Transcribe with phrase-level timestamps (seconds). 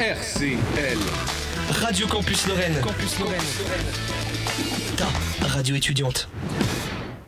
[0.00, 0.96] RCL.
[1.82, 2.72] Radio Campus Lorraine.
[2.82, 3.38] Campus Lorraine.
[4.96, 6.26] Ta radio étudiante.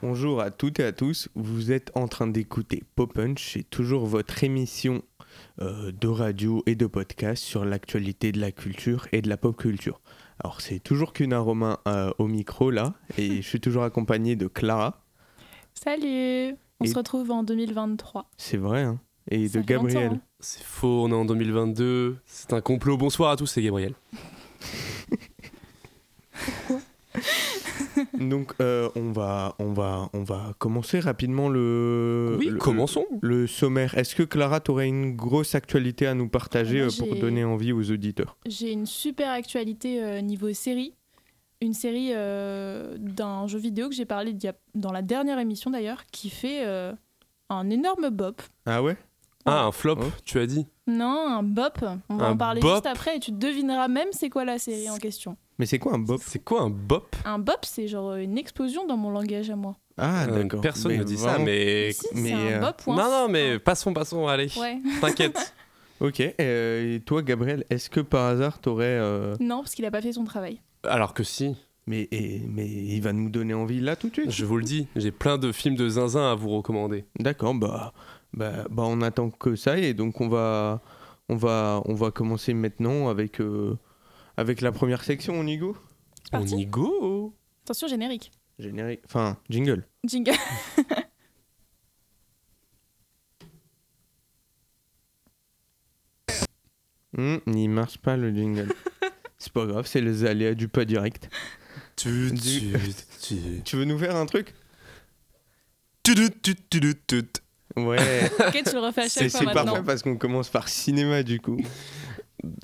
[0.01, 4.07] Bonjour à toutes et à tous, vous êtes en train d'écouter Pop Punch, c'est toujours
[4.07, 5.03] votre émission
[5.61, 9.55] euh, de radio et de podcast sur l'actualité de la culture et de la pop
[9.55, 10.01] culture.
[10.43, 14.47] Alors c'est toujours qu'une Romain euh, au micro là, et je suis toujours accompagné de
[14.47, 15.05] Clara,
[15.75, 18.31] Salut On Et- se retrouve en 2023.
[18.39, 18.99] c'est vrai, hein,
[19.31, 20.13] et Ça de Gabriel.
[20.15, 20.21] hein.
[20.41, 22.17] C'est faux, on est en 2022.
[22.25, 22.97] C'est un complot.
[22.97, 23.95] Bonsoir à tous, c'est Gabriel.
[28.19, 33.05] Donc euh, on, va, on, va, on va commencer rapidement le, oui, le, commençons.
[33.21, 33.97] le sommaire.
[33.99, 37.45] Est-ce que Clara, tu aurais une grosse actualité à nous partager Moi, euh, pour donner
[37.45, 38.37] envie aux auditeurs?
[38.47, 40.95] J'ai une super actualité euh, niveau série.
[41.61, 46.07] Une série euh, d'un jeu vidéo que j'ai parlé a- dans la dernière émission d'ailleurs,
[46.07, 46.93] qui fait euh,
[47.51, 48.41] un énorme bop.
[48.67, 48.97] Ah ouais?
[49.45, 50.05] Ah, un flop, Oh.
[50.25, 50.67] tu as dit.
[50.87, 51.85] Non, un bop.
[52.09, 54.59] On va Un en parler bop juste après et tu devineras même c'est quoi la
[54.59, 55.37] série en question.
[55.59, 56.21] Mais c'est quoi un bop?
[56.25, 57.15] C'est quoi un bop?
[57.25, 59.77] Un bop, c'est genre une explosion dans mon langage à moi.
[59.99, 60.61] Ah Euh, d'accord.
[60.61, 61.93] Personne ne dit ça, mais.
[61.93, 64.49] Si, mais, c'est un euh, bop ou un Non, non, mais passons, passons, allez.
[64.59, 64.79] Ouais.
[65.01, 65.55] T'inquiète.
[66.01, 68.87] Ok, euh, et toi Gabriel, est-ce que par hasard t'aurais...
[68.87, 70.61] euh, Non, parce qu'il a pas fait son travail.
[70.83, 71.55] Alors que si,
[71.87, 74.31] Mais, et- mais il va nous donner envie là tout de suite?
[74.31, 77.05] Je vous le dis, j'ai plein de films de zinzin à vous recommander.
[77.21, 77.93] D'accord, bah,
[78.35, 80.81] bah, bah on attend que ça et donc on va,
[81.29, 83.77] on va, on va commencer maintenant avec, euh,
[84.37, 85.77] avec la première section, on y go
[86.33, 88.33] On y go Attention, générique.
[88.59, 89.87] Générique, enfin jingle.
[90.05, 90.33] Jingle.
[97.17, 98.73] Hmm, il marche pas le jingle.
[99.39, 101.29] C'est pas grave, c'est les aléas du pas direct.
[101.97, 102.73] Tu, Du- tu,
[103.21, 104.55] tu, Tu veux nous faire un truc?
[106.05, 107.23] Tu, tu, tu, tu, tu, tu.
[107.77, 107.97] Ouais,
[108.41, 111.23] ok, tu le refais à c'est chaque fois c'est parfait parce qu'on commence par cinéma
[111.23, 111.59] du coup.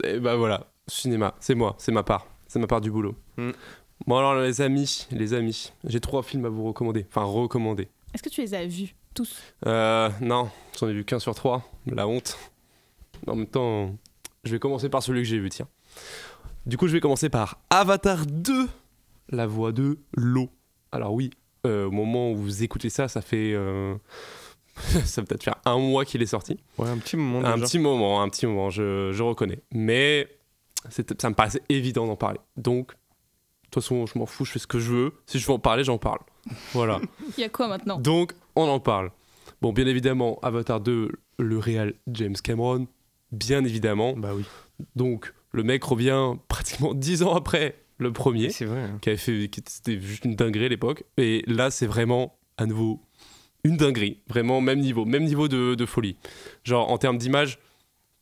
[0.04, 3.14] Et bah voilà, cinéma, c'est moi, c'est ma part, c'est ma part du boulot.
[3.36, 3.52] Hmm.
[4.06, 7.88] Bon alors les amis, les amis, j'ai trois films à vous recommander, enfin recommander.
[8.14, 9.36] Est-ce que tu les as vus tous?
[9.66, 12.38] Euh, non, j'en ai vu qu'un sur trois, la honte.
[13.26, 13.96] En même temps,
[14.44, 15.68] je vais commencer par celui que j'ai vu, tiens.
[16.66, 18.68] Du coup, je vais commencer par Avatar 2,
[19.30, 20.50] la voix de l'eau.
[20.92, 21.30] Alors oui,
[21.66, 23.52] euh, au moment où vous écoutez ça, ça fait...
[23.54, 23.94] euh,
[25.04, 26.56] ça va peut-être faire un mois qu'il est sorti.
[26.78, 27.66] Ouais, un petit moment Un déjà.
[27.66, 29.60] petit moment, un petit moment, je, je reconnais.
[29.72, 30.28] Mais
[30.90, 32.40] ça me paraissait évident d'en parler.
[32.56, 32.94] Donc, de
[33.70, 35.12] toute façon, je m'en fous, je fais ce que je veux.
[35.26, 36.20] Si je veux en parler, j'en parle.
[36.72, 37.00] Voilà.
[37.36, 37.98] Il y a quoi maintenant?
[37.98, 39.10] Donc, on en parle.
[39.60, 42.86] Bon, bien évidemment, Avatar 2, le réal James Cameron.
[43.32, 44.14] Bien évidemment.
[44.16, 44.44] Bah oui.
[44.96, 48.80] Donc, le mec revient pratiquement 10 ans après le premier, C'est vrai.
[48.82, 48.98] hein.
[49.02, 51.02] qui avait fait, qui était- c'était juste une dinguerie à l'époque.
[51.16, 53.02] Et là, c'est vraiment à nouveau
[53.64, 54.18] une dinguerie.
[54.28, 56.16] Vraiment, même niveau, même niveau de, de folie.
[56.64, 57.58] Genre, en termes d'image,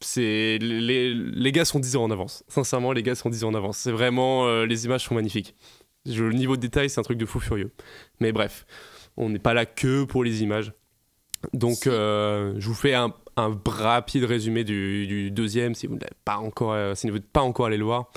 [0.01, 2.45] c'est les, les gars sont 10 ans en avance.
[2.49, 3.79] Sincèrement, les gars sont 10 ans en avance.
[3.79, 5.55] C'est vraiment, euh, les images sont magnifiques.
[6.05, 7.71] Je- le niveau de détail, c'est un truc de fou furieux.
[8.21, 8.67] Mais bref,
[9.17, 10.73] on n'est pas là que pour les images.
[11.53, 16.01] Donc, euh, je vous fais un, un rapide résumé du, du deuxième, si vous ne
[16.01, 18.11] l'avez pas encore, euh, si vous n'êtes pas encore allé le voir.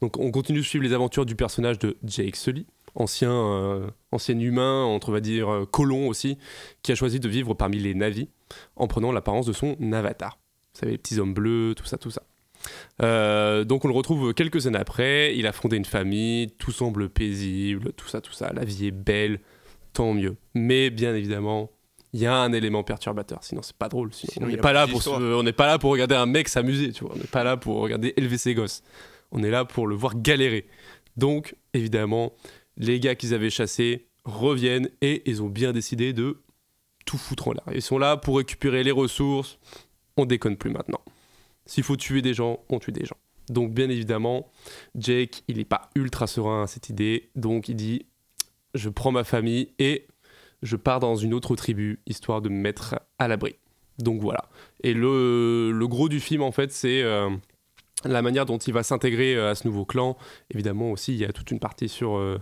[0.00, 4.38] Donc, on continue de suivre les aventures du personnage de Jake Sully, ancien, euh, ancien
[4.38, 6.38] humain, entre on va dire euh, colon aussi,
[6.82, 8.28] qui a choisi de vivre parmi les navis
[8.74, 10.38] en prenant l'apparence de son avatar.
[10.74, 12.22] Vous savez, les petits hommes bleus, tout ça, tout ça.
[13.02, 17.08] Euh, donc on le retrouve quelques années après, il a fondé une famille, tout semble
[17.08, 19.40] paisible, tout ça, tout ça, la vie est belle,
[19.92, 20.36] tant mieux.
[20.54, 21.70] Mais bien évidemment,
[22.12, 24.12] il y a un élément perturbateur, sinon c'est pas drôle.
[24.12, 26.26] sinon Sinon, on n'est pas, là pour se- on n'est pas là pour regarder un
[26.26, 27.12] mec s'amuser, tu vois.
[27.14, 28.82] On n'est pas là pour regarder élever ses gosses.
[29.32, 30.66] On est là pour le voir galérer.
[31.16, 32.32] Donc, évidemment,
[32.76, 36.42] les gars qu'ils avaient chassés reviennent et ils ont bien décidé de
[37.04, 37.64] tout foutre en l'air.
[37.72, 39.58] Ils sont là pour récupérer les ressources.
[40.16, 41.00] On déconne plus maintenant.
[41.64, 43.16] S'il faut tuer des gens, on tue des gens.
[43.48, 44.50] Donc, bien évidemment,
[44.96, 47.30] Jake, il n'est pas ultra serein à cette idée.
[47.36, 48.06] Donc, il dit
[48.74, 50.06] Je prends ma famille et
[50.62, 53.54] je pars dans une autre tribu, histoire de me mettre à l'abri.
[53.98, 54.48] Donc, voilà.
[54.82, 57.02] Et le, gros du film, en fait, c'est.
[57.02, 57.30] euh,
[58.06, 60.16] la manière dont il va s'intégrer euh, à ce nouveau clan,
[60.50, 62.40] évidemment aussi, il y a toute une partie sur euh,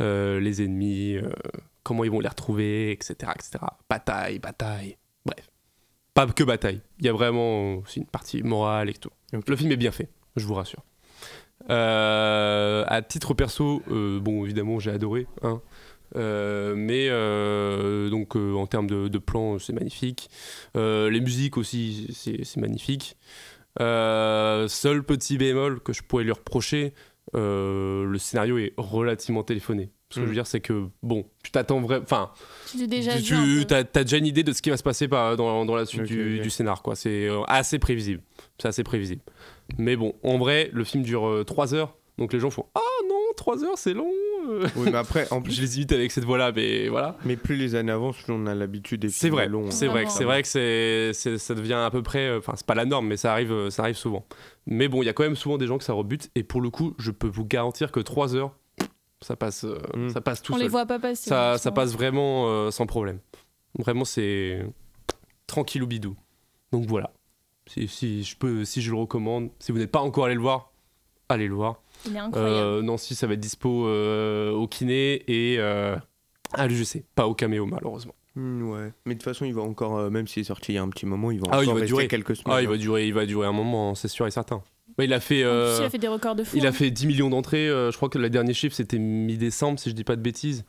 [0.00, 1.30] euh, les ennemis, euh,
[1.82, 3.64] comment ils vont les retrouver, etc., etc.
[3.88, 5.48] Bataille, bataille, bref.
[6.14, 9.10] Pas que bataille, il y a vraiment aussi une partie morale et tout.
[9.32, 10.84] Le film est bien fait, je vous rassure.
[11.68, 15.62] À titre perso, bon, évidemment, j'ai adoré, hein.
[16.16, 20.30] Euh, mais euh, donc euh, en termes de, de plan, c'est magnifique.
[20.74, 23.16] Les musiques aussi, c'est magnifique.
[23.80, 26.92] Euh, seul petit bémol que je pourrais lui reprocher,
[27.34, 29.90] euh, le scénario est relativement téléphoné.
[30.10, 30.34] Ce que je veux Mm.
[30.34, 32.02] dire, c'est que bon, tu t'attends vraiment.
[32.04, 32.30] Enfin,
[32.70, 35.38] Tu déjà tu, tu as, déjà une idée de ce qui va se passer par-
[35.38, 36.42] dans, dans la suite du, ok.
[36.42, 36.96] du scénar, quoi.
[36.96, 38.22] C'est euh, assez prévisible.
[38.60, 39.22] C'est assez prévisible.
[39.78, 43.14] Mais bon, en vrai, le film dure 3 heures, donc les gens font Ah non,
[43.36, 44.12] 3 heures c'est long.
[44.76, 47.16] Oui, mais après, en plus, Je les imite avec cette voix-là, mais voilà.
[47.24, 50.08] mais plus les années avancent, plus on a l'habitude des C'est vrai, c'est vrai, que-
[50.08, 50.10] Vraiment.
[50.10, 52.84] c'est vrai que c'est, c'est- ça devient à peu près, euh, enfin c'est pas la
[52.84, 54.26] norme, mais ça arrive, euh, ça arrive souvent.
[54.66, 56.60] Mais bon, il y a quand même souvent des gens que ça rebute, et pour
[56.60, 58.56] le coup, je peux vous garantir que 3 heures,
[59.20, 60.08] ça passe, euh, Mm.
[60.10, 60.64] ça passe tout On seul.
[60.64, 61.28] les voit pas passer.
[61.28, 63.18] ça, hein, ça passe vraiment euh, sans problème.
[63.78, 64.64] Vraiment, c'est
[65.46, 66.16] tranquille ou bidou.
[66.72, 67.12] Donc voilà.
[67.66, 70.40] Si, si je peux, si je le recommande, si vous n'êtes pas encore allé le
[70.40, 70.72] voir,
[71.28, 71.80] allez le voir.
[72.06, 72.54] Il est incroyable.
[72.54, 75.96] Euh, Nancy, ça va être dispo euh, au kiné et euh,
[76.52, 78.14] à l'UGC, pas au caméo malheureusement.
[78.34, 78.92] Hmm, ouais.
[79.04, 80.82] Mais de toute façon, il va encore, euh, même s'il est sorti il y a
[80.82, 82.08] un petit moment, il va Ah, encore il va rester durer.
[82.08, 82.56] quelques semaines.
[82.56, 84.62] Ah, il va durer, il va durer un moment, hein, c'est sûr et certain.
[84.98, 86.56] Ouais, il a fait, plus, il a fait des records de fou.
[86.56, 86.72] il a hein.
[86.72, 87.68] fait 10 millions d'entrées.
[87.68, 90.64] euh, je crois que le dernier chiffre c'était mi-décembre, si je dis pas de bêtises.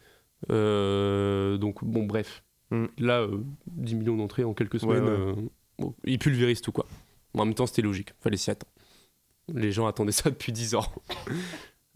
[0.52, 2.44] Euh, donc bon, bref.
[2.72, 2.86] Mm.
[3.00, 5.10] Là, euh, 10 millions d'entrées en quelques semaines, ouais.
[5.10, 5.34] euh,
[5.80, 6.86] bon, il pulvérise tout quoi.
[7.34, 8.72] Mais en même temps, c'était logique, fallait s'y attendre.
[9.52, 10.86] Les gens attendaient ça depuis 10 ans.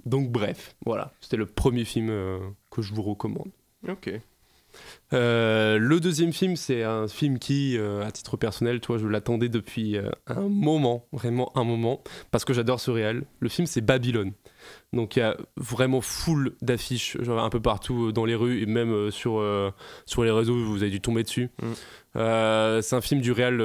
[0.06, 2.40] donc bref, voilà, c'était le premier film euh,
[2.72, 3.52] que je vous recommande.
[3.88, 4.12] Ok.
[5.14, 9.50] Euh, le deuxième film, c'est un film qui, euh, à titre personnel, toi, je l'attendais
[9.50, 9.98] depuis
[10.28, 13.24] un moment, vraiment un moment, parce que j'adore ce réel.
[13.40, 14.34] Le film, c'est Babylone.
[14.94, 19.10] Donc il y a vraiment full d'affiches, un peu partout dans les rues et même
[19.10, 19.42] sur,
[20.06, 21.50] sur les réseaux, vous avez dû tomber dessus.
[21.62, 22.82] Mm.
[22.82, 23.58] C'est un film du réel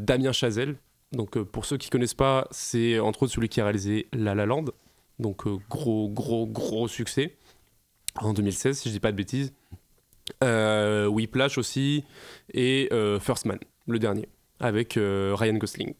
[0.00, 0.76] Damien Chazelle.
[1.12, 4.34] Donc euh, pour ceux qui connaissent pas, c'est entre autres celui qui a réalisé La
[4.34, 4.66] La Land.
[5.18, 7.36] Donc euh, gros, gros, gros succès
[8.16, 9.52] en 2016, si je dis pas de bêtises.
[10.44, 12.04] Euh, Whiplash aussi
[12.54, 14.28] et euh, First Man, le dernier,
[14.60, 15.94] avec Ryan Gosling.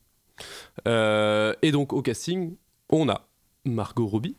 [0.87, 2.57] Et donc au casting,
[2.89, 3.29] on a
[3.65, 4.37] Margot Robbie,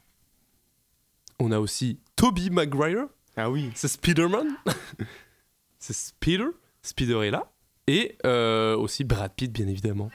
[1.39, 3.69] on a aussi Toby Maguire, Ah oui.
[3.75, 4.47] c'est Spider-Man,
[5.79, 6.47] c'est Spider,
[6.81, 7.51] Spider est là,
[7.87, 8.17] et
[8.77, 10.09] aussi Brad Pitt bien évidemment.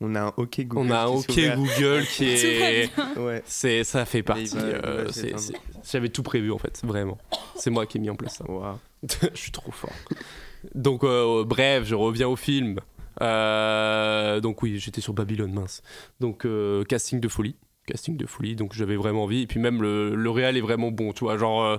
[0.00, 0.86] On a un OK Google.
[0.86, 2.90] On a un qui OK Google qui est...
[3.18, 3.42] Ouais.
[3.44, 4.50] C'est, ça fait partie.
[4.56, 5.06] euh,
[5.90, 7.18] J'avais tout prévu en fait, vraiment.
[7.56, 8.44] C'est moi qui ai mis en place ça.
[9.34, 9.92] Je suis trop fort.
[10.74, 12.80] Donc, euh, bref, je reviens au film.
[13.22, 15.82] Euh, donc, oui, j'étais sur Babylone, mince.
[16.20, 17.56] Donc, euh, casting de folie.
[17.86, 19.42] Casting de folie, donc j'avais vraiment envie.
[19.42, 21.36] Et puis, même le, le réel est vraiment bon, tu vois.
[21.38, 21.76] Genre, euh,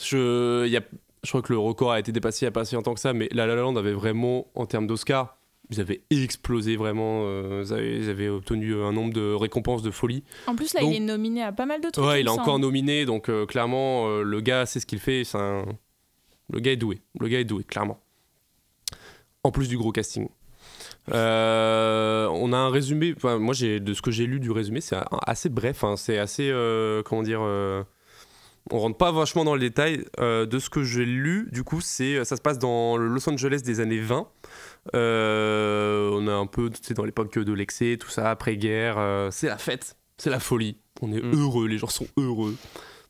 [0.00, 0.82] je, il y a,
[1.24, 3.00] je crois que le record a été dépassé il n'y a pas si longtemps que
[3.00, 5.36] ça, mais La La Land avait vraiment, en termes d'Oscar,
[5.72, 7.22] ils avaient explosé vraiment.
[7.26, 10.22] euh, ils, avaient, ils avaient obtenu un nombre de récompenses de folie.
[10.46, 12.04] En plus, là, Donc- il est nominé à pas mal de trucs.
[12.04, 15.24] Ouais, il est encore nominé, donc euh, clairement, euh, le gars sait ce qu'il fait.
[15.24, 15.64] C'est un...
[16.52, 17.00] Le gars est doué.
[17.18, 17.98] Le gars est doué, clairement.
[19.44, 20.28] En plus du gros casting.
[21.12, 23.14] Euh, on a un résumé.
[23.16, 24.96] Enfin, moi, de ce que j'ai lu du résumé, c'est
[25.26, 25.82] assez bref.
[25.84, 27.40] hein, c'est assez, euh, comment dire.
[27.42, 27.82] euh,
[28.70, 30.04] on rentre pas vachement dans le détail.
[30.20, 33.28] Euh, de ce que j'ai lu, du coup, c'est ça se passe dans le Los
[33.28, 34.28] Angeles des années 20.
[34.94, 38.98] Euh, on est un peu, dans l'époque de l'excès, tout ça, après-guerre.
[38.98, 40.76] euh, c'est la fête, c'est la folie.
[41.00, 41.34] On est Mm.
[41.40, 42.56] heureux, les gens sont heureux.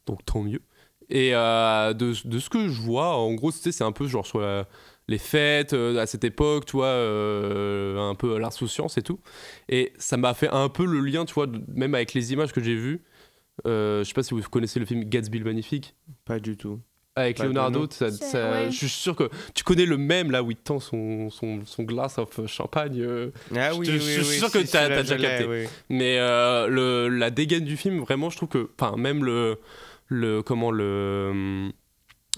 [0.06, 0.60] Donc tant mieux.
[1.08, 4.40] Et euh, de, de ce que je vois, en gros, c'est un peu genre sur
[4.40, 4.66] la-
[5.08, 9.18] les fêtes à cette époque, tu vois, un peu l'insouciance et tout.
[9.68, 12.52] Et ça m'a fait un peu le lien, tu vois, de- même avec les images
[12.52, 13.02] que j'ai vues.
[13.64, 15.94] Je sais pas si vous connaissez le film Gatsby le Magnifique.
[16.24, 16.80] Pas du tout.
[17.14, 17.88] Avec de Leonardo, nom.
[17.90, 18.70] ça- C'est- ça- ouais.
[18.70, 21.82] je suis sûr que tu connais le même là où il tend son, son, son
[21.82, 23.00] glace of champagne.
[23.00, 25.44] euh, Ah Je oui, te- oui, je suis oui, sûr que celui-là, t'as déjà capté.
[25.46, 25.66] oui.
[25.90, 29.58] Mais euh, le, la dégaine du film, vraiment, je trouve que, enfin, même le,
[30.08, 31.70] le, comment le,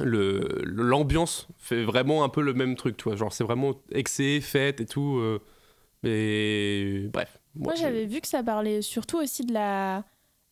[0.01, 3.15] le, l'ambiance fait vraiment un peu le même truc, tu vois.
[3.15, 5.19] Genre, c'est vraiment excès, fête et tout.
[5.19, 5.39] euh,
[6.03, 7.39] mais bref.
[7.55, 10.03] Moi, j'avais vu que ça parlait surtout aussi de la,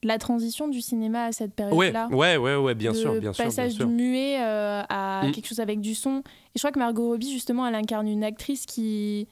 [0.04, 2.08] la transition du cinéma à cette période-là.
[2.10, 3.86] ouais, ouais, ouais, bien sûr, bien sûr, bien passage sûr.
[3.86, 6.18] du muet euh, à quelque chose avec du son.
[6.18, 9.28] Et je crois que Margot Robbie, justement, elle incarne une actrice qui,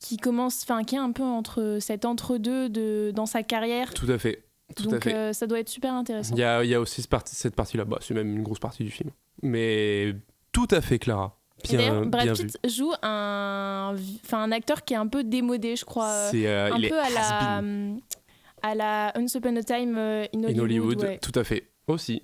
[0.00, 3.92] qui commence, enfin, qui est un peu entre cet entre-deux de, dans sa carrière.
[3.92, 4.44] Tout à fait,
[4.76, 5.14] tout à Donc, fait.
[5.14, 6.34] euh, ça doit être super intéressant.
[6.34, 8.42] Il y a, il y a aussi cette partie, cette partie-là, bah, c'est même une
[8.42, 9.10] grosse partie du film.
[9.42, 10.14] Mais
[10.52, 11.36] tout à fait, Clara.
[11.68, 12.32] Bien, Brad.
[12.36, 16.28] Pitt joue un, enfin, un acteur qui est un peu démodé, je crois.
[16.30, 17.62] C'est, euh, un il peu est à la,
[18.64, 20.56] à la Once Upon a Time euh, in Hollywood.
[20.56, 21.18] in Hollywood, ouais.
[21.18, 21.70] tout à fait.
[21.86, 22.22] Aussi.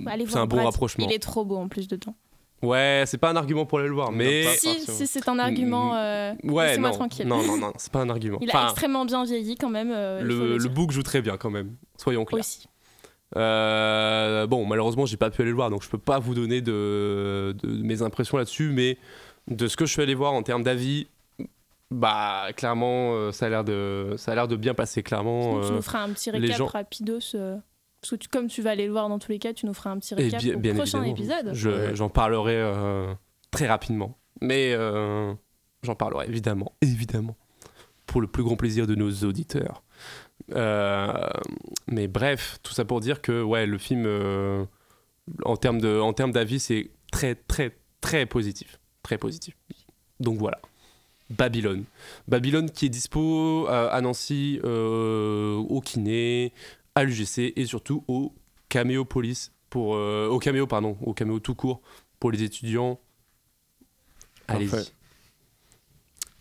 [0.00, 0.66] Bah, C'est un bon Brad.
[0.66, 1.06] rapprochement.
[1.08, 2.14] Il est trop beau en plus dedans.
[2.62, 4.44] Ouais, c'est pas un argument pour aller le voir, mais.
[4.56, 7.26] Si, si c'est un argument, euh, Ouais, laissez-moi non, tranquille.
[7.26, 8.38] non, non, non, c'est pas un argument.
[8.40, 9.90] Il a extrêmement bien vieilli quand même.
[9.92, 12.40] euh, le, book joue très bien quand même, soyons clairs.
[12.40, 12.66] aussi.
[13.36, 16.60] Euh, bon, malheureusement, j'ai pas pu aller le voir, donc je peux pas vous donner
[16.60, 18.96] de, de mes impressions là-dessus, mais
[19.48, 21.08] de ce que je suis allé voir en termes d'avis,
[21.94, 25.60] bah clairement, euh, ça a l'air de, ça a l'air de bien passer, clairement.
[25.60, 27.18] tu euh, nous feras un petit récap gens- rapidos.
[27.34, 27.56] euh,
[28.00, 29.72] parce que tu- comme tu vas aller le voir dans tous les cas, tu nous
[29.74, 31.54] feras un petit et récap bien, au bien prochain évidemment, épisode.
[31.54, 33.12] je- j'en parlerai euh,
[33.50, 34.18] très rapidement.
[34.42, 35.32] Mais euh,
[35.82, 37.36] j'en parlerai évidemment, évidemment,
[38.06, 39.82] pour le plus grand plaisir de nos auditeurs.
[40.54, 41.12] Euh,
[41.86, 44.64] mais bref, tout ça pour dire que ouais, le film, euh,
[45.44, 49.56] en termes de, en termes d'avis, c'est très très très positif, très positif.
[50.20, 50.58] Donc voilà.
[51.30, 51.84] Babylone.
[52.28, 56.52] Babylone qui est dispo euh, à Nancy, euh, au Kiné,
[56.94, 58.32] à l'UGC et surtout au
[58.68, 61.80] Caméo Police pour euh, au Caméo pardon, au Caméo tout court
[62.20, 63.00] pour les étudiants.
[64.48, 64.74] Allez-y.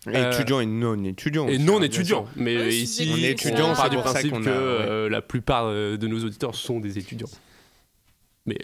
[0.08, 1.48] Euh, Étudiants et non étudiants.
[1.48, 4.50] Et non hein, étudiants, mais si ici On est étudiants, on part du principe que
[4.50, 7.30] a- euh, la plupart de nos auditeurs sont des étudiants.
[8.46, 8.58] Mais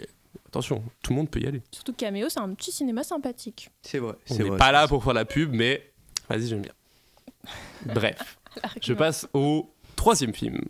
[0.48, 1.62] attention, tout le monde peut y aller.
[1.70, 3.70] Surtout que Cameo, c'est un petit cinéma sympathique.
[3.80, 4.12] C'est vrai.
[4.28, 5.90] On c'est n'est pas là pour faire la pub, mais
[6.36, 6.72] vas-y, j'aime bien.
[7.94, 8.38] Bref,
[8.80, 10.60] je passe au troisième film.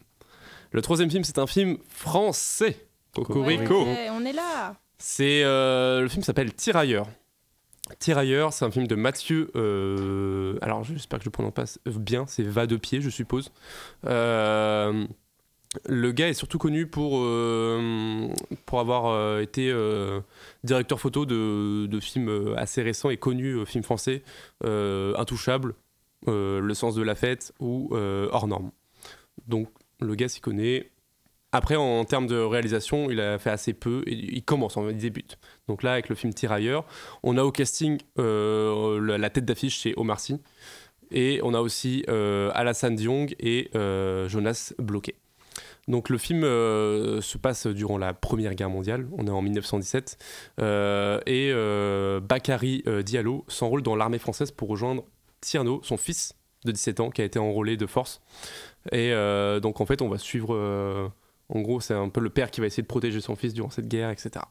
[0.72, 2.86] Le troisième film, c'est un film français.
[3.14, 3.84] Cocorico.
[3.84, 4.76] Ouais, on est là.
[4.98, 7.08] C'est euh, le film s'appelle Tirailleurs.
[7.98, 9.50] Tirailleurs, c'est un film de Mathieu.
[9.56, 12.24] euh, alors, j'espère que je le prononce pas bien.
[12.28, 13.50] C'est Va de pied, je suppose.
[14.06, 15.06] Euh,
[15.88, 18.28] le gars est surtout connu pour euh,
[18.72, 20.20] avoir euh, été euh,
[20.64, 24.22] directeur photo de, films assez récents et connus, films français,
[24.64, 25.74] Intouchable,
[26.26, 28.70] Le sens de la fête ou Hors norme.
[29.46, 29.68] Donc,
[30.00, 30.90] le gars s'y connaît.
[31.52, 34.02] Après, en, termes de réalisation, il a fait assez peu.
[34.06, 35.38] Et il commence, il débute.
[35.68, 36.84] Donc là, avec le film Tirailleurs,
[37.22, 40.40] on a au casting la, tête d'affiche, c'est Omar Sy.
[41.12, 43.70] Et on a aussi Alassane Diong et
[44.28, 45.16] Jonas Bloquet.
[45.88, 50.18] Donc le film euh, se passe durant la Première Guerre mondiale, on est en 1917,
[50.60, 55.04] euh, et euh, Bakary euh, Diallo s'enrôle dans l'armée française pour rejoindre
[55.40, 56.34] Tierno, son fils
[56.64, 58.20] de 17 ans, qui a été enrôlé de force.
[58.92, 59.10] Et
[59.62, 61.10] donc en fait, on va suivre
[61.48, 63.70] en gros, c'est un peu le père qui va essayer de protéger son fils durant
[63.70, 64.44] cette guerre, etc.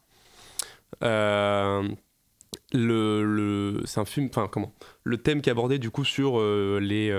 [2.74, 4.74] Le, le- c'est un film, enfin comment?
[5.04, 6.40] Le thème qui est abordé du coup sur
[6.80, 7.12] les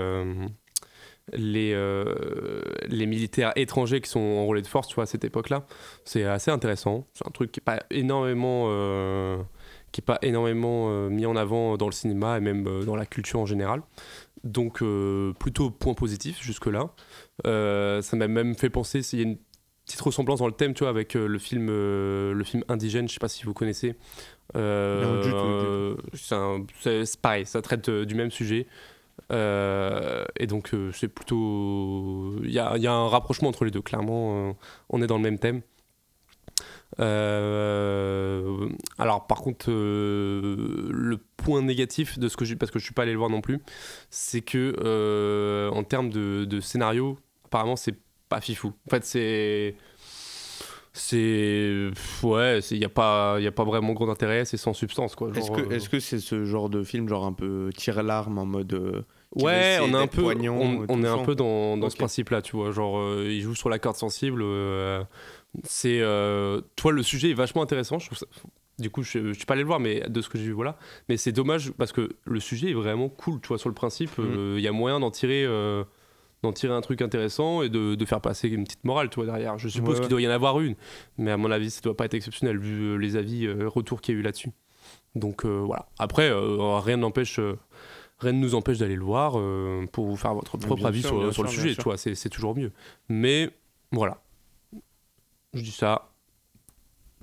[1.33, 5.65] les euh, les militaires étrangers qui sont enrôlés de force, tu vois, à cette époque-là,
[6.05, 7.05] c'est assez intéressant.
[7.13, 9.37] C'est un truc qui est pas énormément euh,
[9.91, 13.05] qui est pas énormément euh, mis en avant dans le cinéma et même dans la
[13.05, 13.81] culture en général.
[14.43, 14.83] Donc
[15.39, 16.89] plutôt point positif jusque là.
[17.45, 19.37] Euh, ça m'a même fait penser s'il y a une
[19.85, 23.07] petite ressemblance dans le thème, tu vois, avec le film, le film indigène.
[23.07, 23.95] Je sais pas si vous connaissez.
[24.55, 24.61] C'est
[27.21, 28.67] pareil, ça traite du même sujet.
[29.31, 33.81] Euh, et donc euh, c'est plutôt, il y a, un rapprochement entre les deux.
[33.81, 34.53] Clairement, euh,
[34.89, 35.61] on est dans le même thème.
[38.99, 43.03] Alors par contre, le point négatif de ce que j'ai, parce que je suis pas
[43.03, 43.59] allé le voir non plus,
[44.09, 47.95] c'est que en termes de, de scénario, apparemment c'est
[48.29, 48.73] pas fifou.
[48.87, 49.75] En fait, c'est
[50.93, 51.89] c'est
[52.23, 55.15] ouais, il y a pas il y a pas vraiment grand intérêt, c'est sans substance
[55.15, 55.29] quoi.
[55.35, 58.45] Est-ce que euh, est-ce que c'est ce genre de film, genre un peu tire-larme en
[58.45, 58.73] mode.
[58.73, 59.01] euh,
[59.33, 61.93] Ouais, on est un peu, poignant, on, euh, on est un peu dans, dans ce
[61.95, 61.99] Ok.
[61.99, 62.71] principe-là, tu vois.
[62.71, 64.41] Genre, euh, il joue sur la corde sensible.
[64.43, 65.01] euh,
[65.63, 67.97] c'est, euh, toi, le sujet est vachement intéressant.
[67.97, 68.25] Je trouve ça-
[68.77, 70.51] Du coup, je, je suis pas allé le voir, mais de ce que j'ai vu,
[70.51, 70.77] voilà.
[71.07, 73.57] Mais c'est dommage parce que le sujet est vraiment cool, tu vois.
[73.57, 74.21] Sur le principe, Mm.
[74.21, 75.85] euh, il y a moyen d'en tirer, euh,
[76.43, 79.25] d'en tirer un truc intéressant et de, de faire passer une petite morale, tu vois,
[79.25, 79.57] derrière.
[79.57, 80.09] Je suppose Ouais, qu'il ouais.
[80.09, 80.75] doit y en avoir une,
[81.17, 84.01] mais à mon avis, ça doit pas être exceptionnel vu euh, les avis, euh, retours
[84.01, 84.51] qu'il y a eu là-dessus.
[85.15, 85.87] Donc euh, voilà.
[85.99, 87.39] Après, euh, rien n'empêche.
[87.39, 87.57] euh,
[88.19, 91.01] Rien ne nous empêche d'aller le voir euh, pour vous faire votre propre bien avis
[91.01, 92.71] sûr, sur, sur le sujet, tu vois, c'est c'est toujours mieux.
[93.09, 93.49] Mais
[93.91, 94.21] voilà.
[95.55, 96.11] Je dis ça,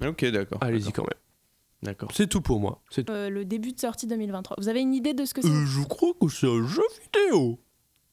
[0.04, 0.58] Ok, d'accord.
[0.60, 1.18] allez-y quand même.
[1.84, 2.10] D'accord.
[2.12, 2.82] C'est tout pour moi.
[3.10, 4.56] Euh, le début de sortie 2023.
[4.58, 5.48] Vous avez une idée de ce que c'est?
[5.48, 7.60] Euh, je crois que c'est un jeu vidéo.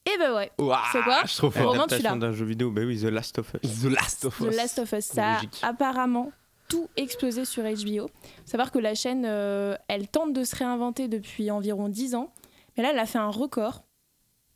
[0.08, 0.52] Eh ben ouais.
[0.60, 1.52] Ouah, C'est quoi Je fort.
[1.72, 2.16] Romain, tu l'as.
[2.16, 3.82] d'un jeu vidéo, bah oui, The Last of Us.
[3.82, 4.56] The Last of The Us.
[4.56, 5.60] Last of Us, ça Logique.
[5.64, 6.32] a apparemment
[6.70, 8.08] tout explosé sur HBO.
[8.08, 8.12] Faut
[8.46, 12.32] savoir que la chaîne, euh, elle tente de se réinventer depuis environ 10 ans,
[12.78, 13.84] mais là, elle a fait un record.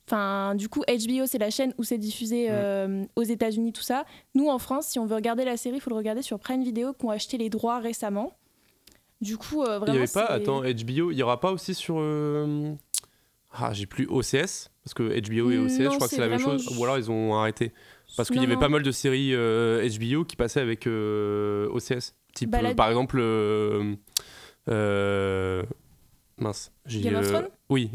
[0.07, 4.05] Enfin, du coup, HBO, c'est la chaîne où c'est diffusé euh, aux États-Unis, tout ça.
[4.33, 6.63] Nous, en France, si on veut regarder la série, il faut le regarder sur Prime
[6.63, 8.33] Video, qui ont acheté les droits récemment.
[9.21, 9.93] Du coup, euh, Il vraiment.
[9.93, 11.95] y avait pas, c'est- attends, HBO, il y aura pas aussi sur.
[11.99, 12.73] euh,
[13.51, 16.27] Ah, j'ai plus OCS, parce que HBO et Non, OCS, je crois que c'est la
[16.27, 17.71] même chose, ou alors ils ont arrêté.
[18.17, 18.59] Parce qu'il y avait non.
[18.59, 22.15] pas mal de séries euh, HBO qui passaient avec euh, OCS.
[22.33, 23.95] Type, euh, par exemple, euh,
[24.69, 25.63] euh,
[26.37, 26.71] mince.
[26.85, 27.91] j'ai, Game of euh, Thrones Oui,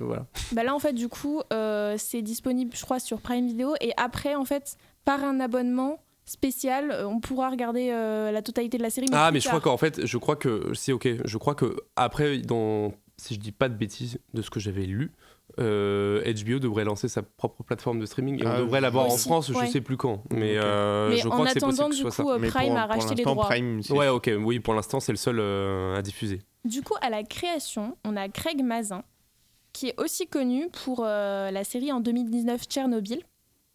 [0.00, 0.26] voilà.
[0.52, 3.74] Bah là, en fait, du coup, euh, c'est disponible, je crois, sur Prime Video.
[3.80, 8.78] Et après, en fait, par un abonnement spécial, euh, on pourra regarder euh, la totalité
[8.78, 9.08] de la série.
[9.10, 11.08] Mais Ah, mais je crois qu'en fait, je crois que c'est ok.
[11.24, 14.84] Je crois que après, dans, si je dis pas de bêtises de ce que j'avais
[14.84, 15.12] lu,
[15.58, 19.16] euh, HBO devrait lancer sa propre plateforme de streaming et Ah, on devrait l'avoir en
[19.16, 19.48] France.
[19.52, 19.66] Je ouais.
[19.66, 22.16] sais plus quand, mais, euh, Mais je en crois que c'est attendant, possible que ce
[22.16, 22.30] soit ça.
[22.30, 23.44] euh, Mais Prime pour, a racheté les droits.
[23.48, 26.40] Prime, c'est Ouais, ok, oui, pour l'instant, c'est le seul euh, à diffuser.
[26.64, 29.02] Du coup, à la création, on a Craig Mazin,
[29.72, 33.20] qui est aussi connu pour euh, la série en 2019 Tchernobyl,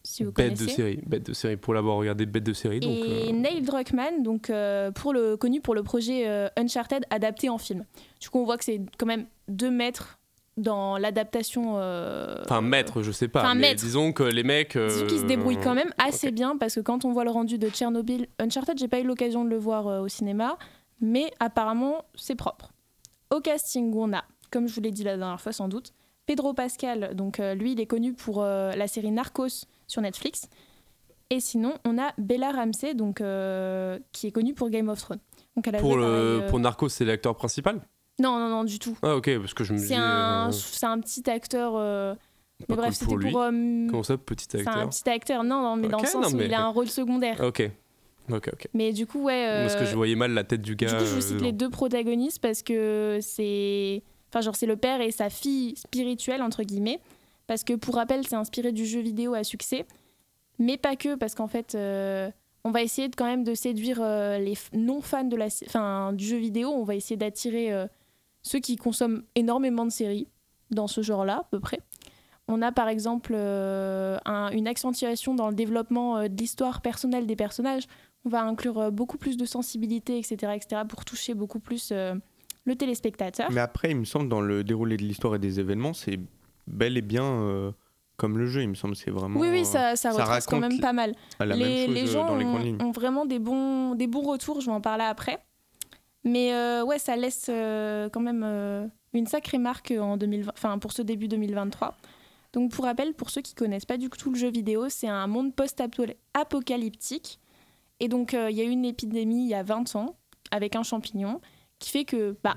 [0.04, 0.76] si vous Bête de connaissez.
[0.76, 1.58] série, bête de série.
[1.58, 2.80] Pour l'avoir regardé, bête de série.
[2.80, 7.06] Donc, et euh, Neil Druckmann, donc euh, pour le connu pour le projet euh, Uncharted
[7.10, 7.86] adapté en film.
[8.22, 10.20] Du coup, on voit que c'est quand même deux maîtres
[10.58, 11.76] dans l'adaptation.
[11.78, 13.42] euh, Enfin, maître, je sais pas.
[13.42, 13.84] Enfin, mais maître.
[13.84, 14.76] disons que les mecs.
[14.76, 17.32] euh, Disons qu'ils se débrouillent quand même assez bien parce que quand on voit le
[17.32, 20.58] rendu de Tchernobyl, Uncharted, j'ai pas eu l'occasion de le voir euh, au cinéma,
[21.02, 22.72] mais apparemment c'est propre.
[23.32, 25.92] Au casting, on a, comme je vous l'ai dit la dernière fois sans doute,
[26.26, 30.48] Pedro Pascal, donc euh, lui il est connu pour euh, la série Narcos sur Netflix.
[31.32, 35.18] Et sinon, on a Bella Ramsey, donc, euh, qui est connue pour Game of Thrones.
[35.56, 37.82] Donc, elle a Pour, joué, le, pareil, euh, pour Narcos, c'est l'acteur principal?
[38.20, 38.98] Non, non, non, du tout.
[39.02, 39.88] Ah, ok, parce que je me dis.
[39.88, 41.74] C'est un, c'est un petit acteur.
[41.76, 42.16] euh,
[42.70, 43.42] Mais bref, c'était pour pour.
[43.42, 43.50] euh,
[43.90, 45.44] Comment ça, petit c'est un acteur petit acteur.
[45.44, 47.40] Non, non, mais dans le sens non, où mais- il a un rôle secondaire.
[47.42, 47.70] Ok.
[48.32, 48.68] Ok, ok.
[48.74, 49.46] Mais du coup, ouais.
[49.48, 50.88] euh, Parce que je voyais mal la tête du gars.
[50.88, 54.02] Du coup, je euh, cite les deux protagonistes parce que c'est.
[54.32, 57.00] Enfin, genre, c'est le père et sa fille spirituelle, entre guillemets.
[57.48, 59.86] Parce que, pour rappel, c'est inspiré du jeu vidéo à succès.
[60.58, 62.32] Mais pas que, parce qu'en fait, euh,
[62.64, 66.12] on va essayer de, quand même de séduire euh, les non-fans de la, sé- enfin,
[66.14, 66.70] du jeu vidéo.
[66.70, 67.86] On va essayer d'attirer euh,
[68.46, 70.28] ceux qui consomment énormément de séries
[70.70, 71.80] dans ce genre-là, à peu près.
[72.48, 77.26] On a par exemple euh, un- une accentuation dans le développement euh, de l'histoire personnelle
[77.26, 77.86] des personnages.
[78.24, 82.76] On va inclure euh, beaucoup plus de sensibilité, etc., etc., pour toucher beaucoup plus le
[82.76, 83.50] téléspectateur.
[83.52, 86.20] Mais après, il me semble, dans le déroulé de l'histoire et des événements, c'est
[86.68, 87.74] bel et bien
[88.18, 88.96] comme le jeu, il me semble.
[88.96, 91.14] C'est vraiment oui, oui, ça, ça, ça quand même pas mal.
[91.42, 94.62] les, même chose les gens dans les ont, ont vraiment des bons, des bons retours,
[94.62, 95.40] je vais en parler après.
[96.26, 100.78] Mais euh, ouais, ça laisse euh, quand même euh, une sacrée marque en 2020, enfin,
[100.80, 101.96] pour ce début 2023.
[102.52, 105.28] Donc pour rappel, pour ceux qui connaissent pas du tout le jeu vidéo, c'est un
[105.28, 107.40] monde post-apocalyptique.
[108.00, 110.18] Et donc il y a eu une épidémie il y a 20 ans
[110.52, 111.42] avec un champignon
[111.80, 112.56] qui fait que, bah,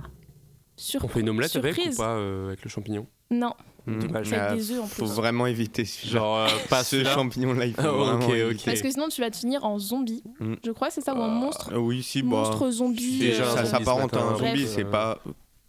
[0.76, 1.04] sur...
[1.04, 1.96] On fait une omelette avec ou surprise.
[1.98, 3.06] pas avec le champignon?
[3.30, 3.52] Non,
[3.88, 3.98] Mm.
[4.00, 4.32] dommage.
[4.32, 5.14] avec Ah, des œufs en faut plus.
[5.14, 6.38] vraiment éviter ce genre.
[6.38, 8.18] Euh, pas ce celui-là champignon-là, il faut Ah.
[8.64, 10.22] Parce que sinon tu vas te finir en zombie.
[10.40, 10.54] Mm.
[10.64, 11.70] Je crois, c'est ça, ou en monstre.
[11.72, 13.18] Euh, oui, si, bah, monstre zombie.
[13.18, 15.18] Déjà, euh, ça s'apparente à un zombie, c'est pas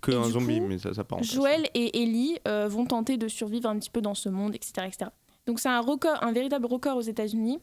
[0.02, 1.26] que Et un zombie, coup, mais ça s'apparente.
[1.26, 4.72] Joël et Ellie euh, vont tenter de survivre un petit peu dans ce monde, etc.
[4.88, 5.12] etc.
[5.46, 7.60] Donc c'est un record, un véritable record aux États-Unis.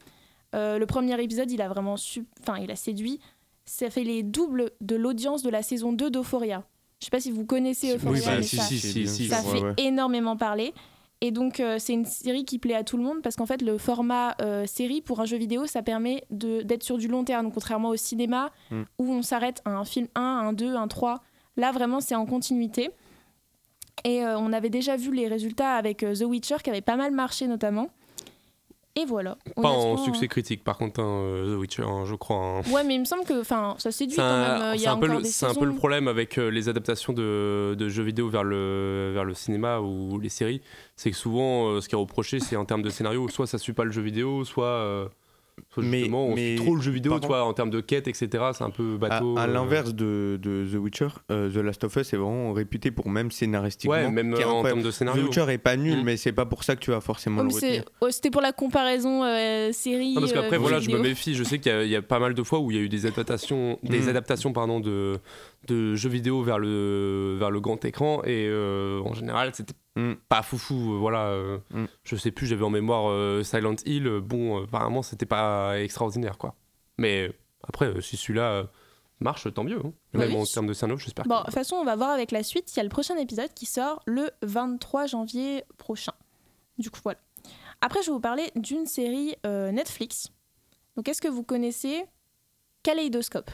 [0.54, 3.20] Euh, le premier épisode, il a vraiment su, enfin, il a séduit.
[3.64, 6.64] Ça fait les doubles de l'audience de la saison 2 d'Euphoria.
[7.00, 9.60] Je sais pas si vous connaissez Euphoria, Oui, bah, mais si, ça, si, si, fait
[9.62, 9.74] ouais.
[9.76, 10.72] énormément parler.
[11.22, 13.62] Et donc euh, c'est une série qui plaît à tout le monde parce qu'en fait
[13.62, 17.24] le format euh, série pour un jeu vidéo, ça permet de- d'être sur du long
[17.24, 17.50] terme.
[17.52, 18.82] Contrairement au cinéma Mm.
[18.98, 21.22] où on s'arrête à un film 1, un 2, un 3,
[21.56, 22.90] là vraiment c'est en continuité.
[24.04, 27.12] Et euh, on avait déjà vu les résultats avec The Witcher qui avait pas mal
[27.12, 27.88] marché notamment.
[28.98, 29.36] Et voilà.
[29.56, 32.36] Pas en Honnêtement, succès critique, par contre, hein, euh, The Witcher, hein, je crois.
[32.38, 32.62] hein.
[32.72, 34.62] Ouais, mais il me semble que enfin, ça séduit quand même.
[34.62, 37.88] euh, c'est un peu le, un peu le problème avec euh, les adaptations de, de
[37.90, 40.62] jeux vidéo vers le, vers le cinéma ou les séries.
[40.96, 43.58] C'est que souvent, euh, ce qui est reproché, c'est en termes de scénario, soit ça
[43.58, 45.10] suit pas le jeu vidéo, soit
[45.78, 48.28] Mais- on mais trop le jeu vidéo, vois, en termes de quête, etc.
[48.52, 49.36] C'est un peu bateau.
[49.38, 52.90] à euh, l'inverse de, de The Witcher, euh, The Last of Us est vraiment réputé
[52.90, 53.94] pour même scénaristiquement.
[53.96, 55.24] Ouais, même euh, en termes de The scénario.
[55.24, 56.04] Witcher est pas nul, Mm.
[56.04, 57.84] mais c'est pas pour ça que tu vas forcément Ouais, le retenir.
[58.02, 60.14] ouais, C'était pour la comparaison euh, série.
[60.14, 61.34] Non, parce qu'après, euh, voilà, je me méfie.
[61.34, 62.80] Je sais qu'il y, a- il y a pas mal de fois où il y
[62.80, 64.08] a eu des adaptations, des Mm.
[64.08, 65.18] adaptations pardon, de,
[65.66, 68.22] de jeux vidéo vers le, vers le grand écran.
[68.24, 70.12] Et euh, en général, c'était Mm.
[70.28, 70.94] pas foufou.
[70.94, 71.84] euh, Voilà, euh, Mm.
[72.04, 74.20] je sais plus, j'avais en mémoire euh, Silent Hill.
[74.22, 76.54] Bon, apparemment, c'était pas extraordinaire, quoi.
[76.98, 77.30] Mais
[77.66, 78.64] après, euh, si celui-là euh,
[79.20, 79.78] marche, tant mieux.
[79.78, 79.92] hein.
[80.12, 80.40] Bah Même oui.
[80.42, 81.24] en termes de scénario, j'espère.
[81.26, 82.70] Bon, de toute façon, on va voir avec la suite.
[82.74, 86.12] Il y a le prochain épisode qui sort le 23 janvier prochain.
[86.78, 87.18] Du coup, voilà.
[87.80, 90.28] Après, je vais vous parler d'une série euh, Netflix.
[90.96, 92.04] Donc, est-ce que vous connaissez
[92.82, 93.50] Kaleidoscope?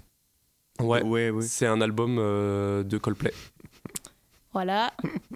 [0.82, 1.02] Ouais.
[1.02, 1.42] ouais, ouais.
[1.42, 3.32] C'est un album euh, de Coldplay.
[4.52, 4.92] Voilà.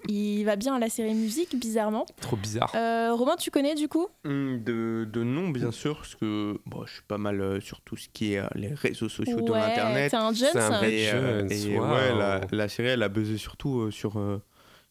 [0.09, 2.04] Il va bien à la série musique, bizarrement.
[2.20, 2.70] Trop bizarre.
[2.74, 4.09] Euh, Romain, tu connais du coup?
[4.26, 7.80] Hum, De, de nom, bien sûr, parce que bon, je suis pas mal euh, sur
[7.80, 10.11] tout ce qui est euh, les réseaux sociaux de Ouais, l'internet.
[10.11, 11.85] T'es un jeune, C'est un vrai- Et, euh, Jeune, et wow.
[11.87, 14.18] ouais, la, la série, elle a buzzé surtout euh, sur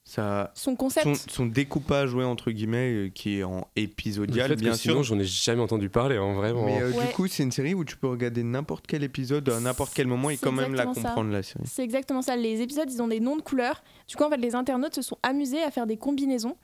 [0.08, 1.04] Son concept.
[1.06, 5.16] son, son découpage, ouais, entre guillemets, euh, qui est en épisodial, que bien sinon, sûr.
[5.16, 6.66] j'en ai jamais entendu parler, hein, vraiment.
[6.66, 7.08] Mais euh, Ouais.
[7.08, 10.08] du coup, c'est une série où tu peux regarder n'importe quel épisode à n'importe quel
[10.08, 11.02] moment et C'est quand même la exactement ça.
[11.10, 11.66] comprendre, la série.
[11.66, 12.36] C'est exactement ça.
[12.36, 13.84] Les épisodes, ils ont des noms de couleurs.
[14.08, 16.56] Du coup, en fait, les internautes se sont amusés à faire des combinaisons.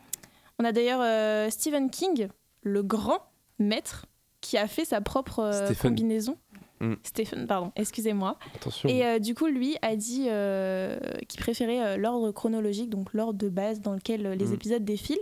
[0.60, 2.28] On a d'ailleurs euh, Stephen King,
[2.62, 3.20] le grand
[3.58, 4.06] maître,
[4.40, 6.38] qui a fait sa propre euh, combinaison.
[6.82, 6.96] Mm.
[7.04, 8.38] Stephen, pardon, excusez-moi.
[8.56, 8.90] Attention.
[8.90, 13.38] Et euh, du coup, lui a dit euh, qu'il préférait euh, l'ordre chronologique, donc l'ordre
[13.40, 14.54] de base dans lequel les Mm.
[14.54, 15.20] épisodes défilent.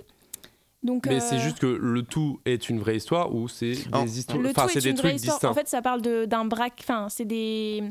[0.81, 4.19] Donc, Mais euh, c'est juste que le tout est une vraie histoire ou c'est des
[4.19, 4.39] histoires.
[4.39, 5.35] le Enfin, tout c'est est des une vraie trucs histoire.
[5.37, 5.49] distincts.
[5.49, 6.79] En fait, ça parle de- d'un braque.
[6.81, 7.83] Enfin, c'est des.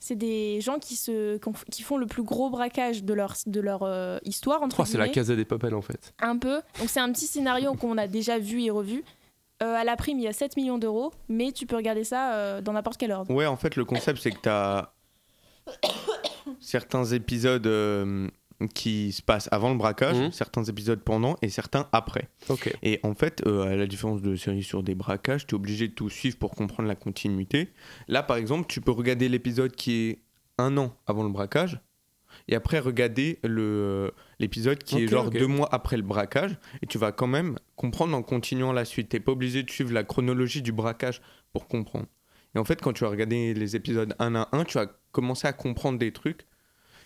[0.00, 1.38] C'est des gens qui, se,
[1.70, 4.60] qui font le plus gros braquage de leur, de leur euh, histoire.
[4.62, 5.08] Entre Oh, c'est la.
[5.08, 6.12] Casa des Papel en fait.
[6.20, 6.56] Un peu.
[6.80, 9.04] Donc c'est un petit scénario qu'on a déjà vu et revu.
[9.62, 12.34] Euh, à la prime, il y a 7 millions d'euros, mais tu peux regarder ça
[12.34, 13.32] euh, dans n'importe quel ordre.
[13.32, 14.92] Ouais, en fait, le concept, c'est que tu as
[16.60, 18.28] certains épisodes euh,
[18.74, 20.32] qui se passent avant le braquage, Mhm.
[20.32, 22.28] certains épisodes pendant et certains après.
[22.48, 22.72] Ok.
[22.82, 25.88] Et en fait, euh, à la différence de séries sur des braquages, tu es obligé
[25.88, 27.72] de tout suivre pour comprendre la continuité.
[28.08, 30.18] Là, par exemple, tu peux regarder l'épisode qui est
[30.58, 31.80] un an avant le braquage
[32.48, 36.98] et après regarder le l'épisode qui est genre deux mois après le braquage et tu
[36.98, 39.08] vas quand même comprendre en continuant la suite.
[39.10, 41.20] T'es pas obligé de suivre la chronologie du braquage
[41.52, 42.06] pour comprendre.
[42.54, 45.46] Et en fait, quand tu vas regarder les épisodes un à un, tu vas commencer
[45.48, 46.46] à comprendre des trucs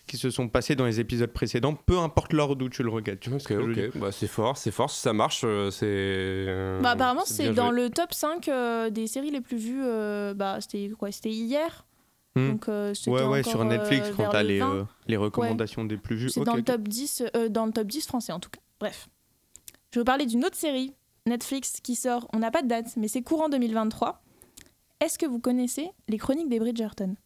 [0.08, 3.18] qui se sont passés dans les épisodes précédents, peu importe l'ordre où tu le regardes.
[3.18, 4.00] Tu vois ce Ok, que je veux dire ok.
[4.00, 4.88] Bah, c'est fort, c'est fort.
[4.88, 5.84] Si ça marche, euh, c'est.
[5.88, 7.82] euh, Bah, apparemment, c'est dans joué.
[7.82, 9.82] le top 5 euh, des séries les plus vues.
[9.84, 11.85] euh, bah, c'était quoi C'était hier.
[12.36, 12.50] Hmm.
[12.50, 14.74] Donc, euh, Ouais, ouais, sur Netflix, euh, quand t'as le les, 20.
[14.74, 16.28] euh, les recommandations des plus vues.
[16.30, 18.60] C'est dans, le top 10, euh, dans le top 10 français en tout cas.
[18.78, 19.08] Bref.
[19.90, 20.92] Je vais vous parler d'une autre série
[21.26, 24.22] Netflix qui sort, on n'a pas de date, mais c'est courant 2023.
[25.00, 27.16] Est-ce que vous connaissez les chroniques des Bridgerton?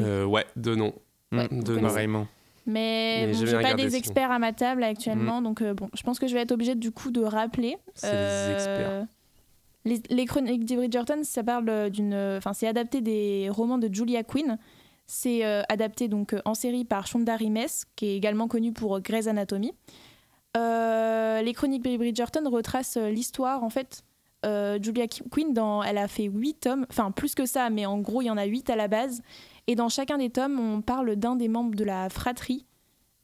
[0.00, 0.92] Euh, ouais, de nom.
[1.30, 1.78] Hmm, Ouais, de.
[1.78, 2.26] Pareillement.
[2.66, 3.96] Mais, Mais bon, j'ai pas des sinon.
[3.98, 6.74] experts à ma table actuellement, donc euh, bon, je pense que je vais être obligée
[6.74, 7.76] du coup de rappeler.
[7.94, 9.06] C'est des experts.
[10.10, 14.22] Les, chroniques des Bridgerton, ça parle euh, d'une, enfin c'est adapté des romans de Julia
[14.22, 14.58] Quinn.
[15.06, 18.96] C'est euh, adapté donc euh, en série par Shonda Rhimes, qui est également connue pour
[18.96, 19.72] euh, Grey's Anatomy.
[20.56, 24.02] Euh, les chroniques des Bridgerton retracent euh, l'histoire en fait.
[24.44, 27.98] euh, Julia Quinn, dans, elle a fait 8 tomes, enfin plus que ça, mais en
[27.98, 29.22] gros il y en a 8 à la base.
[29.66, 32.66] Et dans chacun des tomes, on parle d'un des membres de la fratrie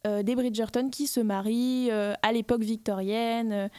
[0.07, 3.71] euh, des Bridgerton qui se marie euh, à l'époque victorienne.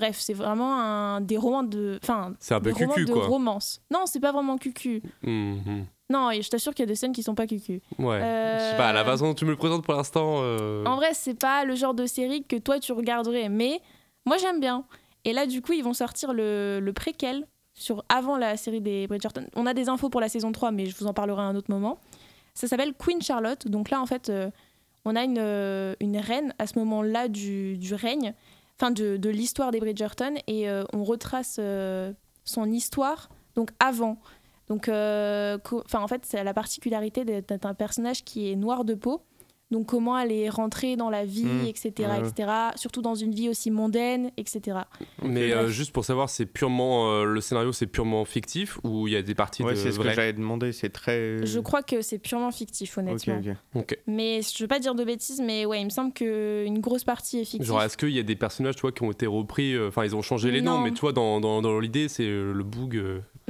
[0.00, 1.98] Bref, c'est vraiment un, des romans de.
[2.02, 3.26] Enfin, C'est un peu romans cucu, de quoi.
[3.26, 3.80] romance.
[3.90, 5.02] Non, c'est pas vraiment cucu.
[5.22, 5.86] Mhm.
[6.08, 7.80] Non, et je t'assure qu'il y a des scènes qui sont pas cucu.
[7.98, 8.20] Ouais.
[8.20, 10.40] Euh, Je sais pas, la façon dont tu me le présentes pour l'instant.
[10.42, 13.80] euh, En vrai, c'est pas le genre de série que toi tu regarderais, mais
[14.26, 14.84] moi j'aime bien.
[15.24, 19.06] Et là, du coup, ils vont sortir le, le préquel sur avant la série des
[19.06, 19.46] Bridgerton.
[19.54, 21.54] On a des infos pour la saison 3, mais je vous en parlerai à un
[21.54, 21.98] autre moment.
[22.54, 23.68] Ça s'appelle Queen Charlotte.
[23.68, 24.50] Donc là, en fait, euh,
[25.04, 25.38] on a une,
[26.00, 28.34] une reine à ce moment-là du, du règne,
[28.80, 32.12] enfin de, de l'histoire des Bridgerton, et euh, on retrace euh,
[32.44, 34.18] son histoire, donc avant.
[34.68, 38.94] Donc, euh, enfin, en fait, c'est la particularité d'être un personnage qui est noir de
[38.94, 39.22] peau.
[39.70, 41.66] Donc, comment elle est rentrée dans la vie, Mmh.
[41.66, 42.28] etc., Ouais, ouais.
[42.28, 42.50] etc.
[42.76, 44.78] Surtout dans une vie aussi mondaine, etc.
[45.22, 49.12] Mais euh, juste pour savoir, c'est purement euh, le scénario, c'est purement fictif ou il
[49.12, 50.72] y a des parties Ouais, de c'est ce que vrai j'avais demandé.
[50.72, 51.44] C'est très.
[51.46, 53.38] Je crois que c'est purement fictif, honnêtement.
[53.38, 53.56] ok.
[53.76, 53.98] Ok.
[54.06, 57.38] Mais je veux pas dire de bêtises, mais ouais, il me semble qu'une grosse partie
[57.38, 57.66] est fictive.
[57.66, 60.04] Genre, est-ce qu'il y a des personnages, tu vois, qui ont été repris euh, Enfin,
[60.04, 63.00] ils ont changé les noms, mais tu vois, dans, dans, dans l'idée, c'est le boug.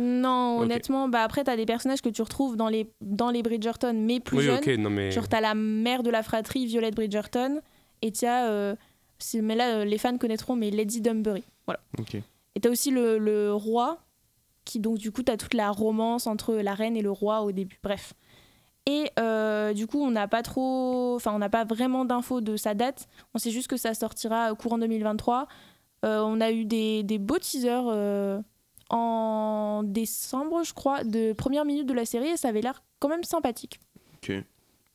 [0.01, 3.43] Euh, Non, honnêtement, bah après, t'as des personnages que tu retrouves dans les, dans les
[3.43, 4.59] Bridgerton, mais plus Oui, jeunes.
[4.59, 5.11] ok, non mais.
[5.11, 7.61] Genre, t'as la mère de la fratrie, Violette Bridgerton,
[8.03, 8.49] et t'as.
[8.49, 8.75] euh,
[9.35, 11.45] mais là, euh, les fans connaîtront, mais Lady Dunbury.
[11.67, 11.81] Voilà.
[11.99, 12.15] Ok.
[12.15, 13.99] Et t'as aussi le, le roi,
[14.65, 17.53] qui donc, du coup, t'as toute la romance entre la reine et le roi au
[17.53, 17.79] début.
[17.83, 18.15] Bref.
[18.87, 21.15] Et euh, du coup, on n'a pas trop.
[21.17, 23.09] Enfin, on n'a pas vraiment d'infos de sa date.
[23.35, 25.47] On sait juste que ça sortira courant 2023.
[26.07, 28.41] Euh, on a eu des, des beaux teasers euh,
[28.91, 33.09] en décembre, je crois, de première minute de la série, et ça avait l'air quand
[33.09, 33.81] même sympathique.
[34.23, 34.33] Ok.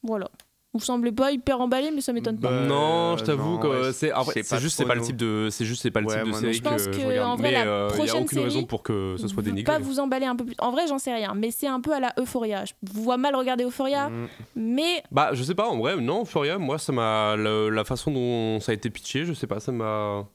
[0.04, 0.30] Voilà.
[0.74, 2.50] Vous semblez pas hyper emballé, mais ça m'étonne pas.
[2.50, 4.12] Bah, non, je euh, t'avoue que ouais, c'est
[4.60, 6.52] juste c'est pas le type de c'est juste c'est pas le Ouais, type de série
[6.52, 8.40] que Je pense je que, regarde en vrai, mais la euh, il y a aucune
[8.40, 10.56] raison pour que ce soit Je dénigré pas vous emballer un peu plus.
[10.60, 12.66] En vrai, j'en sais rien, mais c'est un peu à la Euphoria.
[12.66, 14.28] Je vous vois mal regarder Euphoria, Mm.
[14.58, 18.12] mais bah je sais pas en vrai non Furia moi ça m'a le- la façon
[18.12, 20.28] dont ça a été pitché je sais pas ça m'a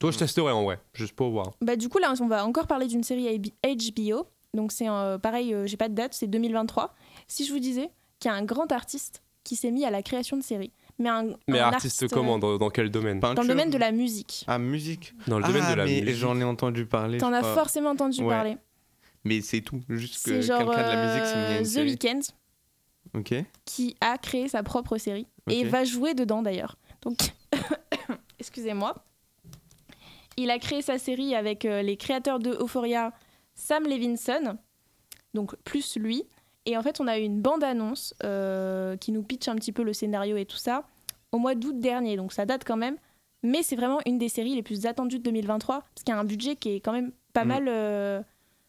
[0.00, 0.18] toi je Mm.
[0.18, 3.04] testerai en vrai juste pour voir bah, du coup, là, on va encore parler d'une
[3.04, 4.26] série HBO.
[4.52, 6.92] Donc, c'est euh, pareil, euh, j'ai pas de date, c'est 2023.
[7.28, 10.02] Si je vous disais qu'il y a un grand artiste qui s'est mis à la
[10.02, 13.30] création de séries, mais un, mais un artiste, euh, comment dans, dans quel domaine Dans
[13.42, 14.44] le domaine de la musique.
[14.48, 15.14] Ah, musique.
[15.28, 17.18] dans le domaine ah, de la mais musique j'en ai entendu parler.
[17.18, 18.28] T'en as forcément entendu Ouais.
[18.28, 18.56] parler.
[19.24, 19.80] Mais c'est tout.
[19.88, 21.90] Juste que C'est genre quelqu'un de la musique s'est mis à euh, une The série.
[21.90, 22.20] Weeknd
[23.14, 23.34] Ok.
[23.64, 26.76] qui a créé sa propre série et va jouer dedans d'ailleurs.
[27.02, 27.18] Donc,
[28.38, 28.94] excusez-moi.
[30.36, 33.12] Il a créé sa série avec euh, les créateurs de Euphoria,
[33.54, 34.56] Sam Levinson,
[35.34, 36.24] donc plus lui.
[36.66, 39.82] Et en fait, on a eu une bande-annonce euh, qui nous pitch un petit peu
[39.82, 40.84] le scénario et tout ça
[41.32, 42.96] au mois d'août dernier, donc ça date quand même.
[43.42, 46.20] Mais c'est vraiment une des séries les plus attendues de 2023 parce qu'il y a
[46.20, 47.48] un budget qui est quand même pas Mm.
[47.48, 48.20] mal, euh,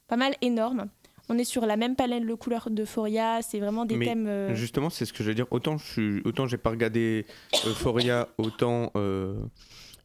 [0.07, 0.87] pas mal énorme.
[1.29, 4.27] On est sur la même palette de couleurs d'Euphoria, c'est vraiment des Mais thèmes.
[4.27, 5.47] euh, Justement, c'est ce que je veux dire.
[5.51, 7.25] Autant je suis, autant j'ai pas regardé
[7.65, 8.91] Euphoria, autant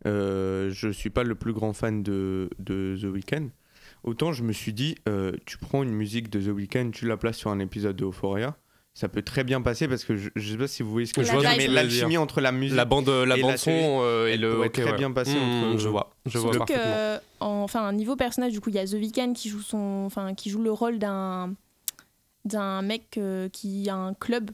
[0.07, 3.49] euh, euh, je suis pas le plus grand fan de, de The Weeknd.
[4.05, 7.17] Autant je me suis dit, euh, tu prends une musique de The Weeknd, tu la
[7.17, 8.57] places sur un épisode de Euphoria,
[8.95, 11.13] ça peut très bien passer parce que je, je sais pas si vous voyez ce
[11.15, 11.59] que La je veux dire, vibe.
[11.61, 12.77] mais l'alchimie entre la musique.
[12.77, 14.55] La bande, la Et bande la son série, euh, et elle le.
[14.55, 14.97] pourrait ok, très ouais.
[14.97, 16.83] bien passer Mmh, entre- Je vois, je vois parfaitement.
[16.87, 20.05] euh, en- enfin, niveau personnage, du coup, il y a The Weeknd qui joue son,
[20.07, 21.53] enfin, qui joue le rôle d'un,
[22.45, 24.51] d'un mec euh, qui a un club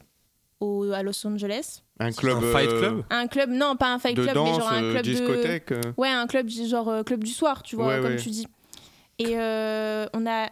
[0.63, 1.83] au, à Los Angeles.
[1.99, 2.37] un club.
[2.43, 4.71] Un fight euh, club Un club, non, pas un fight de club, danse, mais genre
[4.71, 5.71] un euh, club de, discothèque.
[5.71, 5.81] euh.
[5.97, 8.15] ouais, un club genre euh, club du soir, tu vois, Ouais, comme ouais.
[8.17, 8.47] tu dis.
[9.19, 10.49] Et euh, on a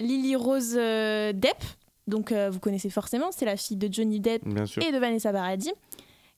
[0.00, 1.62] Lily Rose euh, Depp,
[2.08, 5.72] donc euh, vous connaissez forcément, c'est la fille de Johnny Depp et de Vanessa Paradis,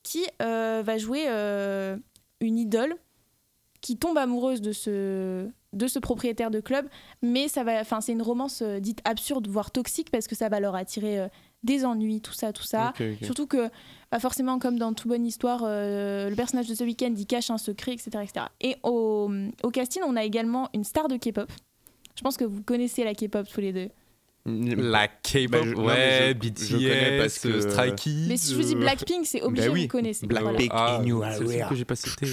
[0.03, 1.97] qui euh, va jouer euh,
[2.41, 2.95] une idole
[3.81, 6.87] qui tombe amoureuse de ce, de ce propriétaire de club,
[7.23, 10.49] mais ça va, enfin c'est une romance euh, dite absurde, voire toxique, parce que ça
[10.49, 11.29] va leur attirer euh,
[11.67, 12.95] des ennuis, tout ça, tout ça.
[13.23, 13.69] Surtout que,
[14.11, 17.51] bah forcément, comme dans toute bonne histoire, euh, le personnage de ce week-end, il cache
[17.51, 18.11] un secret, etc.
[18.23, 18.47] etc.
[18.63, 19.31] Et au,
[19.63, 21.51] au casting, on a également une star de K-pop.
[22.17, 23.91] Je pense que vous connaissez la K-pop tous les deux.
[24.49, 28.27] La K-pop, Bah, non, mais ouais, je- BTS, je connais parce que- Stray Kids.
[28.29, 30.25] Mais si je vous dis euh, Blackpink, c'est obligé, bah oui, vous connaissez.
[30.25, 30.71] Blackpink.
[30.73, 31.69] Ah, in your c'est area.
[31.69, 32.27] que j'ai pas cité.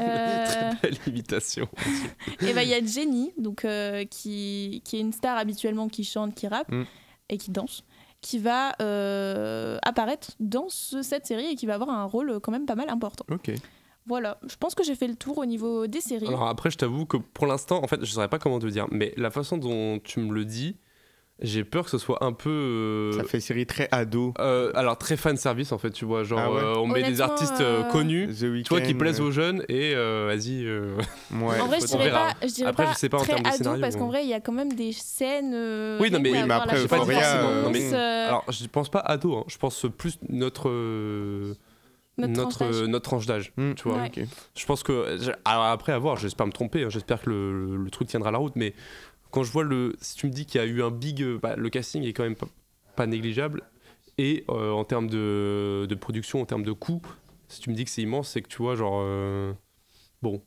[0.00, 1.68] Euh, Très belle imitation.
[2.40, 6.02] Et bah il y a Jenny, donc euh, qui, qui est une star habituellement qui
[6.04, 6.84] chante, qui rappe Mm.
[7.30, 7.84] et qui danse,
[8.22, 12.52] qui va euh, apparaître dans ce- cette série et qui va avoir un rôle quand
[12.52, 13.24] même pas mal important.
[13.30, 13.50] Ok.
[14.06, 16.26] Voilà, je pense que j'ai fait le tour au niveau des séries.
[16.26, 18.86] Alors après, je t'avoue que pour l'instant, en fait, je saurais pas comment te dire,
[18.90, 20.76] mais la façon dont tu me le dis,
[21.42, 22.48] j'ai peur que ce soit un peu.
[22.50, 24.32] euh, Ça fait série très ado.
[24.38, 27.02] euh, alors très fan service en fait, tu vois, genre Ah ouais euh, on met
[27.02, 30.64] des artistes connus, The tu vois, qui plaisent euh, aux jeunes et euh, vas-y.
[30.66, 30.96] euh,
[31.32, 31.60] Ouais.
[31.60, 33.42] en vrai, je dirais pas, je dirais Après, pas je sais pas en très termes
[33.42, 35.52] de ado scénario, parce qu'en vrai, il y a quand même des scènes.
[35.54, 37.94] euh, Oui, non, mais- rien Oui, mais après, Euphoria, violence, euh, non, mais-
[38.28, 41.54] Alors je pense pas ado, hein, je pense plus notre euh,
[42.18, 42.88] notre tranche notre, d'âge.
[42.88, 43.52] notre tranche d'âge.
[43.56, 43.98] Hmm, tu vois.
[44.02, 44.10] Ouais.
[44.54, 45.16] Je pense que.
[45.20, 48.06] je- alors après, à voir, j'espère me tromper, hein, j'espère que le, le- le truc
[48.08, 48.74] tiendra la route, mais
[49.32, 49.96] quand je vois le.
[50.00, 51.20] Si tu me dis qu'il y a eu un big.
[51.22, 52.46] euh, bah, le casting est quand même pas,
[52.94, 53.62] pas négligeable,
[54.18, 57.02] et euh, en termes de, de production, en termes de coût,
[57.48, 59.00] si tu me dis que c'est immense, c'est que tu vois, genre.
[59.02, 59.52] euh,
[60.22, 60.40] bon.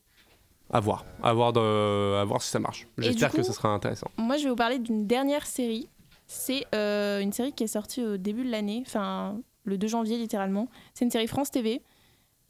[0.72, 1.06] À voir.
[1.22, 2.88] À voir, de- à voir si ça marche.
[2.98, 4.10] J'espère que ça sera intéressant.
[4.18, 5.88] Moi, je vais vous parler d'une dernière série.
[6.26, 10.18] C'est euh, une série qui est sortie au début de l'année, enfin le 2 janvier
[10.18, 10.68] littéralement.
[10.96, 11.84] C'est une série France TV.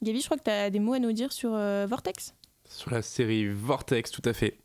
[0.02, 2.34] Gabi, je crois que tu as des mots à nous dire sur Vortex?
[2.70, 4.58] Sur la série Vortex, tout à fait.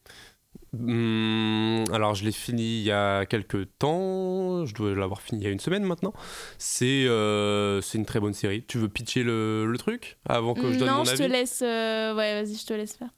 [0.72, 4.64] Hum, alors, je l'ai fini il y a quelques temps.
[4.66, 6.12] Je dois l'avoir fini il y a une semaine maintenant.
[6.58, 8.64] C'est euh, c'est une très bonne série.
[8.66, 11.60] Tu veux pitcher le, le truc avant que je donne non, mon je te laisse.
[11.62, 13.10] euh, Ouais, vas-y, je te laisse faire.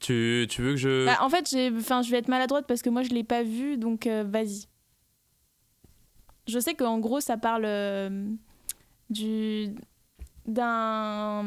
[0.00, 1.04] tu, tu veux que je.
[1.04, 4.06] Bah, en fait, je vais être maladroite parce que moi, je l'ai pas vu, donc
[4.06, 4.64] euh, vas-y.
[6.48, 7.68] Je sais qu'en gros, ça parle
[9.10, 9.68] du
[10.46, 11.44] d'un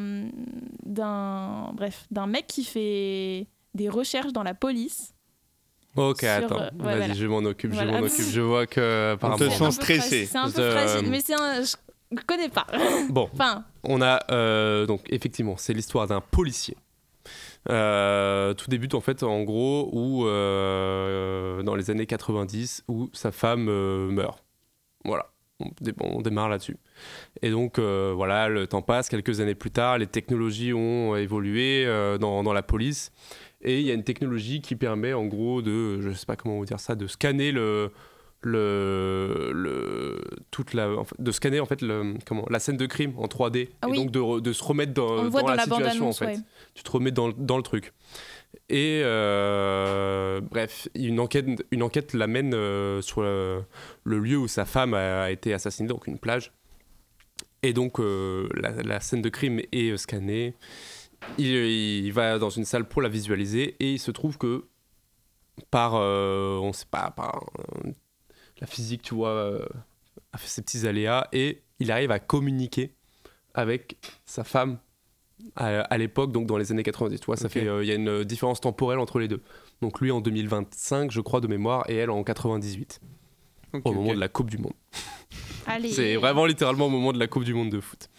[0.85, 5.13] d'un bref d'un mec qui fait des recherches dans la police.
[5.95, 6.59] ok, sur, attends.
[6.61, 7.13] euh, ouais, Vas-y, voilà.
[7.13, 7.71] je m'en occupe.
[7.73, 7.93] Voilà.
[7.93, 8.25] Je m'en occupe.
[8.29, 9.13] Je vois que.
[9.13, 10.25] apparemment- te sens un peu stressé.
[10.25, 11.61] C'est un peu Euh, fragile, mais c'est un.
[11.63, 12.67] Je connais pas.
[13.09, 16.77] Bon, enfin, On a euh, donc effectivement, c'est l'histoire d'un policier.
[17.69, 23.31] Euh, tout débute en fait en gros où euh, dans les années 90 où sa
[23.31, 24.43] femme euh, meurt.
[25.05, 25.27] Voilà,
[25.61, 26.77] on, dé- on démarre là-dessus.
[27.41, 31.85] Et donc euh, voilà, le temps passe, quelques années plus tard, les technologies ont évolué
[31.85, 33.11] euh, dans, dans la police
[33.63, 36.57] et il y a une technologie qui permet en gros de, je sais pas comment
[36.57, 37.91] vous dire ça, de scanner le
[38.45, 40.19] le, le
[40.51, 43.25] toute la en fait, de scanner en fait le comment la scène de crime en
[43.27, 43.97] 3D Ah et oui.
[43.97, 46.37] donc de, se remettre dans, on la, situation en fait ouais.
[46.75, 47.93] tu te remets dans, le- dans le truc.
[48.69, 53.61] Et euh, bref, une enquête, une enquête l'amène euh, sur le,
[54.03, 56.51] le lieu où sa femme a, a été assassinée, donc une plage.
[57.63, 60.53] Et donc euh, la, la scène de crime est euh, scannée.
[61.37, 64.65] Il, il va dans une salle pour la visualiser et il se trouve que
[65.71, 67.91] par, euh, on sait pas, par euh,
[68.59, 69.65] la physique, tu vois, euh,
[70.31, 72.95] a fait ses petits aléas et il arrive à communiquer
[73.53, 74.79] avec sa femme
[75.55, 77.19] à, à l'époque, donc dans les années 90.
[77.19, 79.41] Tu vois, ça fait, euh, il y a une différence temporelle entre les deux.
[79.81, 83.01] Donc lui en 2025, je crois de mémoire, et elle en 98,
[83.73, 84.73] Ok, au moment de la Coupe du Monde.
[85.91, 88.09] C'est vraiment littéralement au moment de la Coupe du Monde de foot.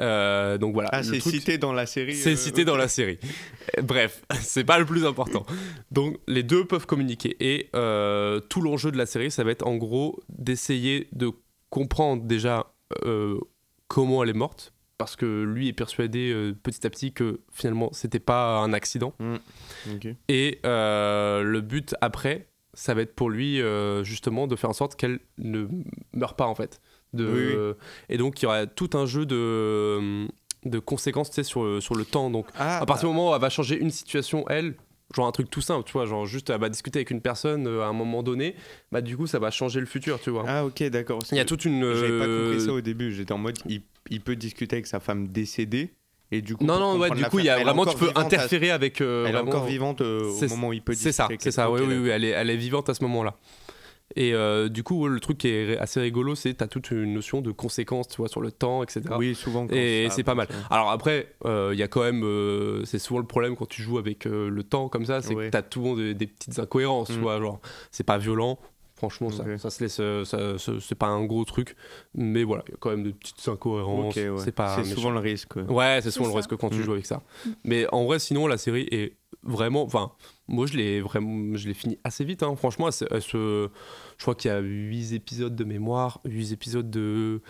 [0.00, 0.88] Euh, donc voilà.
[0.92, 2.14] Ah, c'est truc- cité dans la série.
[2.14, 3.18] c'est euh, cité dans la série.
[3.82, 5.44] Bref, c'est pas le plus important.
[5.90, 9.66] Donc les deux peuvent communiquer et euh, tout l'enjeu de la série, ça va être
[9.66, 11.30] en gros d'essayer de
[11.70, 12.72] comprendre déjà
[13.88, 18.18] comment elle est morte, parce que lui est persuadé petit à petit que finalement c'était
[18.20, 19.14] pas un accident.
[19.94, 20.08] Ok.
[20.28, 23.60] Et le but après, ça va être pour lui
[24.02, 25.66] justement de faire en sorte qu'elle ne
[26.12, 26.80] meure pas en fait.
[27.12, 27.74] De, Oui, oui.
[28.08, 30.26] Et donc il y aura tout un jeu de,
[30.64, 32.30] de conséquences sur, le- sur le temps.
[32.30, 34.74] Donc Ah, à partir du moment où elle va changer une situation, elle,
[35.14, 37.66] genre un truc tout simple, tu vois, genre juste euh, bah, discuter avec une personne
[37.66, 38.54] euh, à un moment donné,
[38.92, 40.44] bah du coup ça va changer le futur, tu vois.
[40.46, 41.18] Ah ok d'accord.
[41.32, 41.80] Il y a toute une.
[41.82, 43.12] J'avais pas euh, compris ça au début.
[43.12, 45.90] J'étais en mode il, il peut discuter avec sa femme décédée
[46.30, 46.64] et du coup.
[46.64, 49.00] Non, non, ouais, du coup, il y a vraiment, tu peux vivante à- interférer avec.
[49.00, 51.42] euh, Elle est vraiment- encore vivante euh, au moment où il peut C'est ça, discuter
[51.42, 53.34] c'est ça, oui, oui, oui, elle est, elle est vivante à ce moment-là.
[54.16, 57.40] Et euh, du coup, le truc qui est assez rigolo, c'est t'as toute une notion
[57.42, 59.02] de conséquences, tu vois, sur le temps, etc.
[59.18, 59.66] Oui, souvent.
[59.66, 60.48] quand Et ça- c'est pas mal.
[60.50, 63.68] ça- Alors après, euh, il y a quand même, euh, c'est souvent le problème quand
[63.68, 66.58] tu joues avec euh, le temps comme ça, c'est que t'as souvent des, des petites
[66.58, 67.22] incohérences, tu Mm.
[67.22, 67.60] vois, genre
[67.92, 68.58] c'est pas violent.
[68.96, 69.58] Franchement, ça, Ok.
[69.58, 71.74] ça se laisse, euh, ça- ça- c'est pas un gros truc,
[72.14, 74.14] mais voilà, il y a quand même des petites incohérences.
[74.14, 74.28] Ouais.
[74.38, 74.76] C'est pas.
[74.82, 75.56] C'est souvent le risque.
[75.56, 75.62] ouais.
[75.62, 76.36] Ouais, c'est souvent le ça.
[76.38, 76.82] risque quand tu Mm.
[76.82, 77.22] joues avec ça.
[77.64, 79.84] Mais en vrai, sinon, la série est vraiment.
[79.84, 80.12] Enfin,
[80.50, 82.42] moi, je l'ai vraiment, je l'ai fini assez vite.
[82.42, 82.54] hein.
[82.56, 87.40] Franchement, se- je crois qu'il y a 8 épisodes de mémoire, 8 épisodes de.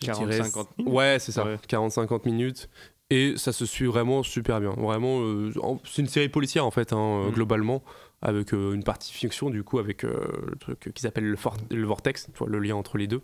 [0.00, 0.92] je 40, dirais- 50 minutes.
[0.92, 1.44] Ouais, c'est ça.
[1.44, 1.56] Ouais.
[1.68, 2.68] 40-50 minutes.
[3.10, 4.70] Et ça se suit vraiment super bien.
[4.76, 5.50] Vraiment, euh,
[5.84, 7.32] c'est une série policière en fait, hein, Mm.
[7.32, 7.82] globalement,
[8.20, 11.56] avec euh, une partie fiction du coup, avec euh, le truc qui s'appelle le, for-
[11.70, 13.22] le vortex, le lien entre les deux.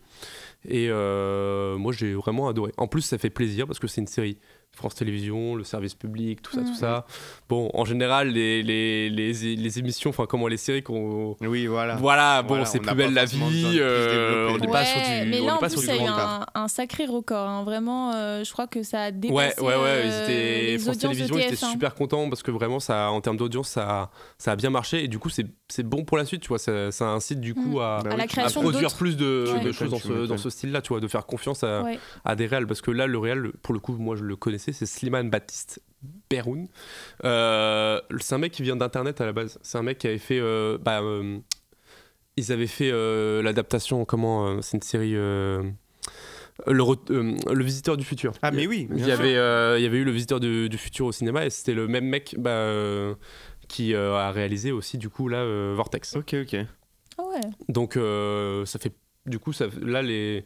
[0.67, 2.73] Et euh, moi, j'ai vraiment adoré.
[2.79, 4.39] En plus, ça fait plaisir parce que c'est une série
[4.77, 7.07] France Télévisions, le service public, tout ça, tout ça.
[7.49, 11.37] Bon, en général, les, les, les, les émissions, enfin, comment les séries qu'on.
[11.41, 11.97] Oui, voilà.
[11.97, 13.79] Voilà, bon, Voilà, c'est on plus belle la vie.
[13.79, 15.93] euh, on n'est pas sur Ouais, du, mais on là, n'est en pas plus, sur
[15.95, 17.49] il y a eu un, un sacré record.
[17.49, 17.63] hein.
[17.65, 20.79] Vraiment, euh, je crois que ça a Ouais, dépassé ouais, ouais, ils euh, étaient, les
[20.79, 21.71] France Télévisions ils étaient TF1.
[21.71, 25.09] super contents parce que vraiment, ça, en termes d'audience, ça, ça a bien marché et
[25.09, 26.59] du coup, c'est c'est bon pour la suite, tu vois.
[26.59, 27.81] Ça, ça incite du coup Mm.
[27.81, 29.61] à, Bah oui, à produire plus de, Ouais.
[29.65, 30.39] de choses dans ce, dans m'étonnes.
[30.39, 31.99] ce style-là, tu vois, de faire confiance à, Ouais.
[32.25, 34.64] à des réals parce que là, le réal, pour le coup, moi je le connaissais,
[34.73, 35.83] c'est Slimane Baptiste
[36.31, 36.69] Beroun.
[37.25, 39.59] Euh, c'est un mec qui vient d'internet à la base.
[39.63, 40.39] C'est un mec qui avait fait.
[40.41, 41.39] euh, bah, euh,
[42.37, 45.15] ils avaient fait euh, l'adaptation, comment euh, C'est une série.
[45.15, 45.63] euh,
[46.67, 48.33] le, euh, Visiteur du Futur.
[48.43, 50.79] Ah, mais oui, Il y, avait, euh, il y avait eu le Visiteur du, du
[50.79, 53.15] Futur au cinéma et c'était le même mec bah, euh,
[53.69, 56.17] qui euh, a réalisé aussi, du coup, là, euh, Vortex.
[56.17, 56.57] Ok, ok.
[57.19, 57.41] Ah ouais.
[57.69, 58.93] Donc euh, ça fait
[59.27, 60.45] du coup ça là les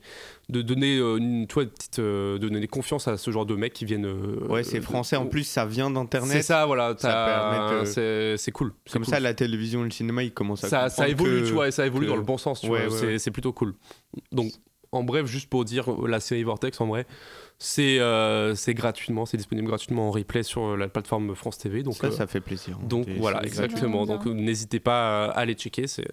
[0.49, 3.85] de donner euh, une toi petite euh, donner confiance à ce genre de mecs qui
[3.85, 5.17] viennent euh, Ouais, c'est français.
[5.17, 6.43] En plus, ça vient c'est d'internet.
[6.45, 9.15] ça voilà Ça de- c'est c'est cool c'est Comme cool.
[9.15, 11.71] ça, la télévision le cinéma, ils commencent à ça, ça évolue que- tu vois et
[11.73, 13.19] ça évolue que- dans le bon sens tu Ouais, vois ouais, c'est ouais.
[13.19, 13.75] c'est plutôt cool
[14.33, 14.53] donc
[14.93, 17.05] en bref juste pour dire la série Vortex en vrai
[17.59, 21.95] c'est euh, c'est gratuitement c'est disponible gratuitement en replay sur la plateforme France TV donc
[21.97, 22.79] Ça, euh, ça fait plaisir.
[22.79, 26.07] donc C'est- voilà c'est exactement donc n'hésitez pas à aller checker c'est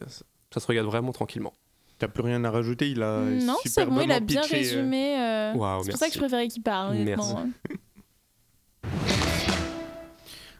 [0.51, 1.53] ça se regarde vraiment tranquillement
[1.97, 4.59] T'as plus rien à rajouter Il a Non, c'est bon, il a bien pitché, euh,
[4.59, 5.17] résumé.
[5.19, 5.53] euh,
[5.83, 7.47] c'est pour ça que je préférais qu'il parle, honnêtement.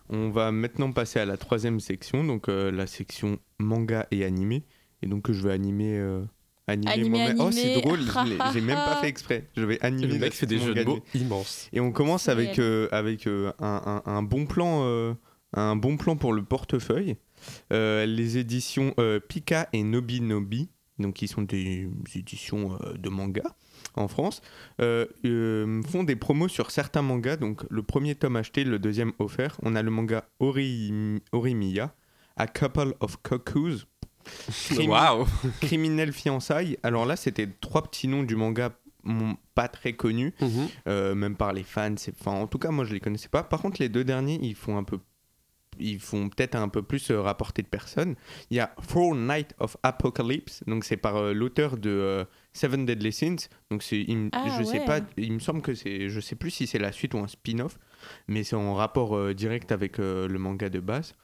[0.10, 4.64] On va maintenant passer à la troisième section, donc euh, la section manga et animé.
[5.02, 5.98] Et donc je vais animer.
[5.98, 6.22] euh,
[6.68, 7.38] animer Animé, moi-même.
[7.40, 8.00] Oh, c'est drôle,
[8.54, 9.50] j'ai même pas fait exprès.
[9.58, 10.08] Je vais animer.
[10.14, 13.52] le mec fait des jeux de mots immenses Et on commence avec, euh, avec euh,
[13.60, 15.14] un, un- un bon plan, euh,
[15.54, 17.18] un bon plan pour le portefeuille.
[17.74, 20.70] Euh, les éditions euh, Pika et Nobi Nobi,
[21.00, 23.44] donc qui sont des éditions euh, de manga
[23.96, 24.42] en France,
[24.82, 27.38] euh, euh, font des promos sur certains mangas.
[27.38, 29.58] Donc le premier tome acheté, le deuxième offert.
[29.64, 31.94] On a le manga Ori, Orimiya,
[32.38, 33.86] A Couple of Cuckoos.
[34.50, 35.26] Crimi- waouh
[35.62, 36.78] Criminel fiançailles.
[36.84, 38.72] Alors là, c'était trois petits noms du manga
[39.54, 40.34] pas très connus.
[40.42, 40.68] Mhm.
[40.88, 41.94] Euh, même par les fans.
[42.20, 43.44] Enfin, en tout cas, moi, je les connaissais pas.
[43.44, 44.98] Par contre, les deux derniers, ils font un peu,
[45.80, 48.16] ils font peut-être un peu plus euh, rapporter de personnes.
[48.50, 52.86] Il y a Four Night of Apocalypse, donc c'est par euh, l'auteur de euh, Seven
[52.86, 53.50] Deadly Sins.
[53.70, 54.86] Donc c'est, il Ah, je sais ouais.
[54.86, 57.28] pas, il me semble que c'est, je sais plus si c'est la suite ou un
[57.28, 57.78] spin-off,
[58.28, 61.16] mais c'est en rapport euh, direct avec euh, le manga de base.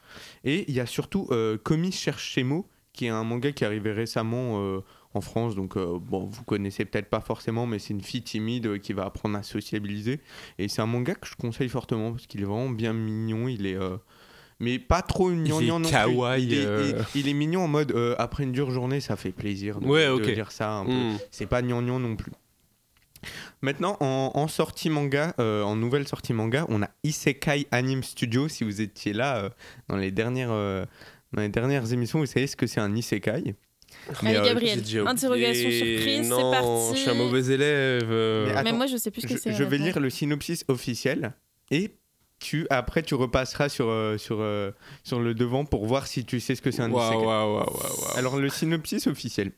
[0.44, 3.68] Et il y a surtout euh, Komi cherche Shemo, qui est un manga qui est
[3.68, 4.82] arrivé récemment.
[5.14, 8.94] en France, donc bon, vous connaissez peut-être pas forcément, mais c'est une fille timide qui
[8.94, 10.20] va apprendre à sociabiliser.
[10.58, 13.48] Et c'est un manga que je conseille fortement parce qu'il est vraiment bien mignon.
[13.48, 13.78] Il est,
[14.62, 15.92] mais pas trop gnangnan non plus.
[15.92, 16.94] kawaii, Il est, euh.
[17.16, 19.88] il- il est mignon en mode euh, après une dure journée, ça fait plaisir de,
[19.88, 20.26] Ouais, de ok.
[20.28, 20.92] lire ça un peu.
[20.92, 21.18] Mm.
[21.32, 22.32] C'est pas gnangnan non plus.
[23.62, 28.48] Maintenant, en, en sortie manga, euh, en nouvelle sortie manga, on a Isekai Anime Studio.
[28.48, 29.50] Si vous étiez là euh,
[29.90, 30.86] dans, les dernières, euh,
[31.32, 33.56] dans les dernières émissions, vous savez ce que c'est un Isekai.
[34.24, 36.96] Allez, euh, Gabriel, j'ai déjà interrogation surprise, c'est Non, parti.
[36.96, 38.08] Je suis un mauvais élève.
[38.10, 38.52] euh.
[38.56, 39.54] Mais Mais moi, je sais plus ce que c'est.
[39.54, 41.34] je vais lire le synopsis officiel
[41.70, 41.92] et
[42.42, 44.72] tu, après tu repasseras sur, euh, sur, euh,
[45.04, 47.64] sur le devant pour voir si tu sais ce que c'est un waouh.
[48.16, 49.52] Alors le synopsis officiel.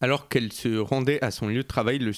[0.00, 2.12] Alors qu'elle se rendait à son lieu de travail, le,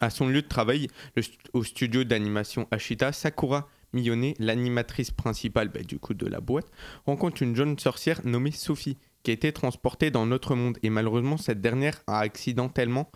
[0.00, 1.22] à son lieu de travail le
[1.54, 6.70] au studio d'animation Ashita, Sakura Miyone, l'animatrice principale bah, du coup de la boîte,
[7.06, 11.36] rencontre une jeune sorcière nommée Sophie qui a été transportée dans notre monde et malheureusement
[11.36, 13.10] cette dernière a accidentellement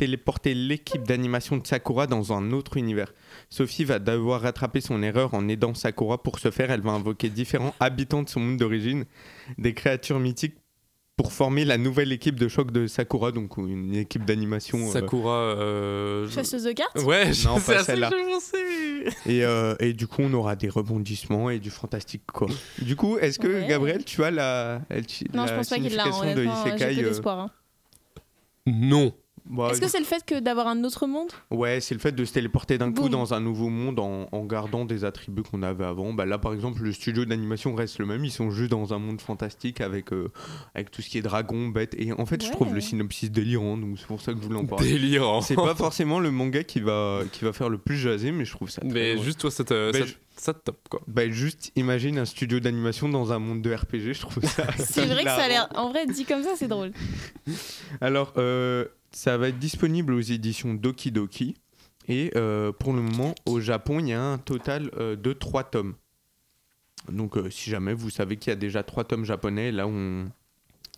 [0.00, 3.12] téléporter l'équipe d'animation de Sakura dans un autre univers.
[3.50, 6.22] Sophie va devoir rattraper son erreur en aidant Sakura.
[6.22, 9.04] Pour ce faire, elle va invoquer différents habitants de son monde d'origine,
[9.58, 10.54] des créatures mythiques,
[11.18, 14.78] pour former la nouvelle équipe de choc de Sakura, donc une équipe d'animation.
[14.88, 15.34] euh, Sakura.
[15.34, 18.10] euh, Chasseuse de cartes Ouais, Non, c'est pas celle-là.
[19.26, 22.46] Et, euh, et du coup, on aura des rebondissements et du fantastique, quoi.
[22.80, 23.66] Du coup, est-ce que, Ouais.
[23.68, 24.96] Gabriel, tu as la, la
[25.34, 26.04] Non, je pense pas qu'il l'a.
[26.04, 27.38] de Isekai peu euh, d'espoir.
[27.38, 27.50] hein.
[28.66, 29.12] Non.
[29.46, 31.30] Bah, Est-ce que c'est le fait que d'avoir un autre monde?
[31.50, 34.44] Ouais, c'est le fait de se téléporter d'un coup dans un nouveau monde en, en
[34.44, 36.12] gardant des attributs qu'on avait avant.
[36.12, 38.24] Bah là, par exemple, le studio d'animation reste le même.
[38.24, 40.28] Ils sont juste dans un monde fantastique avec, euh,
[40.74, 41.94] avec tout ce qui est dragon, bête.
[41.98, 44.58] Et en fait, je trouve le synopsis délirant, donc c'est pour ça que je voulais
[44.58, 44.90] en parler.
[44.92, 45.40] Délirant.
[45.40, 48.52] C'est pas forcément le manga qui va, qui va faire le plus jaser, mais je
[48.52, 48.80] trouve ça.
[48.80, 51.00] très Mais juste toi, ça te, Bah, ça, je- ça te top quoi.
[51.06, 54.64] Bah, juste imagine un studio d'animation dans un monde de RPG, je trouve ça.
[54.78, 55.68] C'est vrai que ça a l'air.
[55.74, 56.92] En vrai, dit comme ça, c'est drôle.
[58.00, 61.56] Alors, euh, ça va être disponible aux éditions Doki Doki.
[62.08, 65.64] Et euh, pour le moment, au Japon, il y a un total euh, de 3
[65.64, 65.94] tomes.
[67.08, 70.30] Donc, euh, si jamais vous savez qu'il y a déjà 3 tomes japonais, là, on.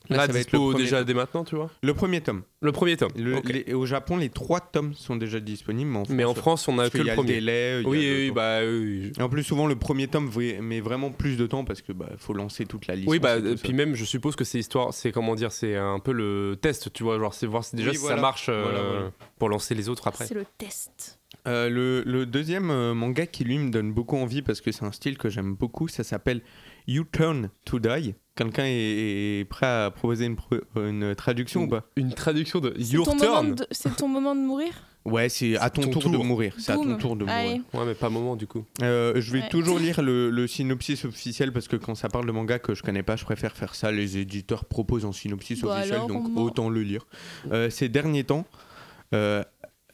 [0.09, 1.07] Là, Là, ça va être le premier déjà tome.
[1.07, 1.71] dès maintenant, tu vois.
[1.83, 2.43] Le premier tome.
[2.61, 3.11] Le premier tome.
[3.17, 5.91] Le- les- au Japon, les 3 tomes sont déjà disponibles.
[5.91, 7.35] Mais en France, Mais en France, on a que le a premier.
[7.35, 7.81] délai.
[7.81, 9.13] il y a oui, le- oui, bah oui.
[9.19, 10.31] Et en plus, souvent, le premier tome
[10.61, 13.09] met vraiment plus de temps parce que bah, faut lancer toute la liste.
[13.09, 16.13] Oui, bah, puis même, je suppose que c'est histoire, c'est comment dire, c'est un peu
[16.13, 18.17] le test, tu vois, genre, c'est voir si déjà Oui, si voilà.
[18.17, 19.11] ça marche euh, Voilà, voilà.
[19.39, 20.27] pour lancer les autres après.
[20.27, 21.19] C'est le test.
[21.49, 24.85] Euh, le, le deuxième euh, manga qui lui me donne beaucoup envie parce que c'est
[24.85, 26.43] un style que j'aime beaucoup, ça s'appelle
[26.87, 28.15] You Turn to Die.
[28.35, 33.17] Quelqu'un est, est prêt à proposer une, traduction ou pas Une traduction de Your ton,
[33.19, 33.57] Turn.
[33.71, 34.73] c'est ton moment de mourir
[35.05, 36.55] Ouais, c'est à ton, ton tour, de mourir.
[36.59, 37.61] C'est à ton tour de mourir.
[37.75, 38.65] Ouais, mais pas moment du coup.
[38.83, 39.49] Euh, je vais Ouais.
[39.49, 42.83] toujours lire le, le synopsis officiel parce que quand ça parle de manga que je
[42.83, 43.91] connais pas, je préfère faire ça.
[43.93, 47.05] Les éditeurs proposent un synopsis Bah officiel, alors, donc autant le lire.
[47.51, 48.47] Euh, ces derniers temps,
[49.13, 49.43] euh,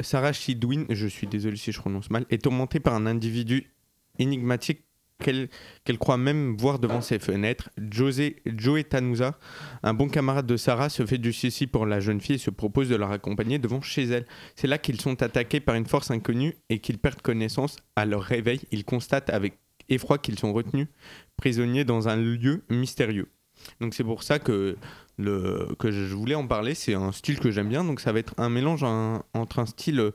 [0.01, 3.73] Sarah Shidwin, je suis désolé si je prononce mal, est tourmentée par un individu
[4.19, 4.85] énigmatique
[5.19, 7.71] qu'elle croit même voir devant ses fenêtres.
[7.91, 9.39] José, Joe Tanusa,
[9.83, 12.51] un bon camarade de Sarah, se fait du souci pour la jeune fille et se
[12.51, 14.27] propose de la raccompagner devant chez elle.
[14.55, 17.77] C'est là qu'ils sont attaqués par une force inconnue et qu'ils perdent connaissance.
[17.97, 19.59] À leur réveil, ils constatent avec
[19.89, 20.87] effroi qu'ils sont retenus
[21.37, 23.29] prisonniers dans un lieu mystérieux.
[23.81, 24.77] Donc c'est pour ça que,
[25.17, 26.75] le, que je voulais en parler.
[26.75, 27.83] C'est un style que j'aime bien.
[27.83, 28.85] Donc ça va être un mélange
[29.35, 30.13] entre un style...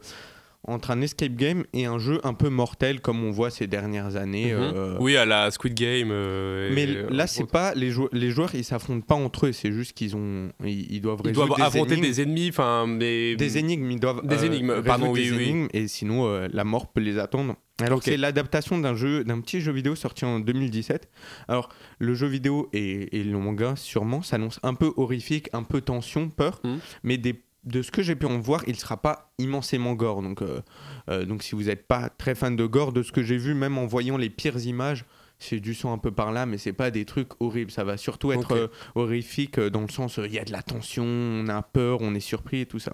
[0.68, 3.68] euh, entre un escape game et un jeu un peu mortel comme on voit ces
[3.68, 4.54] dernières années.
[4.54, 4.60] Mhm.
[4.76, 6.10] euh, Oui, à la Squid Game.
[6.12, 9.52] euh, mais euh, là, c'est pas les, jou- les joueurs, ils s'affrontent pas entre eux.
[9.52, 12.08] C'est juste qu'ils ont, ils, ils doivent Ils résoudre doivent des affronter énigmes.
[12.08, 13.36] des ennemis, enfin, mais.
[13.36, 15.44] Des énigmes, ils doivent Des euh, énigmes, résoudre pardon, oui, des oui.
[15.44, 17.56] énigmes, et sinon euh, la mort peut les attendre.
[17.82, 21.10] Alors c'est l'adaptation d'un jeu, d'un petit jeu vidéo sorti en 2017.
[21.48, 25.82] Alors le jeu vidéo et, et le manga sûrement s'annonce un peu horrifique, un peu
[25.82, 26.80] tension, peur, Mhm.
[27.02, 30.22] mais des- de ce que j'ai pu en voir, il sera pas immensément gore.
[30.22, 30.62] Donc euh,
[31.10, 33.54] euh, donc si vous n'êtes pas très fan de gore, de ce que j'ai vu,
[33.54, 35.06] même en voyant les pires images.
[35.40, 37.72] C'est du sang un peu par là, mais c'est pas des trucs horribles.
[37.72, 40.62] Ça va surtout être euh, horrifique dans le sens euh, il y a de la
[40.62, 42.94] tension, on a peur, on est surpris et tout ça.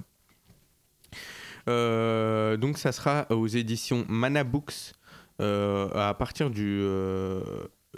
[1.67, 4.93] Donc ça sera aux éditions Mana Books
[5.38, 6.82] à partir du,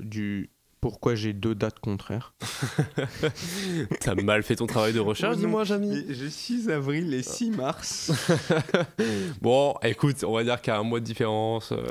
[0.01, 0.49] du...
[0.81, 2.33] Pourquoi j'ai deux dates contraires
[3.99, 6.05] T'as mal fait ton travail de recherche, dis-moi, Jamy.
[6.09, 8.11] J'ai 6 avril et 6 mars.
[9.41, 11.71] Bon, écoute, on va dire qu'il y a un mois de différence.
[11.71, 11.85] euh,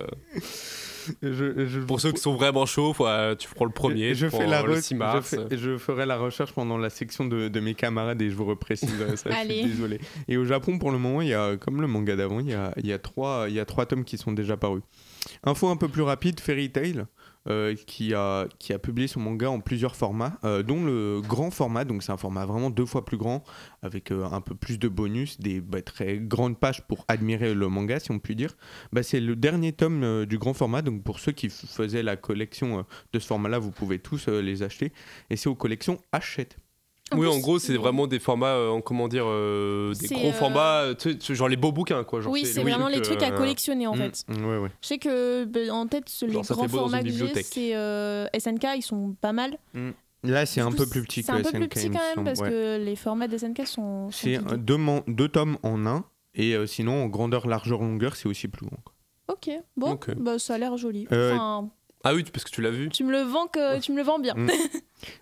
[1.23, 4.29] je, je- Pour ceux qui sont vraiment chauds, faut, euh, tu prends le premier, je,
[4.29, 5.31] fais la le re- 6 mars.
[5.37, 8.35] Je, fais- je ferai la recherche pendant la section de, de mes camarades et je
[8.35, 9.31] vous repréciserai ça.
[9.31, 9.61] je Allez.
[9.63, 10.01] suis désolé.
[10.29, 12.55] Et au Japon, pour le moment, il y a, comme le manga d'avant, il y
[12.55, 14.83] a, il y, a trois, il y a trois tomes qui sont déjà parus.
[15.45, 17.05] Info un peu plus rapide, Fairy Tail.
[17.49, 18.49] Euh, qui, a,
[18.83, 22.45] publié son manga en plusieurs formats, euh, dont le grand format, donc c'est un format
[22.45, 23.43] vraiment deux fois plus grand,
[23.83, 27.69] avec euh, un peu plus de bonus, des bah, très grandes pages pour admirer le
[27.69, 28.55] manga, si on peut dire.
[28.93, 32.85] Bah, c'est le dernier tome du grand format, donc pour ceux qui faisaient la collection
[33.13, 34.93] de ce format-là, vous pouvez tous les acheter.
[35.31, 36.59] Et c'est aux collections Hachette.
[37.17, 40.33] Oui, En gros, c'est vraiment des formats, euh, en- comment dire, euh, des gros euh,
[40.33, 42.21] formats, tu sais, tu- genre les beaux bouquins, quoi.
[42.21, 44.25] Genre Oui, c'est vraiment les trucs à collectionner en fait.
[44.29, 44.69] Mm, ouais, ouais.
[44.81, 48.27] Je sais que ben, en tête, ce- les Genre, grands formats que j'ai, c'est euh,
[48.35, 49.59] SNK, ils sont pas mal.
[50.23, 52.15] Là, c'est un peu plus petit que C'est un peu plus SNK, petit quand même
[52.15, 52.51] semble, parce ouais.
[52.51, 54.11] que les formats de SNK sont.
[54.11, 56.05] sont C'est deux, tomes en un,
[56.35, 58.77] et euh, sinon, en grandeur, largeur, longueur, c'est aussi plus grand.
[58.85, 58.95] quoi.
[59.29, 61.07] Ok, bon, bah, ça a l'air joli.
[61.11, 61.71] Enfin,
[62.05, 62.89] Ah oui, parce que tu l'as vu.
[62.89, 64.35] tu me le vends que tu me le vends bien.
[64.35, 64.51] Mm.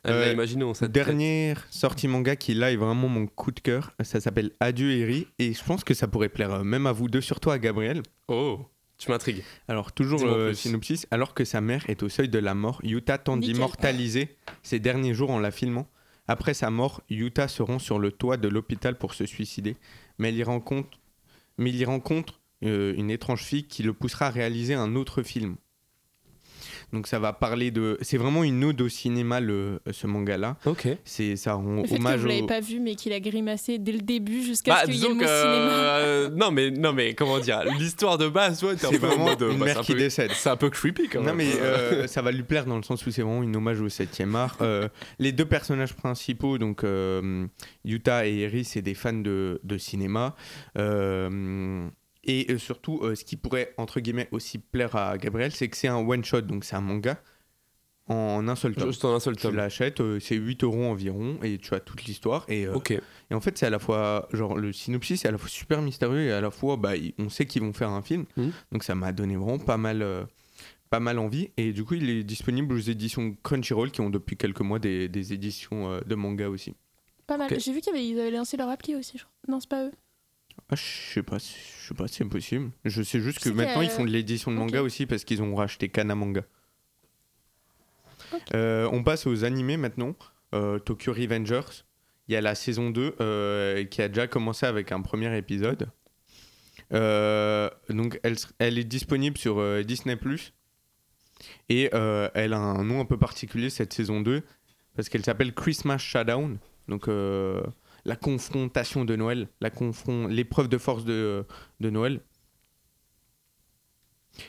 [0.02, 3.60] Ah, Euh, imaginons, ça te Dernière sortie manga qui là est vraiment mon coup de
[3.60, 6.92] cœur, ça s'appelle Adieu Eri et je pense que ça pourrait plaire euh, même à
[6.92, 8.02] vous deux, surtout à Gabriel.
[8.26, 8.58] Oh,
[8.98, 9.44] tu m'intrigues.
[9.68, 12.80] Alors toujours Dis-moi le synopsis, alors que sa mère est au seuil de la mort,
[12.82, 15.86] Yuta tente d'immortaliser ses derniers jours en la filmant.
[16.26, 19.76] Après sa mort, Yuta se rend sur le toit de l'hôpital pour se suicider,
[20.18, 20.98] mais il y rencontre,
[21.56, 25.22] mais il y rencontre euh, une étrange fille qui le poussera à réaliser un autre
[25.22, 25.56] film.
[26.92, 27.98] Donc ça va parler de...
[28.00, 30.56] C'est vraiment une ode au cinéma, le, ce manga-là.
[30.64, 30.88] Ok.
[31.04, 32.46] C'est ça rend Le fait que hommage vous l'avez au...
[32.46, 35.08] pas vu, mais qu'il a grimacé dès le début jusqu'à Bah, ce qu'il y ait
[35.08, 35.26] le cinéma.
[35.26, 39.42] euh, non, mais, non, mais comment dire L'histoire de base, ouais, C'est vraiment mode.
[39.42, 40.30] une bah, mère qui peu- décède.
[40.32, 41.28] C'est un peu creepy quand même.
[41.28, 43.80] Non mais euh, ça va lui plaire dans le sens où c'est vraiment une hommage
[43.80, 44.56] au 7e art.
[44.62, 47.46] Euh, les deux personnages principaux, donc euh,
[47.84, 50.34] Yuta et Eri, c'est des fans de, de cinéma.
[50.78, 51.88] Euh,
[52.28, 55.76] et euh, surtout, euh, ce qui pourrait, entre guillemets, aussi plaire à Gabriel, c'est que
[55.76, 57.20] c'est un one-shot, donc c'est un manga
[58.08, 58.88] en un seul tome.
[58.88, 59.56] Juste en un seul Tu tome.
[59.56, 62.44] l'achètes, euh, c'est 8 euros environ, et tu as toute l'histoire.
[62.48, 62.78] Et, euh,
[63.30, 65.82] et en fait, c'est à la fois, genre, le synopsis est à la fois super
[65.82, 68.24] mystérieux et à la fois, bah, on sait qu'ils vont faire un film.
[68.36, 68.52] Mhm.
[68.72, 70.24] Donc ça m'a donné vraiment pas mal, euh,
[70.88, 71.50] pas mal envie.
[71.58, 75.08] Et du coup, il est disponible aux éditions Crunchyroll qui ont depuis quelques mois des,
[75.08, 76.74] des éditions euh, de manga aussi.
[77.26, 77.60] Pas mal.
[77.60, 79.34] J'ai vu qu'ils avaient, ils avaient lancé leur appli aussi, je crois.
[79.48, 79.92] Non, c'est pas eux.
[80.70, 80.82] Ah, je
[81.14, 82.70] sais pas, si- je sais pas si c'est possible.
[82.84, 85.54] Je sais juste que maintenant ils font de l'édition de manga aussi parce qu'ils ont
[85.54, 86.42] racheté Kana Manga.
[88.54, 90.14] Euh, on passe aux animés maintenant.
[90.54, 91.84] Euh, Tokyo Revengers.
[92.28, 95.90] Il y a la saison 2 euh, qui a déjà commencé avec un premier épisode.
[96.92, 100.14] Euh, donc elle, est disponible sur euh, Disney⁇
[101.68, 104.42] et euh, elle a un nom un peu particulier cette saison 2
[104.96, 106.58] parce qu'elle s'appelle Christmas Showdown.
[106.88, 107.62] Donc euh,
[108.08, 111.44] la confrontation de Noël, la confron- l'épreuve de force de,
[111.80, 112.20] de Noël.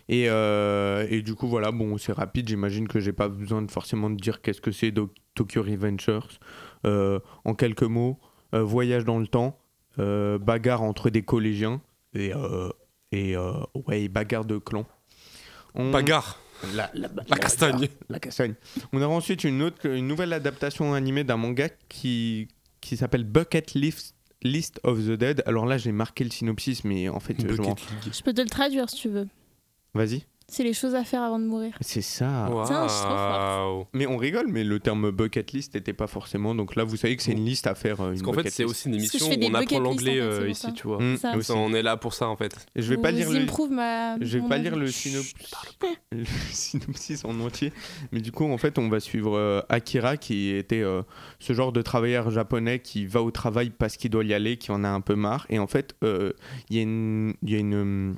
[0.07, 2.47] Et, euh, et du coup, voilà, bon, c'est rapide.
[2.47, 4.93] J'imagine que j'ai pas besoin de forcément de dire qu'est-ce que c'est
[5.35, 6.19] Tokyo Revengers.
[6.85, 8.19] Euh, en quelques mots,
[8.53, 9.59] euh, voyage dans le temps,
[9.97, 11.81] bagarre entre des collégiens
[12.13, 12.31] et,
[13.11, 13.35] et
[13.87, 14.85] ouais, bagarre de clans.
[15.75, 16.39] On- Bagarre.
[16.75, 17.87] La, la, La castagne.
[18.09, 18.53] la castagne.
[18.91, 22.49] On aura ensuite une, autre, une nouvelle adaptation animée d'un manga qui,
[22.81, 25.43] qui s'appelle Bucket List, List of the Dead.
[25.45, 27.47] Alors là, j'ai marqué le synopsis, mais en fait, je.
[27.47, 29.27] Je peux te le traduire si tu veux.
[29.93, 30.25] Vas-y.
[30.49, 31.73] C'est les choses à faire avant de mourir.
[31.81, 32.49] C'est ça.
[32.65, 33.85] Tiens, je suis trop Waouh.
[33.93, 36.55] Mais on rigole, mais le terme bucket list n'était pas forcément.
[36.55, 38.01] Donc là, vous savez que c'est une liste à faire.
[38.01, 38.71] euh, Parce qu'en fait, c'est list.
[38.71, 40.71] aussi une émission où on apprend l'anglais en fait, euh, ici, ça.
[40.71, 41.01] tu vois.
[41.01, 41.35] Mm, Ça.
[41.37, 41.51] aussi.
[41.51, 42.55] On est là pour ça en fait.
[42.75, 43.75] Et je vais pas Vous lire le.
[43.75, 44.17] ma.
[44.19, 45.33] Je vais pas lire le, synop-
[46.11, 47.71] le synopsis en entier,
[48.11, 51.01] mais du coup, en fait, on va suivre euh, Akira, qui était euh,
[51.39, 54.71] ce genre de travailleur japonais qui va au travail parce qu'il doit y aller, qui
[54.71, 55.45] en a un peu marre.
[55.49, 56.33] Et en fait, euh,
[56.69, 58.13] il y a une, y a une, euh,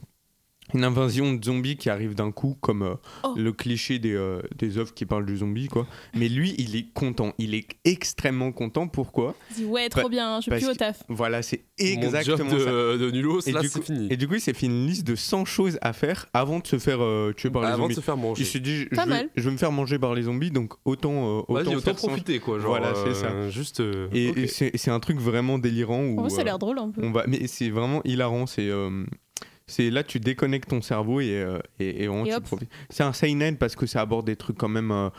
[0.74, 2.94] une invasion de zombies qui arrive d'un coup, comme euh,
[3.24, 3.34] Oh.
[3.36, 5.86] le cliché des, euh, des œuvres qui parlent du zombie, quoi.
[6.16, 7.34] Mais lui, il est content.
[7.38, 8.88] Il est extrêmement content.
[8.88, 9.36] Pourquoi?
[9.52, 11.04] Il dit ouais, trop Bah, bien, je suis plus au que- taf.
[11.10, 12.58] Voilà, c'est Mon job exactement ça.
[12.58, 14.08] de, de nulos, Et là du c'est coup- fini.
[14.10, 16.68] Et du coup, il s'est fait une liste de 100 choses à faire avant de
[16.68, 17.96] se faire euh, tuer par les Avant de zombies.
[17.96, 18.42] se faire manger.
[18.42, 19.30] Il s'est dit, je vais, mal.
[19.36, 22.60] je vais me faire manger par les zombies, donc autant, euh, autant, autant profiter quoi.
[22.60, 23.28] Genre, Voilà, c'est ça.
[23.28, 23.82] euh, Juste.
[23.82, 24.38] euh, Et, ok.
[24.38, 27.02] et c'est c'est un truc vraiment délirant où ça a l'air drôle un peu.
[27.04, 28.46] on va, mais c'est vraiment hilarant.
[28.48, 29.04] C'est euh,
[29.72, 32.68] c'est là tu déconnectes ton cerveau et euh, et, et vraiment, Et.
[32.90, 35.10] C'est un seinen parce que ça aborde des trucs quand même euh,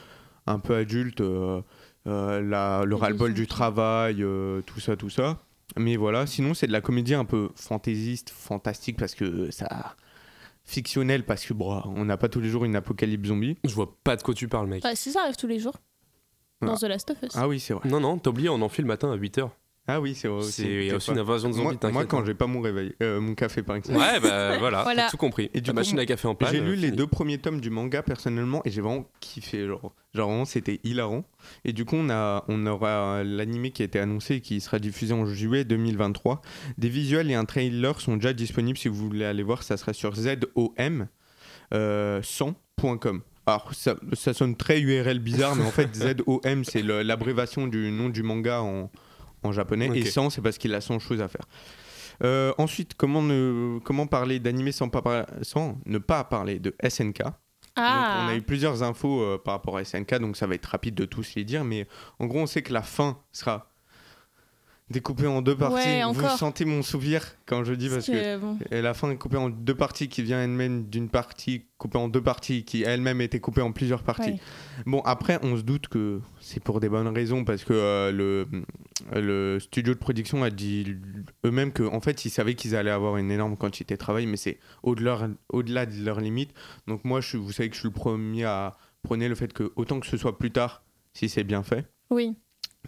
[0.47, 1.61] un peu adultes, euh,
[2.07, 5.39] euh, la- le ras-le-bol du travail, euh, tout ça, tout ça.
[5.77, 9.95] Mais voilà, sinon c'est de la comédie un peu fantaisiste, fantastique parce que ça
[10.65, 13.57] fictionnel parce que bon, on n'a pas tous les jours une apocalypse zombie.
[13.65, 14.83] Je vois pas de quoi tu parles, mec.
[14.83, 15.75] Bah, si ça arrive tous les jours.
[16.61, 16.79] Dans Ah.
[16.79, 17.33] The Last of Us.
[17.35, 17.89] Ah oui, c'est vrai.
[17.89, 19.51] Non, non, t'as oublié, on enfile le matin à 8h.
[19.89, 20.43] Ah oui, c'est vrai.
[20.43, 20.63] C'est aussi.
[20.63, 22.25] il y T'es a aussi pas- une invasion de zombies, Moi, moi, quand hein.
[22.25, 23.99] j'ai pas mon réveil, euh, mon café par exemple.
[23.99, 25.51] Ouais, bah voilà, tout compris.
[25.55, 26.51] Et du La coup, machine à café en panne.
[26.53, 26.97] J'ai lu euh, les fini.
[26.97, 29.67] deux premiers tomes du manga personnellement et j'ai vraiment kiffé.
[29.67, 31.25] Genre, genre vraiment, c'était hilarant.
[31.65, 34.79] Et du coup, on, a, on aura l'animé qui a été annoncé et qui sera
[34.79, 36.43] diffusé en juillet 2023.
[36.79, 39.65] Des visuels et un trailer sont déjà disponibles si vous voulez aller voir.
[39.65, 41.09] Ça sera sur zom
[41.75, 43.21] euh, 100.com.
[43.47, 48.09] Alors, ça, ça sonne très URL bizarre, mais en fait, ZOM, c'est l'abréviation du nom
[48.09, 48.89] du manga en,
[49.43, 49.91] en japonais.
[49.95, 50.05] Et.
[50.05, 51.47] 100, c'est parce qu'il a 100 choses à faire.
[52.23, 57.23] Euh, ensuite, comment, ne, comment parler d'animé sans, pas sans ne pas parler de SNK
[57.23, 57.35] Donc,
[57.77, 60.67] Ah on a eu plusieurs infos euh, par rapport à SNK, donc ça va être
[60.67, 61.89] rapide de tous les dire, mais
[62.19, 63.72] en gros, on sait que la fin sera
[64.91, 65.77] découpée en deux parties.
[65.89, 68.59] Ouais, Vous sentez mon sourire quand je dis parce que que, bon.
[68.71, 72.21] la fin est coupée en deux parties qui vient elle-même d'une partie coupée en deux
[72.21, 74.33] parties qui elle-même était coupée en plusieurs parties.
[74.33, 74.41] Ouais.
[74.87, 78.47] Bon, après, on se doute que c'est pour des bonnes raisons parce que euh, le,
[79.19, 80.95] le studio de production a dit
[81.45, 84.59] eux-mêmes qu'en fait, ils savaient qu'ils allaient avoir une énorme quantité de travail, mais c'est
[84.83, 86.53] au-delà au-delà de leurs limites.
[86.87, 89.73] Donc, moi, je, vous savez que je suis le premier à prôner le fait que
[89.77, 91.91] autant que ce soit plus tard, si c'est bien fait.
[92.11, 92.37] Oui.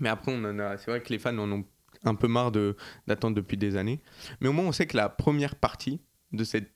[0.00, 1.64] Mais après, on en a, c'est vrai que les fans en ont
[2.04, 2.76] un peu marre de,
[3.06, 4.00] d'attendre depuis des années.
[4.40, 6.00] Mais au moins, on sait que la première partie
[6.32, 6.70] de cette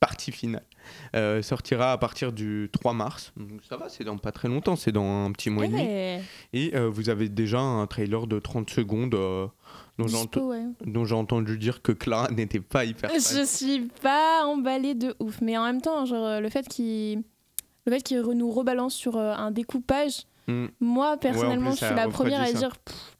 [0.00, 0.64] partie finale
[1.16, 3.32] euh, sortira à partir du 3 mars.
[3.36, 5.80] Donc ça va, c'est dans pas très longtemps, c'est dans un petit mois et demi.
[5.82, 6.22] Ouais.
[6.52, 9.48] Et euh, vous avez déjà un trailer de 30 secondes euh,
[9.98, 11.18] dont j'ai ouais.
[11.18, 13.20] entendu dire que Clara n'était pas hyper fan.
[13.20, 17.22] Je suis pas emballée de ouf, mais en même temps, genre le fait qu'il
[17.84, 20.66] le fait nous rebalance sur un découpage, Mm.
[20.80, 23.17] moi personnellement, plus, je suis la première à dire pff,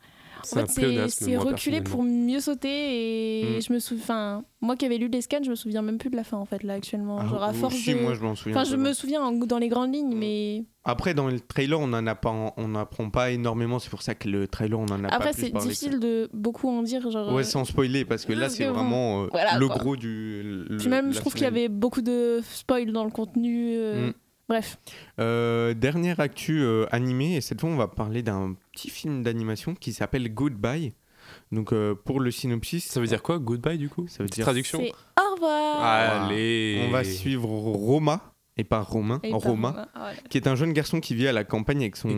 [0.56, 3.62] en C'est fait, reculer pour mieux sauter et Mm.
[3.62, 6.16] je me souviens moi qui avais lu les scans, je me souviens même plus de
[6.16, 8.34] la fin en fait là actuellement, Ah, genre à force si, de moi je m'en
[8.34, 8.56] souviens.
[8.60, 10.18] Enfin, je me souviens en- dans les grandes lignes, Mm.
[10.18, 13.78] mais Après, dans le trailer, on en a pas, on n'apprend pas énormément.
[13.78, 16.66] C'est pour ça que le trailer, on en a après pas c'est difficile de beaucoup
[16.70, 17.10] en dire.
[17.10, 19.76] Genre, Ouais, euh, sans spoiler, parce que là, c'est vraiment euh, voilà, le quoi.
[19.76, 20.42] gros du.
[20.66, 23.72] le- Puis même, la je trouve qu'il y avait beaucoup de spoil dans le contenu.
[23.74, 24.12] euh, Mm.
[24.48, 24.78] Bref.
[25.20, 29.74] Euh, dernière actu euh, animée, et cette fois on va parler d'un petit film d'animation
[29.74, 30.92] qui s'appelle Goodbye.
[31.52, 34.44] Donc euh, pour le synopsis, Ça veut dire quoi Goodbye du coup Ça veut dire-
[34.44, 34.92] traduction C'est
[35.22, 35.82] au revoir.
[35.82, 40.72] Allez on va suivre Roma, et pas Romain, Et Roma, Ah, qui est un jeune
[40.72, 42.08] garçon qui vit à la campagne avec son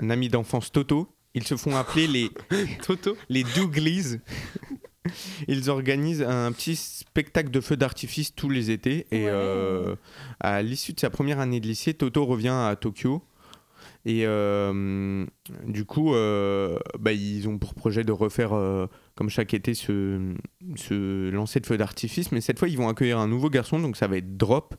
[0.00, 1.08] un ami d'enfance Toto.
[1.34, 2.30] Ils se font appeler les,
[2.84, 4.18] Toto les Douglies.
[5.48, 9.06] Ils organisent un petit spectacle de feux d'artifice tous les étés.
[9.10, 9.30] Et Ouais.
[9.32, 9.96] euh,
[10.40, 13.22] à l'issue de sa première année de lycée, Toto revient à Tokyo.
[14.06, 15.26] Et euh,
[15.66, 20.34] du coup, euh, bah, ils ont pour projet de refaire, euh, comme chaque été, ce,
[20.76, 22.32] ce lancer de feux d'artifice.
[22.32, 24.74] Mais cette fois, ils vont accueillir un nouveau garçon, donc ça va être Drop.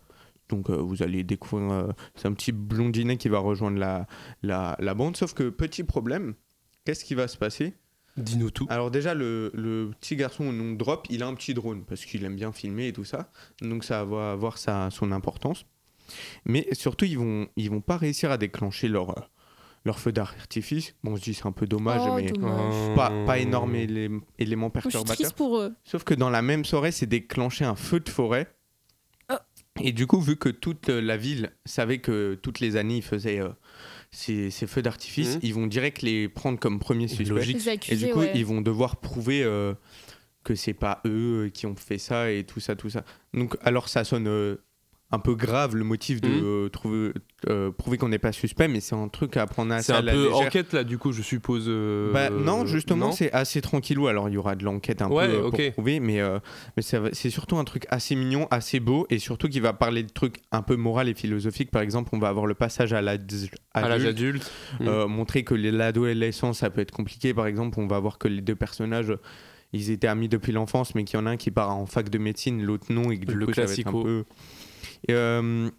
[0.50, 4.06] Donc vous allez découvrir, c'est un petit blondinet qui va rejoindre la,
[4.44, 5.16] la, la bande.
[5.16, 6.34] Sauf que, petit problème,
[6.84, 7.74] qu'est-ce qui va se passer?
[8.22, 8.68] Dis-nous tout.
[8.70, 11.84] alors déjà, le, le petit garçon au nom de Drop, il a un petit drone
[11.86, 13.32] parce qu'il aime bien filmer et tout ça.
[13.62, 15.66] Donc ça va avoir sa, son importance.
[16.46, 19.30] Mais surtout, ils vont, ils vont pas réussir à déclencher leur,
[19.86, 20.94] leur feu d'artifice.
[21.04, 22.96] Bon, je dis c'est un peu dommage, Oh, mais dommage.
[22.96, 25.34] pas, pas énorme élé- élément suis perturbateur.
[25.34, 25.74] pour eux.
[25.86, 28.48] Sauf que dans la même soirée, c'est déclenché un feu de forêt.
[29.30, 29.42] Ah.
[29.82, 33.40] Et du coup, vu que toute la ville savait que toutes les années, ils faisaient
[33.40, 33.50] euh,
[34.14, 35.40] ces, ces feux d'artifice, Mhm.
[35.44, 37.90] ils vont direct les prendre comme premiers suspects.
[37.90, 38.32] Et du coup, ouais.
[38.36, 39.74] ils vont devoir prouver euh,
[40.44, 43.04] que c'est pas eux euh, qui ont fait ça et tout ça, tout ça.
[43.34, 44.58] Donc, alors ça sonne euh,
[45.12, 46.42] un peu grave le motif de Mhm.
[46.44, 47.12] euh, trouver,
[47.50, 49.98] euh, prouver qu'on n'est pas suspect, mais c'est un truc à prendre assez C'est à
[49.98, 51.66] un peu enquête là, du coup, je suppose.
[51.68, 54.08] euh, Bah, non, justement, c'est assez tranquillou.
[54.08, 55.56] Alors, il y aura de l'enquête un Ouais, peu euh, ok.
[55.66, 56.22] pour prouver, mais,
[56.78, 56.84] mais
[57.14, 60.38] c'est surtout un truc assez mignon, assez beau, et surtout qui va parler de trucs
[60.52, 61.72] un peu moral et philosophiques.
[61.72, 63.26] Par exemple, on va avoir le passage à à l'âge
[64.06, 64.52] adulte, adulte.
[64.82, 67.34] euh, montrer que les- l'adolescence, ça peut être compliqué.
[67.34, 69.14] Par exemple, on va voir que les deux personnages,
[69.74, 72.10] ils étaient amis depuis l'enfance, mais qu'il y en a un qui part en fac
[72.10, 74.24] de médecine, l'autre non, et que du Le coup, ça va être un peu...
[75.08, 75.70] Et, euh,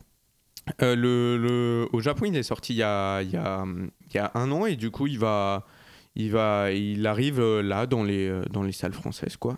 [0.83, 3.65] euh, le, le- au Japon, il est sorti il y a, il y, a,
[4.11, 5.67] il y a un an, et du coup, il va...
[6.15, 9.57] Il, va, il arrive euh, là dans les, dans les salles françaises quoi.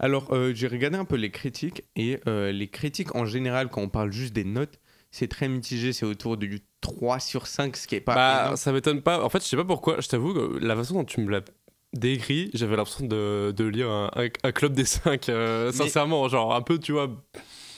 [0.00, 3.82] Alors euh, j'ai regardé un peu les critiques et euh, les critiques en général quand
[3.82, 4.80] on parle juste des notes
[5.12, 8.16] c'est très mitigé, c'est autour du 3 sur 5 ce qui est pas
[8.50, 9.22] Bah, ça m'étonne pas.
[9.22, 10.00] En fait, je sais pas pourquoi.
[10.00, 11.42] Je t'avoue que la façon dont tu me l'as
[11.92, 15.28] décrit, j'avais l'impression de, de lire un, un- un club des 5.
[15.28, 17.08] Mais- sincèrement, genre un peu, tu vois.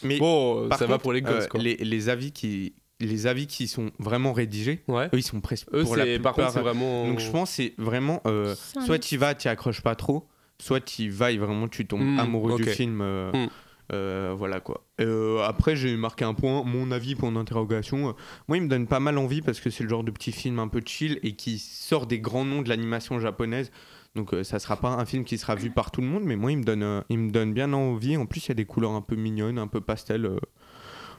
[0.05, 1.61] Mais bon, Par ça va pour les gosses, euh, quoi.
[1.61, 5.07] Les, les avis qui, les avis qui sont vraiment rédigés, Ouais.
[5.07, 6.75] eux, ils sont presque Eux, pour la c'est par contre, c'est plupart.
[6.75, 7.09] vraiment.
[7.09, 8.55] Donc je pense que c'est vraiment euh,
[8.87, 10.29] soit tu vas, tu accroches pas trop,
[10.61, 13.01] soit tu vas et vraiment tu tombes Hmm, amoureux du film.
[13.01, 13.49] euh, Hmm.
[13.93, 14.87] euh, voilà quoi.
[15.01, 18.11] Euh, après, j'ai marqué un point, mon avis pour d'interrogation.
[18.11, 18.13] Euh,
[18.49, 20.59] Moi, il me donne pas mal envie parce que c'est le genre de petit film
[20.59, 23.71] un peu chill et qui sort des grands noms de l'animation japonaise.
[24.17, 26.37] Donc, euh, ça sera pas un film qui sera vu par tout le monde, mais
[26.37, 28.17] moi, il me donne, euh, il me donne bien envie.
[28.17, 30.25] En plus, il y a des couleurs un peu mignonnes, un peu pastel.
[30.27, 30.39] euh.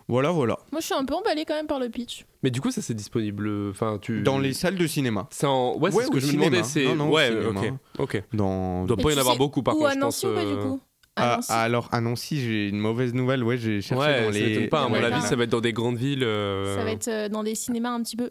[0.08, 0.60] Voilà, voilà.
[0.72, 2.26] Moi, je suis un peu emballée quand même par le pitch.
[2.44, 3.70] Mais du coup, ça c'est disponible.
[3.72, 4.22] Enfin, tu.
[4.22, 5.28] Dans les salles de cinéma.
[5.32, 5.76] C'est en...
[5.78, 6.50] Ouais, c'est Ouais, ce que au je me cinéma.
[6.52, 6.64] demandais.
[6.68, 6.86] C'est.
[6.86, 7.60] Non, non, au ouais, cinéma.
[7.62, 7.74] ok.
[8.00, 8.24] Ok.
[8.34, 8.82] Dans...
[8.84, 10.00] Il doit Et pas y tu en avoir sais beaucoup par Ou contre, à je
[10.00, 10.32] Nancy pense.
[10.32, 10.80] ou pas, du euh, coup
[11.16, 11.52] À Ah, Nancy.
[11.52, 13.44] alors, à Nancy, j'ai une mauvaise nouvelle.
[13.44, 14.46] Ouais, j'ai cherché Ouais, dans ça les.
[14.52, 14.84] m'étonne pas.
[14.84, 16.24] À mon Ouais, avis, ça va être dans des grandes villes.
[16.24, 18.30] euh, Ça va être euh, dans des cinémas un petit peu.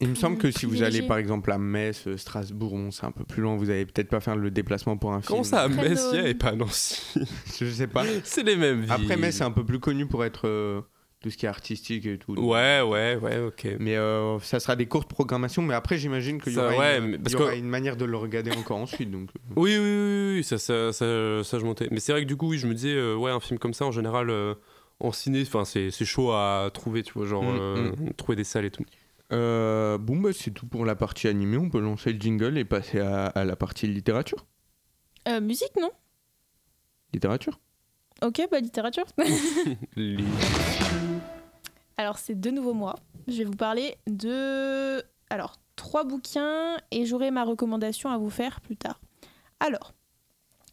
[0.00, 3.04] Il me semble que si vous allez par exemple à Metz, euh, Strasbourg, bon, c'est
[3.04, 5.56] un peu plus loin, vous allez peut-être pas faire le déplacement pour un Comment film.
[5.56, 7.02] ça, à Metz, il y a et pas à Nancy
[7.60, 8.04] Je sais pas.
[8.24, 8.92] C'est les mêmes villes.
[8.92, 10.82] Après Metz, c'est un peu plus connu pour être euh,
[11.20, 12.34] tout ce qui est artistique et tout.
[12.34, 13.66] Ouais, ouais, ouais, ok.
[13.80, 16.98] Mais euh, ça sera des courtes programmations, mais après j'imagine qu'il y Ça, aura, ouais,
[16.98, 19.10] une, parce y aura que- une manière de le regarder encore ensuite.
[19.10, 19.30] Donc.
[19.56, 21.88] Oui, oui, oui, oui, ça, ça, ça, ça, je montais.
[21.90, 23.74] Mais c'est vrai que du coup, oui, je me disais, euh, ouais, un film comme
[23.74, 24.54] ça, en général, euh,
[25.00, 28.44] en ciné, enfin, c'est c'est chaud à trouver, tu vois, genre, Mm, euh, trouver des
[28.44, 28.84] salles et tout.
[29.32, 31.56] Euh, bon, bah, c'est tout pour la partie animée.
[31.56, 34.46] On peut lancer le jingle et passer à, à la partie littérature.
[35.26, 35.90] Euh, musique, non?
[37.12, 37.58] Littérature?
[38.22, 39.04] Ok, bah littérature.
[41.96, 42.96] Alors, c'est de nouveau moi.
[43.26, 45.02] Je vais vous parler de.
[45.30, 49.00] Alors, trois bouquins et j'aurai ma recommandation à vous faire plus tard.
[49.60, 49.92] Alors,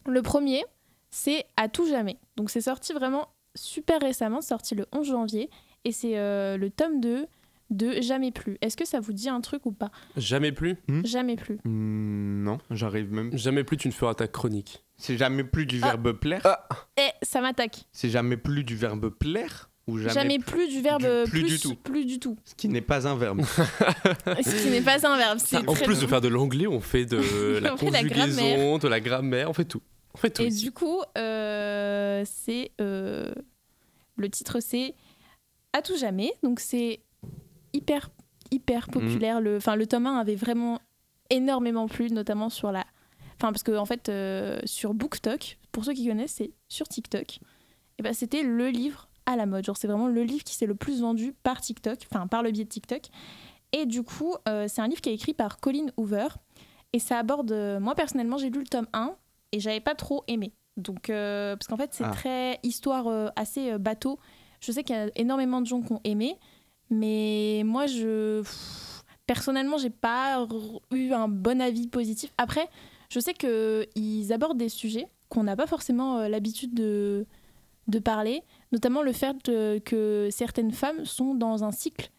[0.05, 0.63] le premier,
[1.09, 2.17] c'est À tout jamais.
[2.35, 5.49] Donc, c'est sorti vraiment super récemment, sorti le 11 janvier,
[5.85, 7.25] et c'est euh, le tome 2
[7.69, 8.57] de Jamais plus.
[8.61, 10.77] Est-ce que ça vous dit un truc ou pas Jamais plus?
[11.03, 11.57] Jamais plus.
[11.65, 13.35] Hmm, non, j'arrive même.
[13.37, 14.83] Jamais plus tu ne feras ta chronique.
[14.97, 15.87] C'est jamais plus du Ah.
[15.87, 16.45] verbe plaire
[16.97, 17.85] Eh, ça m'attaque.
[17.91, 21.59] C'est jamais plus du verbe plaire Ou jamais, Jamais, plus du verbe du- plus du
[21.59, 21.75] tout?
[21.75, 22.37] Plus du tout.
[22.43, 23.41] Ce qui n'est pas un verbe.
[23.45, 25.37] Ce qui n'est pas un verbe.
[25.39, 27.17] c'est En plus de faire de l'anglais, on fait de
[27.61, 28.79] la On fait la conjugaison, grammaire.
[28.79, 29.81] de la grammaire, on fait tout.
[30.13, 30.41] On fait tout.
[30.41, 30.63] Et ici.
[30.63, 33.31] du coup, euh, c'est euh,
[34.17, 34.95] le titre, c'est
[35.73, 36.31] à tout jamais.
[36.41, 37.01] Donc c'est
[37.75, 38.09] hyper
[38.51, 39.41] hyper populaire.
[39.41, 40.79] Le, enfin le tome 1 avait vraiment
[41.29, 42.85] énormément plu, notamment sur la,
[43.37, 47.39] enfin parce que en fait euh, sur BookTok, pour ceux qui connaissent, c'est sur TikTok.
[47.97, 49.65] Et ben c'était le livre à la mode.
[49.65, 52.51] Genre c'est vraiment le livre qui s'est le plus vendu par TikTok, enfin par le
[52.51, 53.01] biais de TikTok.
[53.71, 56.27] Et du coup, euh, c'est un livre qui est écrit par Colin Hoover.
[56.93, 57.51] Et ça aborde.
[57.51, 59.15] euh, moi personnellement, j'ai lu le tome 1
[59.51, 60.53] et j'avais pas trop aimé.
[60.77, 62.11] Donc, euh, parce qu'en fait, c'est Ah.
[62.11, 64.19] très histoire assez bateau.
[64.61, 66.37] Je sais qu'il y a énormément de gens qui ont aimé,
[66.89, 68.43] mais moi, je.
[69.27, 70.45] Personnellement, j'ai pas
[70.91, 72.31] eu un bon avis positif.
[72.37, 72.69] Après,
[73.09, 77.25] je sais qu'ils abordent des sujets qu'on n'a pas forcément euh, l'habitude de,
[77.87, 82.11] de parler, notamment le fait que certaines femmes sont dans un cycle,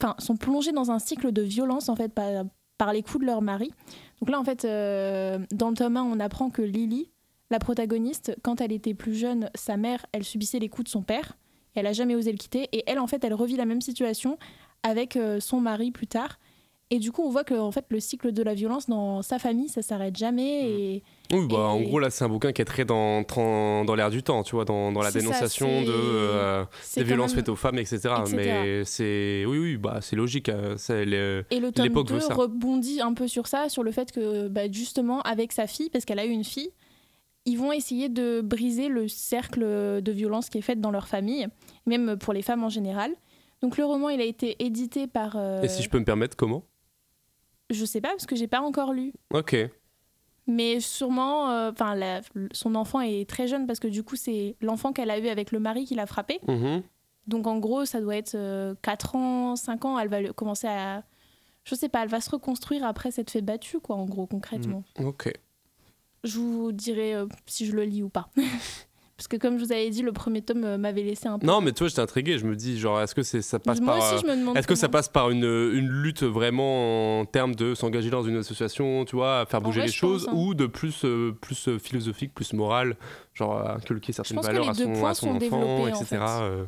[0.00, 2.44] enfin, sont plongées dans un cycle de violence, en fait, par,
[2.78, 3.70] par les coups de leur mari.
[4.20, 7.10] Donc là, en fait, euh, dans le tome 1, on apprend que Lily,
[7.50, 11.02] la protagoniste, quand elle était plus jeune, sa mère, elle subissait les coups de son
[11.02, 11.36] père.
[11.76, 12.68] Elle a jamais osé le quitter.
[12.72, 14.38] Et elle, en fait, elle revit la même situation
[14.82, 16.38] avec euh, son mari plus tard.
[16.90, 19.40] Et du coup, on voit que en fait, le cycle de la violence dans sa
[19.40, 20.70] famille, ça s'arrête jamais.
[20.70, 21.02] Et
[21.32, 23.22] Oui, bah, en gros, là, c'est un bouquin qui est très dans,
[23.84, 26.64] dans, l'air du temps, tu vois, dans, dans la ça, dénonciation de, euh,
[26.96, 27.96] des violences même- faites aux femmes, etc.
[28.20, 28.36] etc.
[28.36, 29.44] Mais c'est.
[29.48, 30.48] Oui, oui, bah, c'est logique.
[30.48, 32.34] euh, le- Et le tome L'époque 2 veut ça.
[32.34, 36.04] rebondit un peu sur ça, sur le fait que bah, justement, avec sa fille, parce
[36.04, 36.70] qu'elle a eu une fille,
[37.46, 39.60] ils vont essayer de briser le cercle
[40.02, 41.46] de violence qui est fait dans leur famille,
[41.86, 43.12] même pour les femmes en général.
[43.62, 45.36] Donc le roman, il a été édité par...
[45.36, 46.64] euh, Et si je peux me permettre, comment?
[47.70, 49.12] Je sais pas, parce que j'ai pas encore lu.
[49.32, 49.56] Ok.
[50.46, 51.98] Mais sûrement, euh, enfin,
[52.52, 55.50] son enfant est très jeune, parce que du coup, c'est l'enfant qu'elle a eu avec
[55.50, 56.38] le mari qui l'a frappé.
[56.46, 56.82] Mhm.
[57.26, 60.68] Donc en gros, ça doit être euh, 4 ans, 5 ans, elle va le- commencer
[60.68, 61.02] à...
[61.64, 64.84] Je sais pas, elle va se reconstruire après s'être fait battue, quoi, en gros, concrètement.
[65.00, 65.32] Ok.
[66.26, 68.28] Je vous dirai euh, si je le lis ou pas.
[69.16, 71.46] Parce que comme je vous avais dit, le premier tome euh, m'avait laissé un peu...
[71.46, 72.36] Non, mais toi, j'étais intrigué.
[72.38, 74.12] Je me dis, genre, est-ce que c'est, ça passe Moi par.
[74.12, 77.54] aussi, je me demande Est-ce que ça passe par une, une lutte vraiment en termes
[77.54, 80.38] de s'engager dans une association, tu vois, à faire bouger vrai, les choses, pense, hein.
[80.38, 82.96] ou de plus, euh, plus euh, philosophique, plus morale,
[83.32, 86.04] genre à inculquer certaines valeurs à son, à enfant, en etc.
[86.04, 86.16] fait.
[86.20, 86.64] euh,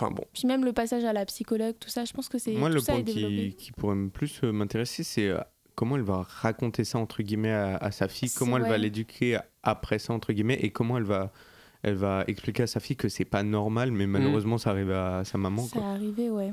[0.00, 0.22] Enfin bon.
[0.32, 2.74] Puis même le passage à la psychologue, tout ça, je pense que c'est Moi, tout
[2.76, 5.38] le ça point qui, qui pourrait plus euh, m'intéresser, c'est euh,
[5.78, 9.38] comment elle va raconter ça, entre guillemets, à, à sa fille, comment elle va l'éduquer
[9.62, 11.30] après ça, entre guillemets, et comment elle va,
[11.84, 15.24] elle va expliquer à sa fille que c'est pas normal, mais malheureusement, ça arrive à
[15.24, 15.62] sa maman.
[15.62, 15.88] Ça Quoi.
[15.90, 16.52] arrivé, ouais.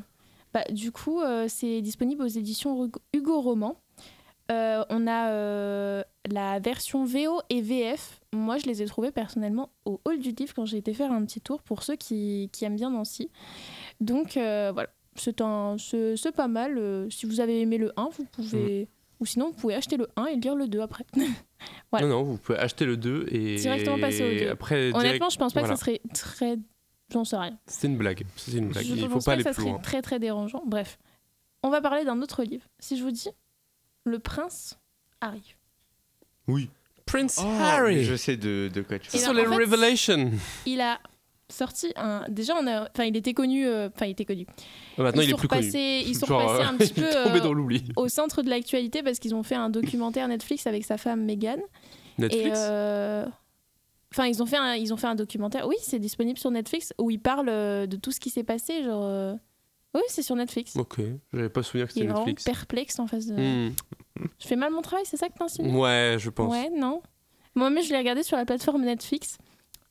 [0.53, 3.81] Bah, du coup, euh, c'est disponible aux éditions Hugo- Roman.
[4.51, 8.21] Euh, on a euh, la version VO et VF.
[8.31, 11.25] Moi, je les ai trouvés personnellement au Hall du Livre quand j'ai été faire un
[11.25, 13.31] petit tour pour ceux qui, qui aiment bien Nancy.
[14.01, 15.35] Donc voilà, c'est
[16.35, 17.07] pas mal.
[17.09, 18.87] Si vous avez aimé le 1, vous pouvez.
[19.19, 21.05] Ou sinon, vous pouvez acheter le 1 et lire le 2 après.
[21.91, 22.07] Voilà.
[22.07, 23.55] Non, non, vous pouvez acheter le 2 et.
[23.55, 24.49] Directement passer au deux.
[24.51, 25.73] Après, direct- Honnêtement, je pense pas voilà.
[25.73, 26.57] que ça serait très.
[27.11, 27.57] J'en sais rien.
[27.65, 28.23] C'est une blague.
[28.35, 28.83] C'est une blague.
[28.85, 29.79] Je Il faut pense pas que aller ça plus serait loin.
[29.79, 30.61] très très dérangeant.
[30.65, 30.97] Bref,
[31.63, 32.65] on va parler d'un autre livre.
[32.79, 33.29] Si je vous dis
[34.03, 34.77] Le prince
[35.21, 35.55] arrive.
[36.47, 36.69] Oui.
[37.05, 38.03] Prince Oh, Harry.
[38.03, 40.31] Je sais de, de quoi tu Ce Et sont ben, les Revelations.
[40.65, 40.99] Il a
[41.49, 42.23] sorti un.
[42.29, 42.89] Déjà, on a.
[42.89, 43.65] Enfin, il était connu.
[43.65, 44.45] euh, Enfin, il était connu.
[44.97, 45.67] Maintenant, il est plus connu.
[45.67, 47.83] Ils sont repassés euh, un petit il peu euh, dans l'oubli.
[47.95, 51.57] au centre de l'actualité parce qu'ils ont fait un documentaire Netflix avec sa femme Meghan.
[52.17, 53.25] Et Netflix euh,
[54.13, 55.67] Enfin, ils ont fait un, ils ont fait un documentaire.
[55.67, 58.81] Oui, c'est disponible sur Netflix où ils parlent euh, de tout ce qui s'est passé.
[58.83, 59.33] Genre, euh,
[59.93, 60.75] oui, c'est sur Netflix.
[60.77, 61.01] Ok,
[61.33, 62.43] j'avais pas souvenir que c'était est vraiment Netflix.
[62.45, 63.35] perplexe en face de.
[63.35, 63.73] Hmm.
[64.39, 66.49] Je fais mal mon travail, c'est ça que t'insinues Ouais, je pense.
[66.49, 67.01] Ouais, non.
[67.55, 69.37] Moi-même, je l'ai regardé sur la plateforme Netflix,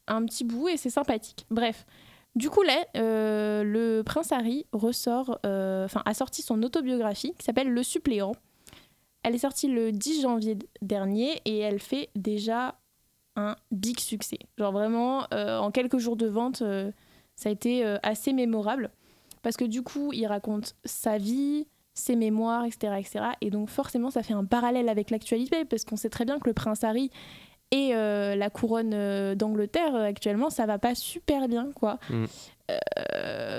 [0.07, 1.47] un petit bout, et c'est sympathique.
[1.51, 1.87] Bref.
[2.35, 7.45] Du coup, là, euh, le prince Harry ressort, euh, enfin, a sorti son autobiographie qui
[7.45, 8.33] s'appelle Le suppléant.
[9.23, 12.77] Elle est sortie le 10 janvier dernier et elle fait déjà
[13.37, 14.39] un big succès.
[14.59, 16.63] Genre vraiment, euh, en quelques jours de vente,
[17.37, 18.91] ça a été assez mémorable.
[19.43, 23.25] Parce que du coup, il raconte sa vie, ses mémoires, etc., etc.
[23.41, 26.49] Et donc forcément, ça fait un parallèle avec l'actualité, parce qu'on sait très bien que
[26.49, 27.11] le prince Harry
[27.75, 31.99] et euh, la couronne euh, d'Angleterre, euh, actuellement, ça va pas super bien, quoi.
[32.09, 32.27] Mm.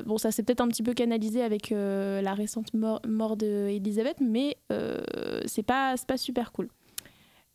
[0.06, 4.58] Bon, ça s'est peut-être un petit peu canalisé avec la récente mort, mort d'Elisabeth, mais
[5.46, 6.70] c'est pas, c'est pas super cool.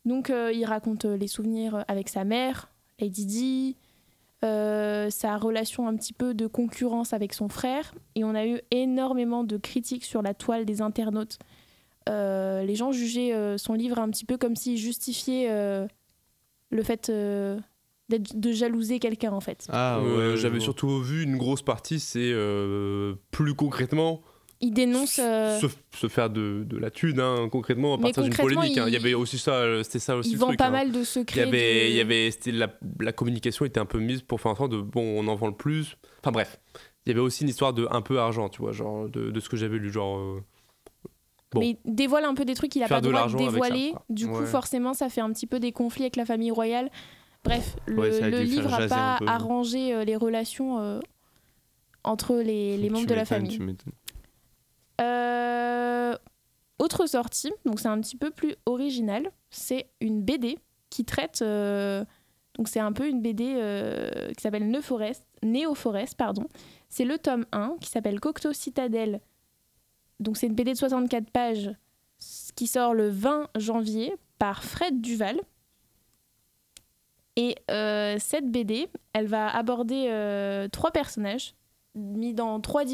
[0.05, 3.75] Donc, il raconte les souvenirs avec sa mère, Lady Di,
[4.41, 7.93] sa relation un petit peu de concurrence avec son frère.
[8.15, 11.37] Et on a eu énormément de critiques sur la toile des internautes.
[12.07, 15.49] Les gens jugeaient son livre un petit peu comme s'il justifiait
[16.71, 17.59] le fait euh,
[18.09, 19.67] d'être- de jalouser quelqu'un en fait.
[19.69, 24.21] Ah Euh, ouais, J'avais surtout vu une grosse partie, c'est euh, plus concrètement
[24.61, 25.19] Il dénonce.
[25.19, 28.77] euh, se, se faire de, de la thune, hein, concrètement, à Mais partir d'une polémique.
[28.77, 28.85] hein.
[28.87, 30.59] Il y avait aussi ça, c'était ça aussi il le vend truc.
[30.59, 30.71] pas hein.
[30.71, 31.41] mal de Il y secrets.
[31.41, 32.67] avait, de- il y avait, la,
[32.99, 35.47] la communication était un peu mise pour faire en sorte de bon, on en vend
[35.47, 35.97] le plus.
[36.21, 36.59] Enfin bref,
[37.05, 39.39] il y avait aussi une histoire de un peu argent, tu vois, genre de, de
[39.39, 40.17] ce que j'avais lu, genre.
[40.19, 40.43] euh,
[41.51, 41.59] Bon.
[41.59, 43.93] Mais il dévoile un peu des trucs qu'il a Faire pas le droit de dévoiler.
[44.09, 44.45] du coup, Ouais.
[44.45, 46.89] forcément, ça fait un petit peu des conflits avec la famille royale.
[47.43, 49.27] Bref, le, Ouais, livre n'a pas peu.
[49.27, 50.99] arrangé euh, les relations euh,
[52.03, 53.59] entre les, membres de la famille.
[55.01, 56.15] Euh,
[56.79, 60.57] autre sortie, donc c'est un petit peu plus original, c'est une BD
[60.89, 61.41] qui traite.
[61.41, 62.03] euh,
[62.57, 66.43] donc c'est un peu une BD euh, qui s'appelle Neo Forest, Neo Forest, pardon.
[66.89, 69.21] C'est le tome 1 qui s'appelle Cocteau Citadelle.
[70.21, 71.71] Donc c'est une BD de 64 pages
[72.55, 75.41] qui sort le 20 janvier par Fred Duval.
[77.35, 81.55] Et euh, cette BD, elle va aborder euh, trois personnages
[81.95, 82.85] mis dans trois,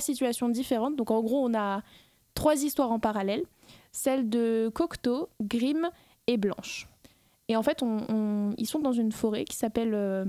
[0.00, 0.96] situations différentes.
[0.96, 1.82] Donc en gros, on a
[2.34, 3.42] trois histoires en parallèle,
[3.92, 5.88] celle de Cocteau, Grimm
[6.26, 6.88] et Blanche.
[7.48, 7.82] Et en fait,
[8.56, 10.24] ils sont dans une forêt qui s'appelle euh,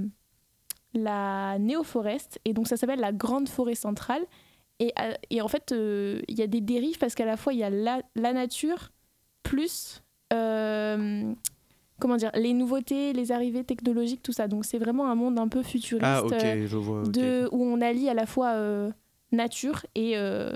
[0.93, 4.25] la Néoforest, et donc ça s'appelle la Grande Forêt Centrale.
[4.81, 7.53] Et, euh, et en fait, euh, il y a des dérives parce qu'à la fois,
[7.53, 8.91] il y a la, la nature
[9.43, 10.01] plus...
[10.33, 11.33] euh,
[11.99, 14.47] comment dire, les nouveautés, les arrivées technologiques, tout ça.
[14.47, 16.03] Donc c'est vraiment un monde un peu futuriste.
[16.03, 17.03] Ah ok, euh, je vois.
[17.03, 18.91] de, où on allie à la fois euh,
[19.31, 20.13] nature et...
[20.17, 20.51] euh,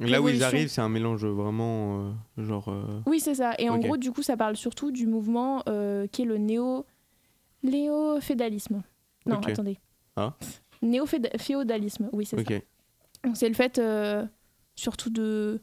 [0.00, 2.74] Là où ils arrivent, c'est un mélange vraiment euh, genre.
[3.06, 3.54] Oui, c'est ça.
[3.58, 5.62] Et en gros, du coup, ça parle surtout du mouvement
[6.12, 6.84] qui est le néo...
[7.62, 8.82] néo-fédalisme.
[9.24, 9.78] Non, attendez.
[10.16, 10.34] Ah.
[10.82, 12.54] Néo-féodalisme, oui, c'est ça.
[13.24, 14.24] Donc c'est le fait euh,
[14.74, 15.60] surtout de...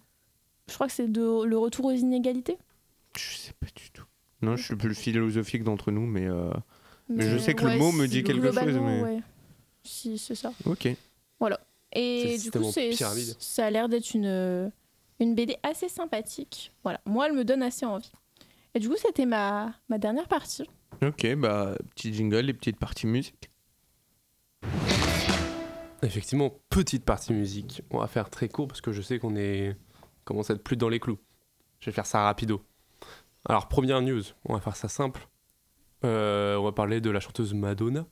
[0.67, 2.57] Je crois que c'est de le retour aux inégalités.
[3.17, 4.05] Je sais pas du tout.
[4.41, 6.51] Non, je suis plus philosophique d'entre nous, mais euh,
[7.09, 9.19] Mais je Mais sais que le mot me dit quelque chose, mais- ouais.
[9.83, 10.53] Si, c'est ça.
[10.65, 10.95] ok.
[11.91, 12.71] Et C'est le du coup,
[13.39, 14.71] ça a l'air d'être une,
[15.19, 16.71] une BD assez sympathique.
[16.83, 18.11] Voilà, moi, elle me donne assez envie.
[18.75, 20.69] Et du coup, c'était ma, ma dernière partie.
[21.01, 23.49] Ok, bah petit jingle et petite partie musique.
[26.03, 27.81] Effectivement, petite partie musique.
[27.91, 29.75] On va faire très court parce que je sais qu'on est
[30.25, 31.17] commence à être plus dans les clous.
[31.79, 32.61] Je vais faire ça rapido.
[33.47, 35.27] Alors première news, on va faire ça simple.
[36.05, 38.05] Euh, on va parler de la chanteuse Madonna.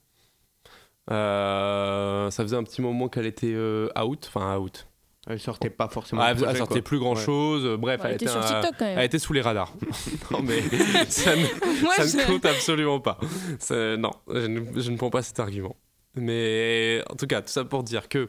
[1.10, 4.86] Euh, ça faisait un petit moment qu'elle était euh, out, enfin out.
[5.26, 6.22] Elle sortait pas forcément.
[6.22, 6.82] Ah, elle, sortait quoi.
[6.82, 7.78] plus grand chose.
[7.78, 8.98] Bref, elle elle, était était sur un- TikTok quand même.
[8.98, 9.74] elle était sous les radars.
[10.30, 10.60] non mais
[11.08, 13.18] ça ne, Moi, ça je- ne compte absolument pas.
[13.58, 15.76] Ça- non, je ne, je ne prends pas cet argument.
[16.20, 18.28] Mais en tout cas, tout ça pour dire que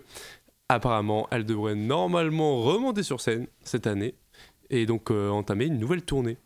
[0.70, 4.16] apparemment, elle devrait normalement remonter sur scène cette année
[4.70, 6.38] et donc euh, entamer une nouvelle tournée.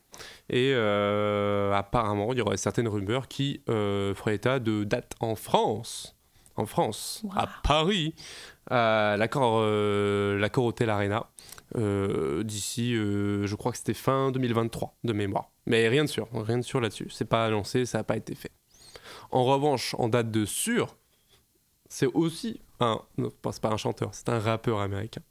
[0.49, 5.35] Et euh, apparemment, il y aurait certaines rumeurs qui euh, feraient état de dates en
[5.35, 6.15] France,
[6.55, 7.49] en France, à.
[7.63, 8.13] Paris,
[8.69, 11.25] à l'accord, l'accord Hotel Arena,
[11.75, 15.49] d'ici, je crois que c'était fin 2023 de mémoire.
[15.65, 17.07] Mais rien de sûr, rien de sûr là-dessus.
[17.09, 18.51] C'est pas annoncé, ça n'a pas été fait.
[19.31, 20.95] En revanche, en date de sûr,
[21.93, 25.21] c'est aussi un, non, c'est pas un chanteur, c'est un rappeur américain.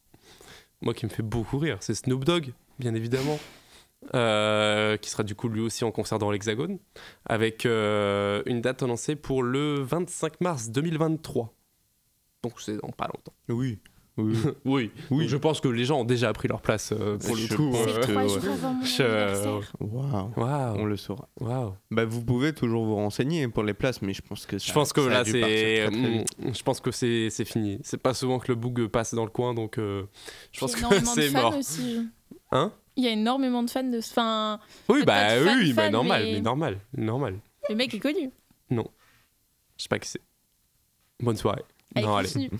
[0.80, 3.36] Moi qui me fait beaucoup rire, c'est Snoop Dogg, bien évidemment,
[4.14, 6.78] euh, qui sera du coup lui aussi en concert dans l'Hexagone,
[7.26, 11.52] avec euh, une date annoncée pour le 25 mars 2023.
[12.44, 13.34] Donc c'est dans pas longtemps.
[13.48, 13.80] Oui.
[14.18, 14.36] Oui.
[14.64, 15.20] Oui, Oui.
[15.20, 17.54] Donc, je pense que les gens ont déjà pris leur place euh, pour le Je
[17.54, 17.72] coup.
[17.74, 19.60] euh.
[20.76, 21.28] On le saura.
[21.40, 21.74] waouh.
[21.90, 24.72] Bah, vous pouvez toujours vous renseigner pour les places, mais je pense que ça, Je
[24.72, 25.40] pense que ça là, c'est.
[25.40, 26.38] très, très vite.
[26.38, 27.78] mm, Je pense que c'est c'est fini.
[27.82, 30.04] C'est pas souvent que le bug passe dans le coin, donc euh,
[30.52, 31.56] je pense Il y a que énormément de c'est fans mort.
[31.58, 32.08] aussi.
[32.52, 32.72] Hein?
[32.96, 33.98] Il y a énormément de fans de.
[33.98, 37.38] Enfin, Oui, bah pas de oui, fan, oui, bah fan, normal, mais- mais normal, normal.
[37.70, 38.30] le mec est connu.
[38.70, 40.20] Je sais pas qui c'est.
[41.20, 41.62] Bonne soirée.
[41.94, 42.50] Allez, non, allez.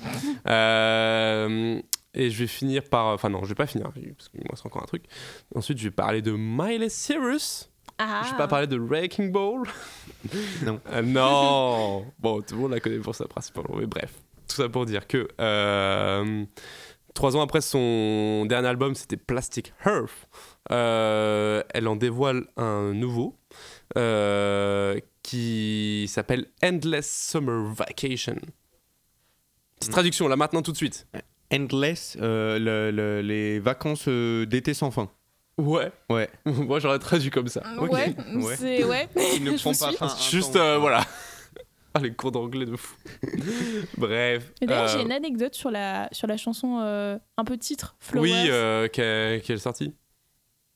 [0.49, 1.80] Euh,
[2.14, 3.07] et je vais finir par.
[3.07, 5.05] Enfin, non, je vais pas finir, parce que moi, c'est encore un truc.
[5.55, 7.70] Ensuite, je vais parler de Miley Cyrus.
[7.99, 8.22] Ah.
[8.24, 9.62] Je vais pas parler de Wrecking Ball.
[10.64, 10.80] Non.
[10.93, 14.12] Euh, non Bon, tout le monde la connaît pour ça principalement, mais bref.
[14.47, 16.45] Tout ça pour dire que euh,
[17.14, 20.28] trois ans après son dernier album, c'était Plastic Hearth,
[20.70, 23.37] euh, elle en dévoile un nouveau
[23.97, 28.37] euh, qui s'appelle Endless Summer Vacation.
[29.83, 31.07] Petite traduction là maintenant tout de suite.
[31.53, 35.11] Endless, euh, le- le- les vacances euh, d'été sans fin.
[35.59, 35.93] Ouais.
[36.09, 36.30] Ouais.
[36.47, 37.62] Moi j'aurais traduit comme ça.
[37.78, 37.93] Ok.
[37.93, 38.57] Ouais, Ouais.
[38.57, 38.85] c'est.
[38.85, 39.09] Ouais.
[39.35, 39.97] Qui ne Je prend vous pas suis.
[39.97, 40.07] fin.
[40.07, 40.61] un Juste temps.
[40.61, 41.05] euh, voilà.
[41.95, 42.97] Ah, les cours d'anglais de fou.
[43.99, 44.51] Bref.
[44.62, 48.30] D'ailleurs, euh, j'ai une anecdote sur la, sur la chanson euh, un peu titre, Flowers.
[48.30, 49.93] Oui, euh, qu'elle qu'elle est sortie?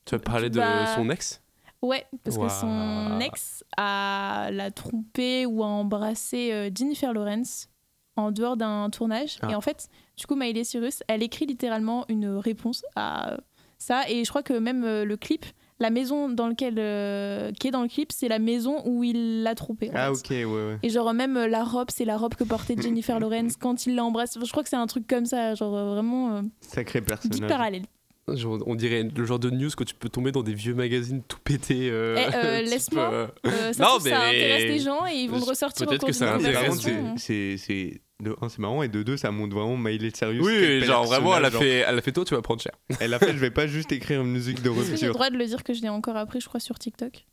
[0.04, 1.40] Tu vas parler de Bah, son ex?
[1.80, 7.70] Ouais, parce que son ex a l'a trompé ou a embrassé euh, Jennifer Lawrence
[8.16, 9.38] en dehors d'un tournage.
[9.42, 9.50] Ah.
[9.50, 13.36] Et en fait, du coup, Miley Cyrus, elle écrit littéralement une réponse à
[13.78, 14.08] ça.
[14.08, 15.44] Et je crois que même euh, le clip,
[15.78, 19.42] la maison dans lequel, euh, qui est dans le clip, c'est la maison où il
[19.42, 19.90] l'a trompé.
[19.90, 20.44] en Ah, fait.
[20.44, 20.78] ok, ouais, ouais.
[20.82, 23.94] Et genre même euh, la robe, c'est la robe que portait Jennifer Lawrence quand il
[23.94, 24.38] l'embrasse.
[24.42, 27.48] Je crois que c'est un truc comme ça, genre euh, vraiment euh, Sacré big personnage.
[27.50, 27.82] parallèle.
[28.28, 31.22] Genre, On dirait le genre de news que tu peux tomber dans des vieux magazines
[31.28, 31.90] tout pétés.
[31.92, 33.12] euh, Eh, euh, laisse-moi.
[33.12, 36.06] euh, Euh, ça, trouve, ça mais- intéresse des gens et ils vont ressortir Peut-être au
[36.06, 36.80] que cours ça Mais intéresse,
[37.18, 40.40] c'est c'est- de un c'est marrant et de deux ça montre vraiment Miley Cyrus.
[40.42, 42.72] Oui, genre vraiment, elle a, personnage, fait, elle a fait toi, tu vas prendre cher.
[42.88, 42.98] genre.
[43.02, 45.12] Elle a fait je vais pas juste écrire une musique de que j'ai le rupture.
[45.12, 47.26] droit de le dire que je l'ai encore appris, je crois, sur TikTok?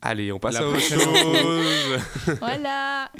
[0.00, 2.00] Allez, on passe La à autre prochaine chose.
[2.40, 3.10] Voilà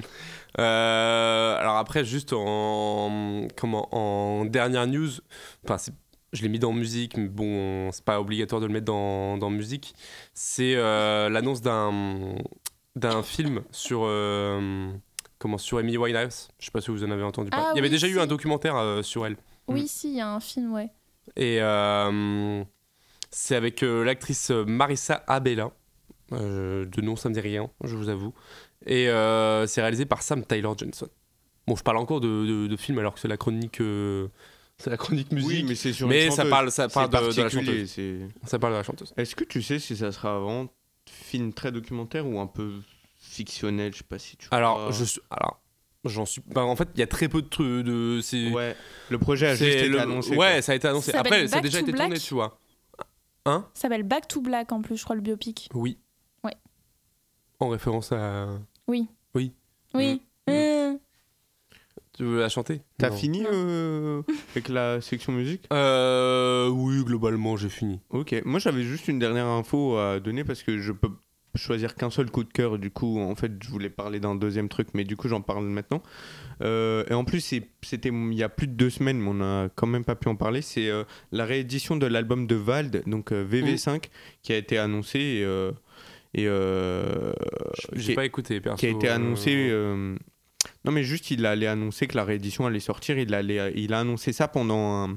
[0.59, 5.09] Euh, alors après, juste en, comment, en dernière news,
[5.65, 5.95] enfin, c'est-
[6.33, 9.51] je l'ai mis dans musique, mais bon, c'est pas obligatoire de le mettre dans, dans
[9.51, 9.95] musique.
[10.35, 12.35] C'est euh, l'annonce d'un
[12.97, 14.91] d'un film sur euh,
[15.43, 16.49] comment sur Amy Winehouse.
[16.59, 17.67] Je sais pas si vous en avez entendu parler.
[17.69, 19.37] Ah Il y avait déjà eu un documentaire euh, sur elle.
[19.67, 20.89] Oui, si, il y a un film, ouais.
[21.37, 22.63] Et euh,
[23.31, 25.71] c'est avec euh, l'actrice Marissa Abella.
[26.33, 28.33] Euh, de nom, ça me dit rien, je vous avoue.
[28.87, 31.09] Et euh, c'est réalisé par Sam Tyler Johnson.
[31.67, 34.29] Bon, je parle encore de, de, de film alors que c'est la chronique, euh,
[34.79, 35.49] c'est la chronique musique.
[35.51, 38.01] Oui, mais c'est sur mais une ça parle, ça parle de, de la chanteuse.
[38.45, 39.13] Ça parle de la chanteuse.
[39.17, 40.69] Est-ce que tu sais si ça sera vraiment
[41.09, 42.73] film très documentaire ou un peu
[43.33, 44.49] fictionnel Je sais pas si tu.
[44.51, 44.91] Alors, crois.
[44.93, 45.61] je suis, alors,
[46.05, 46.43] j'en suis.
[46.47, 47.85] bah, en fait, il y a très peu de trucs.
[47.85, 48.77] De, c'est, Ouais,
[49.11, 50.31] le projet a juste été le- annoncé.
[50.37, 50.63] Ouais, quoi.
[50.63, 51.13] ça a été annoncé.
[51.13, 52.59] Ça Après, ça a déjà été tourné, Black tu vois.
[53.45, 55.69] Ça s'appelle Back to Black en plus, je crois, le biopic.
[55.75, 55.99] Oui.
[56.45, 56.55] Ouais.
[57.59, 58.47] En référence à.
[58.87, 59.09] Oui.
[59.35, 59.53] Oui.
[59.95, 60.23] Oui.
[60.49, 60.95] Euh,
[62.17, 62.83] Tu veux la chanter?
[62.99, 64.23] T'as fini euh,
[64.53, 65.67] avec la section musique?
[65.73, 68.01] Euh, oui, globalement, j'ai fini.
[68.11, 71.11] Ok, moi j'avais juste une dernière info à donner parce que je peux
[71.55, 72.79] choisir qu'un seul coup de cœur.
[72.79, 75.65] Du coup, en fait, je voulais parler d'un deuxième truc, mais du coup, j'en parle
[75.67, 76.03] maintenant.
[76.63, 77.41] Euh, et en plus,
[77.83, 80.29] c'était il y a plus de deux semaines, mais on a quand même pas pu
[80.29, 80.63] en parler.
[80.63, 84.05] C'est euh, la réédition de l'album de Vald, donc euh, VV5,
[84.43, 85.19] qui a été annoncé
[86.35, 86.49] et, et
[87.95, 88.79] J'ai pas écouté, perso.
[88.79, 89.71] qui a été annoncé.
[90.85, 93.19] Euh, Non, mais juste, il allait annoncer que la réédition allait sortir.
[93.19, 95.17] Il, allait, il a annoncé ça pendant un,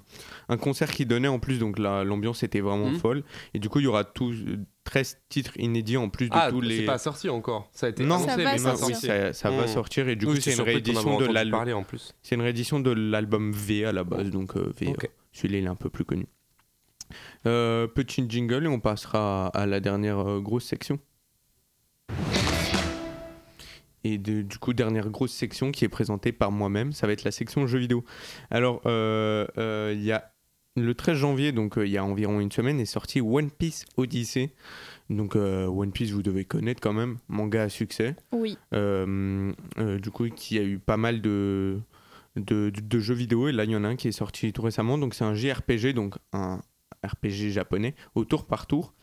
[0.49, 1.57] un concert qu'il donnait en plus.
[1.59, 2.99] Donc la- l'ambiance était vraiment Mhm.
[2.99, 3.23] folle.
[3.53, 4.35] Et du coup, il y aura tous,
[4.83, 6.85] 13 titres inédits en plus de Ah, tous c'est les.
[6.85, 7.69] pas sorti encore.
[7.73, 8.85] Ça a été Non, annoncé, Ça va mais sortir.
[8.87, 9.67] oui, ça, ça va Mhm.
[9.67, 10.07] sortir.
[10.09, 11.59] Et du Oui, coup, c'est une réédition de l'album.
[11.59, 12.13] parler en plus.
[12.21, 14.29] C'est une réédition de l'album V à la base.
[14.29, 16.27] Donc euh, V, euh, celui-là, il est un peu plus connu.
[17.45, 20.99] Euh, petit jingle et on passera à la dernière euh, grosse section.
[24.07, 27.23] Et de- du coup, dernière grosse section qui est présentée par moi-même, ça va être
[27.23, 28.03] la section jeux vidéo.
[28.51, 30.31] Alors, euh, euh, il y a
[30.75, 33.85] le 13 janvier, donc euh, il y a environ une semaine, est sorti One Piece
[33.97, 34.51] Odyssey.
[35.09, 38.15] Donc, euh, One Piece, vous devez connaître quand même, manga à succès.
[38.31, 38.57] Oui.
[38.73, 41.79] Euh, euh, du coup, qui a eu pas mal de,
[42.35, 43.47] de, de- de jeux vidéo.
[43.47, 44.97] Et là, il y en a un qui est sorti tout récemment.
[44.97, 46.61] Donc, c'est un JRPG, donc un
[47.05, 48.93] RPG japonais, au tour par tour.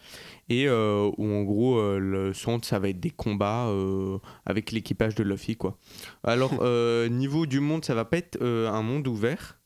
[0.49, 4.73] Et euh, où, en gros, euh, le centre, ça va être des combats euh, avec
[4.73, 5.79] l'équipage de Luffy, quoi.
[6.25, 9.59] Alors, euh, niveau du monde, ça va pas être euh, un monde ouvert.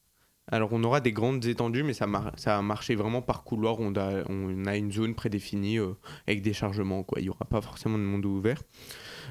[0.48, 3.80] Alors, on aura des grandes étendues, mais ça, mar- ça va marcher vraiment par couloir.
[3.80, 5.94] On a, on a une zone prédéfinie euh,
[6.28, 7.18] avec des chargements, quoi.
[7.20, 8.62] Il y aura pas forcément de monde ouvert.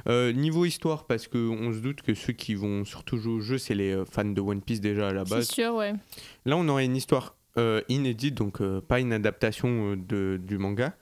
[0.10, 3.58] Euh, niveau histoire, parce qu'on se doute que ceux qui vont surtout jouer au jeu,
[3.58, 5.48] c'est les euh, fans de One Piece déjà à la C'est base.
[5.48, 5.94] sûr, ouais.
[6.44, 7.38] Là, on aurait une histoire
[7.90, 10.94] inédite, donc euh, pas une adaptation euh, de, du manga.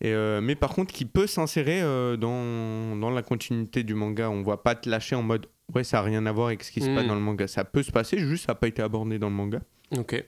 [0.00, 4.30] Et, euh, mais par contre, qui peut s'insérer euh, dans, dans la continuité du manga.
[4.30, 6.70] On va pas te lâcher en mode ouais, ça a rien à voir avec ce
[6.70, 6.94] qui se Mm.
[6.94, 7.48] passe dans le manga.
[7.48, 9.60] Ça peut se passer, juste ça n'a pas été abordé dans le manga.
[9.96, 10.24] Ok.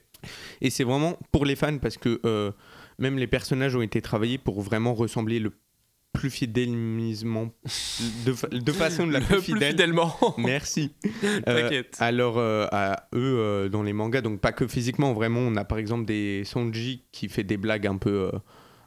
[0.59, 2.51] Et c'est vraiment pour les fans parce que euh,
[2.99, 5.51] même les personnages ont été travaillés pour vraiment ressembler le
[6.13, 7.51] plus fidèlement
[8.25, 9.69] de, de façon la Le plus plus fidèle.
[9.71, 10.15] fidèlement.
[10.37, 10.91] Merci.
[11.47, 15.55] Euh, alors euh, à eux euh, dans les mangas, donc pas que physiquement, vraiment, on
[15.55, 18.31] a par exemple des Sonji qui fait des blagues un peu,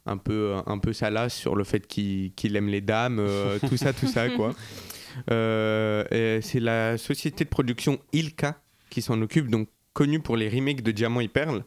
[0.07, 3.25] un peu, un peu salaces sur le fait qu'il aime les dames,
[3.69, 4.55] tout ça, tout ça quoi.
[5.29, 8.61] C'est la société de production Ilka
[8.91, 11.65] qui s'en occupe, donc connue pour les remakes de Diamant et Perle.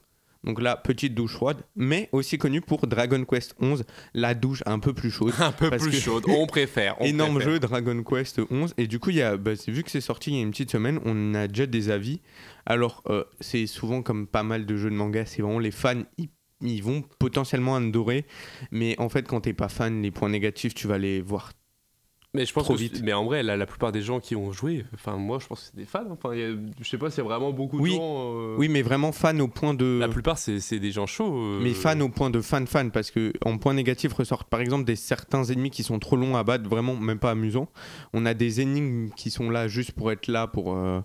[0.47, 3.83] Donc là, petite douche froide, mais aussi connue pour Dragon Quest 11,
[4.13, 5.33] la douche un peu plus chaude.
[5.39, 6.23] Un peu plus chaude.
[6.29, 6.95] On préfère.
[7.01, 7.51] on Énorme préfère.
[7.53, 10.31] jeu Dragon Quest 11 et du coup il y a bah, vu que c'est sorti
[10.31, 12.21] il y a une petite semaine on a déjà des avis
[12.65, 16.03] alors euh, c'est souvent comme pas mal de jeux de manga c'est vraiment les fans
[16.17, 16.29] ils,
[16.61, 18.25] ils vont potentiellement adorer
[18.71, 21.51] mais en fait quand t'es pas fan les points négatifs tu vas les voir
[22.38, 23.01] Mais je pense Trop que vite.
[23.03, 25.59] mais en vrai, la, la plupart des gens qui ont joué, enfin moi, je pense
[25.59, 26.05] que c'est des fans.
[26.11, 27.97] Enfin, y a- je sais pas a vraiment beaucoup de gens.
[28.35, 29.97] euh, Oui, mais vraiment fan au point de.
[29.99, 31.35] La plupart, c'est c'est des gens chauds.
[31.35, 34.61] euh, Mais fan au point de fan fan parce que en point négatif ressortent par
[34.61, 37.67] exemple des certains ennemis qui sont trop longs à battre, vraiment même pas amusants.
[38.13, 41.01] On a des énigmes qui sont là juste pour être là pour euh,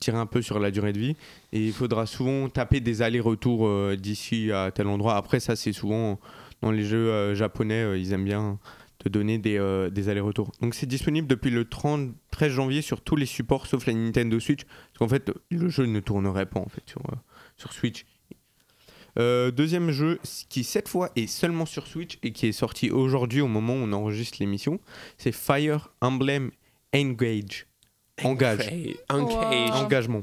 [0.00, 1.16] tirer un peu sur la durée de vie
[1.52, 5.16] et il faudra souvent taper des allers-retours euh, d'ici à tel endroit.
[5.16, 6.18] Après ça c'est souvent
[6.62, 8.58] dans les jeux japonais, ils aiment bien
[9.06, 10.50] te donner des, euh, des allers-retours.
[10.60, 14.38] Donc c'est disponible depuis le 30 13 janvier sur tous les supports sauf la Nintendo
[14.40, 17.16] Switch parce qu'en fait le jeu ne tournerait pas en fait sur euh,
[17.56, 18.04] sur Switch.
[19.18, 20.18] Euh, deuxième jeu
[20.50, 23.78] qui cette fois est seulement sur Switch et qui est sorti aujourd'hui au moment où
[23.78, 24.78] on enregistre l'émission,
[25.16, 26.50] c'est Fire Emblem
[26.94, 27.66] Engage.
[28.22, 28.70] Engage.
[29.08, 29.70] Engage.
[29.70, 29.84] Wow.
[29.84, 30.22] Engagement.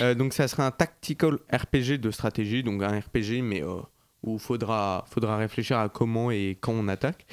[0.00, 3.80] Euh, donc ça sera un tactical RPG de stratégie, donc un RPG mais euh,
[4.26, 7.26] où il faudra, faudra réfléchir à comment et quand on attaque.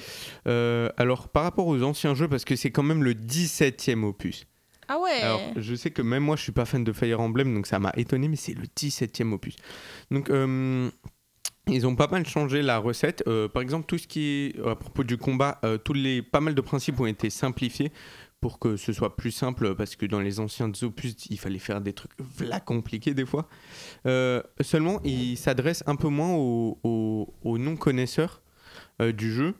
[0.48, 4.46] Euh, alors par rapport aux anciens jeux, parce que c'est quand même le 17e opus.
[4.88, 5.22] Ah ouais.
[5.22, 7.80] Alors, je sais que même moi, je suis pas fan de Fire Emblem, donc ça
[7.80, 9.56] m'a étonné, mais c'est le 17e opus.
[10.10, 10.89] Donc, euh,
[11.68, 13.24] ils ont pas mal changé la recette.
[13.28, 16.42] Euh, par exemple, tout ce qui est à propos du combat, euh, tous les, pas
[16.42, 17.92] mal de principes ont été simplifiés
[18.42, 21.80] pour que ce soit plus simple, parce que dans les anciens opus, il fallait faire
[21.80, 23.48] des trucs vla compliqués des fois.
[24.08, 28.42] Euh, seulement, il s'adresse un peu moins aux, aux- non-connaisseurs
[29.02, 29.54] euh, du jeu,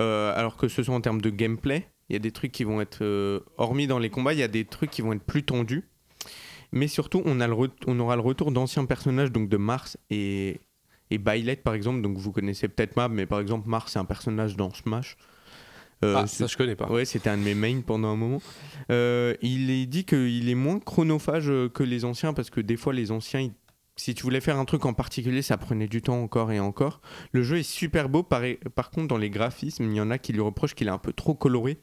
[0.00, 1.86] Euh, alors que ce soit en termes de gameplay.
[2.08, 3.04] Il y a des trucs qui vont être,
[3.58, 5.84] hormis dans les combats, il y a des trucs qui vont être plus tendus.
[6.72, 7.54] Mais surtout, on, a le
[7.86, 10.60] on aura le retour d'anciens personnages, donc de Mars et,
[11.10, 12.00] et par exemple.
[12.00, 15.16] Donc vous connaissez peut-être Mab, mais par exemple, Mars, c'est un personnage dans Smash.
[16.04, 16.90] Euh, Ah, ça je connais pas.
[16.90, 18.42] Ouais, c'était un de mes mains pendant un moment.
[18.90, 22.76] Euh, il est dit qu'il est moins chronophage euh, que les anciens parce que des
[22.76, 23.52] fois, les anciens, ils-
[23.98, 27.00] si tu voulais faire un truc en particulier, ça prenait du temps encore et encore.
[27.32, 28.22] Le jeu est super beau.
[28.22, 28.42] Par,
[28.74, 30.98] par contre, dans les graphismes, il y en a qui lui reprochent qu'il est un
[30.98, 31.78] peu trop coloré.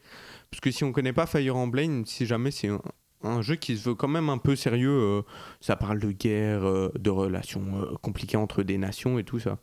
[0.52, 2.82] Parce que si on connaît pas Fire Emblem, si jamais c'est un,
[3.24, 5.22] un jeu qui se veut quand même un peu sérieux, euh,
[5.60, 6.62] ça parle de guerre,
[6.94, 7.66] de relations
[8.04, 9.58] compliquées entre des nations et tout ça.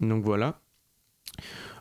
[0.00, 0.60] Donc voilà.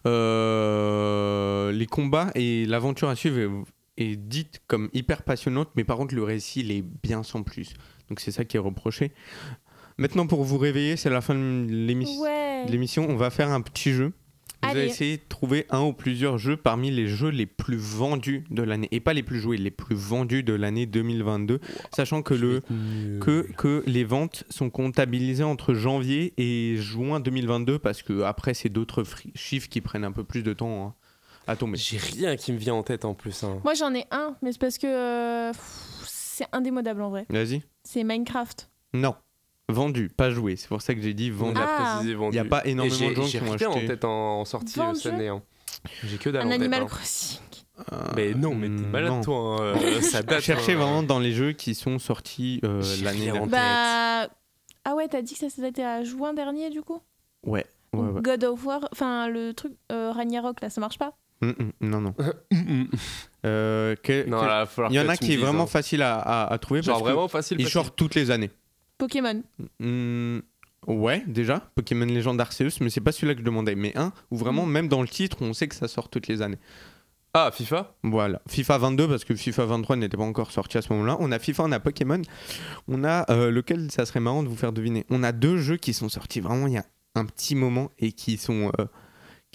[0.05, 5.97] Euh, les combats et l'aventure à suivre est, est dite comme hyper passionnante, mais par
[5.97, 7.73] contre le récit il est bien sans plus.
[8.09, 9.11] Donc c'est ça qui est reproché.
[9.97, 12.21] Maintenant pour vous réveiller, c'est la fin de l'émission.
[12.21, 12.65] Ouais.
[12.65, 14.13] de l'émission, on va faire un petit jeu.
[14.63, 14.89] Vous allez Allez.
[14.89, 18.87] essayer de trouver un ou plusieurs jeux parmi les jeux les plus vendus de l'année.
[18.91, 21.59] Et pas les plus joués, les plus vendus de l'année 2022.
[21.95, 22.61] Sachant que, le,
[23.21, 27.79] que, que les ventes sont comptabilisées entre janvier et juin 2022.
[27.79, 29.03] Parce que après, c'est d'autres
[29.35, 30.93] chiffres qui prennent un peu plus de temps hein,
[31.45, 31.77] à tomber.
[31.77, 33.43] J'ai rien qui me vient en tête en plus.
[33.43, 33.59] hein.
[33.63, 35.53] Moi j'en ai un, mais c'est parce que euh,
[36.03, 37.25] c'est indémodable en vrai.
[37.29, 37.61] Vas-y.
[37.83, 38.69] C'est Minecraft.
[38.93, 39.15] Non.
[39.69, 40.55] Vendu, pas joué.
[40.55, 41.59] C'est pour ça que j'ai dit vendu.
[41.61, 41.99] Ah.
[42.03, 43.85] Il y a pas énormément de gens qui ont rien en acheté.
[43.87, 44.99] tête en, en sortie euh, Vendu.
[44.99, 45.27] cette année.
[45.27, 45.41] hein.
[46.05, 46.61] J'ai que dalle en Un tête.
[46.61, 46.85] Animal hein.
[46.85, 47.39] Crossing.
[47.91, 49.21] Euh, Mais non, mais t'es malade non.
[49.21, 49.57] toi.
[49.59, 50.41] hein, euh, ça date.
[50.41, 50.77] Cherchez hein.
[50.77, 53.45] vraiment dans les jeux qui sont sortis euh, l'année dernière.
[53.47, 54.29] Bah.
[54.85, 57.01] Ah ouais, t'as dit que ça s'était à juin dernier du coup?
[57.45, 57.65] Ouais.
[57.93, 58.21] ouais, ouais.
[58.21, 61.11] God of War, enfin le truc euh, Ragnarok là, ça marche pas?
[61.41, 62.15] Mm, mm, non, non.
[63.45, 65.67] Euh, que- Non, que- là, va falloir il y en a qui est vraiment hein.
[65.67, 67.57] facile à, à- à trouver Genre parce vraiment facile.
[67.57, 67.73] qu'il facile.
[67.73, 68.49] sort toutes les années.
[68.97, 69.43] Pokémon.
[69.79, 70.39] Mm,
[70.87, 74.37] ouais, déjà, Pokémon Legend Arceus, mais c'est pas celui-là que je demandais, mais un où
[74.37, 74.71] vraiment, Mm.
[74.71, 76.59] même dans le titre, on sait que ça sort toutes les années.
[77.33, 77.95] Ah, FIFA?
[78.03, 78.41] Voilà.
[78.47, 81.17] FIFA 22, parce que FIFA 23 n'était pas encore sorti à ce moment-là.
[81.19, 82.21] On a FIFA, on a Pokémon.
[82.87, 85.05] On a euh, lequel ça serait marrant de vous faire deviner.
[85.11, 88.11] On a deux jeux qui sont sortis vraiment il y a un petit moment et
[88.11, 88.85] qui sont, euh,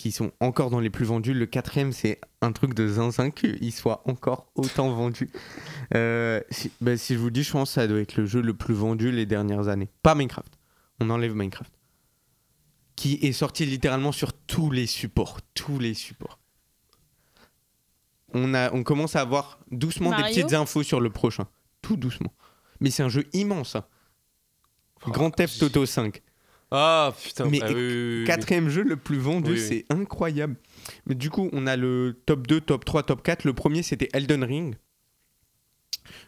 [0.02, 1.32] qui sont encore dans les plus vendus.
[1.32, 5.30] Le quatrième, c'est un truc de zinzin qu'il soit encore autant vendu.
[5.94, 8.40] Euh, si, bah, si je vous dis, je pense que ça doit être le jeu
[8.40, 9.88] le plus vendu les dernières années.
[10.02, 10.58] Pas Minecraft.
[10.98, 11.72] On enlève Minecraft.
[12.96, 15.38] Qui est sorti littéralement sur tous les supports.
[15.54, 16.40] Tous les supports.
[18.34, 21.46] On, a, on commence à avoir doucement des petites infos sur le prochain.
[21.80, 22.32] Tout doucement.
[22.80, 23.76] Mais c'est un jeu immense.
[23.76, 23.84] hein.
[25.06, 26.20] Grand Theft Auto 5.
[26.74, 27.46] Ah putain.
[27.50, 28.24] Mais ah, oui, oui, oui, oui.
[28.24, 30.56] Quatrième jeu le plus vendu, c'est incroyable.
[31.06, 33.44] Mais du coup, on a le top 2, top 3, top 4.
[33.44, 34.74] Le premier, c'était Elden Ring.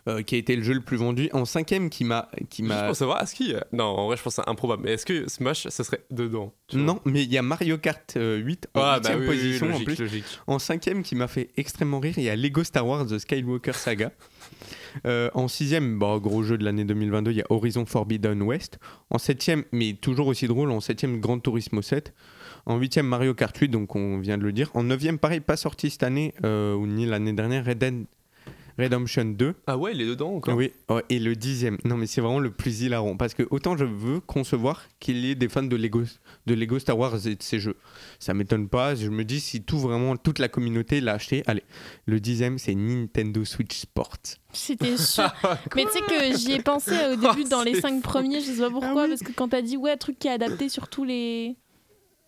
[0.08, 1.28] Euh, qui a été le jeu le plus vendu.
[1.32, 2.28] En cinquième, qui m'a.
[2.50, 2.86] Qui Juste m'a...
[2.86, 3.66] pour savoir, est-ce qu'il y a...
[3.72, 4.82] Non, en vrai, je pense c'est improbable.
[4.84, 8.36] Mais est-ce que Smash, ça serait dedans Non, mais il y a Mario Kart euh,
[8.38, 9.98] 8 en Ah, bah oui, oui, position en plus.
[9.98, 10.24] logique.
[10.46, 13.72] En cinquième, qui m'a fait extrêmement rire, il y a Lego Star Wars The Skywalker
[13.74, 14.10] Saga.
[15.06, 18.78] Euh, en sixième, bah, gros jeu de l'année 2022, il y a Horizon Forbidden West.
[19.10, 22.14] En septième, mais toujours aussi drôle, en septième, Gran Turismo 7.
[22.66, 24.70] En huitième, Mario Kart 8, donc on vient de le dire.
[24.74, 28.04] En neuvième, pareil, pas sorti cette année, euh, ou ni l'année dernière, Red Dead
[28.78, 29.54] Redemption 2.
[29.66, 30.56] Ah ouais, il est dedans encore.
[30.56, 31.78] Oui, ouais, et le dixième.
[31.84, 33.16] Non, mais c'est vraiment le plus hilarant.
[33.16, 36.02] Parce que autant je veux concevoir qu'il y ait des fans de Lego,
[36.46, 37.76] de Lego Star Wars et de ces jeux.
[38.18, 38.94] Ça m'étonne pas.
[38.94, 41.62] Je me dis, si tout vraiment, toute la communauté l'a acheté, allez.
[42.06, 44.16] Le dixième, c'est Nintendo Switch Sport.
[44.52, 45.32] C'était sûr.
[45.76, 48.00] Mais tu sais que j'y ai pensé au début dans les Oh, c'est cinq fou.
[48.02, 49.08] premiers, je sais pas pourquoi, Ah oui.
[49.10, 51.56] parce que quand t'as dit ouais, truc qui est adapté sur tous les.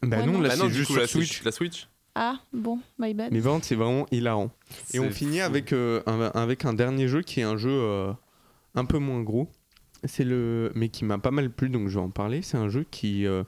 [0.03, 0.41] Bah Ouais, non, non.
[0.43, 1.27] là, Bah non, c'est juste coup, sur la Switch.
[1.29, 1.45] Switch.
[1.45, 1.89] La Switch.
[2.19, 3.31] Ah, bon, my bad.
[3.31, 4.51] Mais vraiment, c'est vraiment hilarant.
[4.95, 8.11] Et on finit avec, euh, un, avec un dernier jeu qui est un jeu euh,
[8.75, 9.49] un peu moins gros.
[10.03, 12.41] C'est le, mais qui m'a pas mal plu, donc je vais en parler.
[12.41, 13.45] C'est un jeu qui, euh,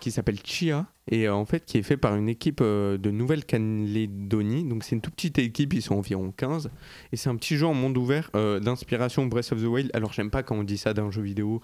[0.00, 3.10] qui s'appelle Chia et euh, en fait qui est fait par une équipe euh, de
[3.10, 4.64] Nouvelle-Calédonie.
[4.64, 6.70] Donc c'est une toute petite équipe, ils sont environ 15.
[7.12, 9.90] Et c'est un petit jeu en monde ouvert euh, d'inspiration Breath of the Wild.
[9.94, 11.60] Alors j'aime pas quand on dit ça d'un jeu vidéo.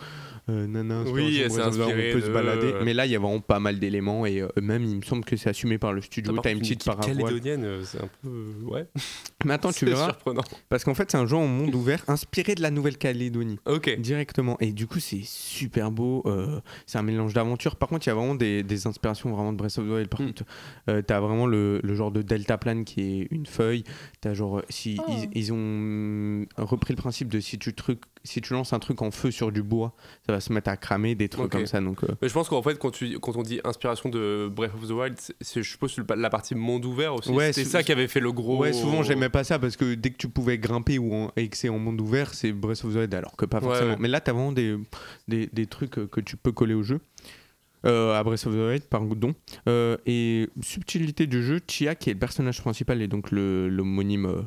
[0.48, 2.74] Euh, nana, Oui, c'est inspiré on peut se de- balader.
[2.84, 5.24] Mais là, il y a vraiment pas mal d'éléments et euh, même il me semble
[5.24, 6.36] que c'est assumé par le studio.
[6.42, 7.16] T'as une petite paravoile.
[7.16, 8.52] calédonienne, c'est un peu.
[8.64, 8.86] Ouais.
[9.44, 10.06] Mais attends, tu C'est verras.
[10.06, 10.42] surprenant.
[10.68, 13.58] Parce qu'en fait, c'est un jeu en monde ouvert inspiré de la Nouvelle-Calédonie.
[13.66, 13.96] Ok.
[13.98, 14.56] Directement.
[14.60, 16.24] Et du coup, c'est super beau.
[16.86, 17.76] c'est un mélange d'aventure.
[17.76, 20.08] Par contre, il y a vraiment des, des inspirations vraiment de Breath of the Wild.
[20.08, 20.26] Par Mm.
[20.26, 20.42] contre,
[20.88, 23.84] euh, t'as vraiment le, le genre de deltaplane qui est une feuille.
[24.20, 24.62] T'as genre.
[24.68, 25.04] Si, Oh.
[25.08, 29.02] ils, ils ont repris le principe de si tu, truc, si tu lances un truc
[29.02, 29.94] en feu sur du bois,
[30.26, 31.80] ça va se mettre à cramer, des trucs comme ça.
[31.80, 34.74] Donc, euh, Mais je pense qu'en fait, quand, tu, quand on dit inspiration de Breath
[34.74, 37.30] of the Wild, c'est- je suppose, la partie monde ouvert aussi.
[37.30, 38.58] Ouais, c'est ça qui avait fait le gros.
[38.58, 41.48] Ouais, souvent j'aimais pas ça parce que dès que tu pouvais grimper ou en- et
[41.48, 43.90] que c'est en monde ouvert, c'est Breath of the Wild, alors que pas forcément.
[43.90, 43.96] ouais.
[44.00, 44.76] Mais là, t'as vraiment des,
[45.28, 47.00] des, des trucs que tu peux coller au jeu.
[47.86, 49.34] Euh, à Breath of the pardon.
[49.68, 54.42] Euh, et subtilité du jeu, Chia, qui est le personnage principal et donc l'homonyme euh,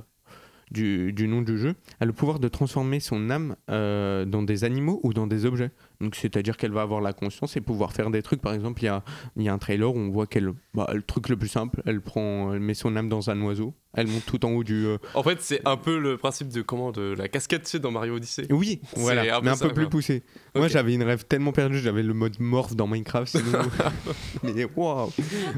[0.71, 4.63] du, du nom du jeu, a le pouvoir de transformer son âme euh, dans des
[4.63, 5.71] animaux ou dans des objets.
[6.01, 8.41] Donc c'est-à-dire qu'elle va avoir la conscience et pouvoir faire des trucs.
[8.41, 9.03] Par exemple, il y a,
[9.35, 11.81] il y a un trailer où on voit qu'elle, bah, le truc le plus simple,
[11.85, 14.85] elle prend, elle met son âme dans un oiseau, elle monte tout en haut du.
[14.85, 17.79] euh, En fait, c'est un peu le principe de comment de la casquette tu sais,
[17.79, 18.47] dans Mario Odyssey.
[18.49, 20.23] Oui, voilà, un mais un ça, peu plus poussé.
[20.55, 23.37] Moi, j'avais une rêve tellement perdue, j'avais le mode morph dans Minecraft.
[23.37, 23.59] sinon-
[24.43, 25.09] mais waouh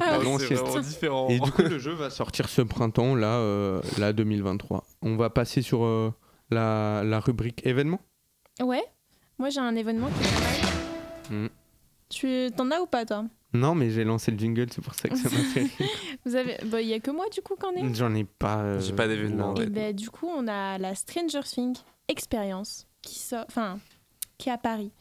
[0.02, 1.28] Ah, non, c'est c'est- vraiment différent.
[1.30, 4.86] Et du coup, le jeu va sortir ce printemps, là, euh, là 2023.
[5.04, 6.12] On va passer sur euh,
[6.50, 8.02] la, la rubrique événements?
[8.60, 8.82] Ouais,
[9.42, 10.40] moi j'ai un événement qui est pas
[11.34, 11.44] mal.
[11.46, 11.50] Mm.
[12.10, 13.26] Tu t'en as ou pas toi?
[13.54, 15.68] Non, mais j'ai lancé le jingle, c'est pour ça que ça m'a fait.
[16.26, 17.94] Vous avez, bah il y a que moi du coup qu'en est?
[17.96, 18.60] J'en ai pas.
[18.60, 19.56] euh, J'ai pas d'événement, non.
[19.56, 19.64] ouais.
[19.66, 23.80] Et ben du coup on a la Stranger Things expérience qui sort, enfin
[24.38, 24.92] qui est à Paris.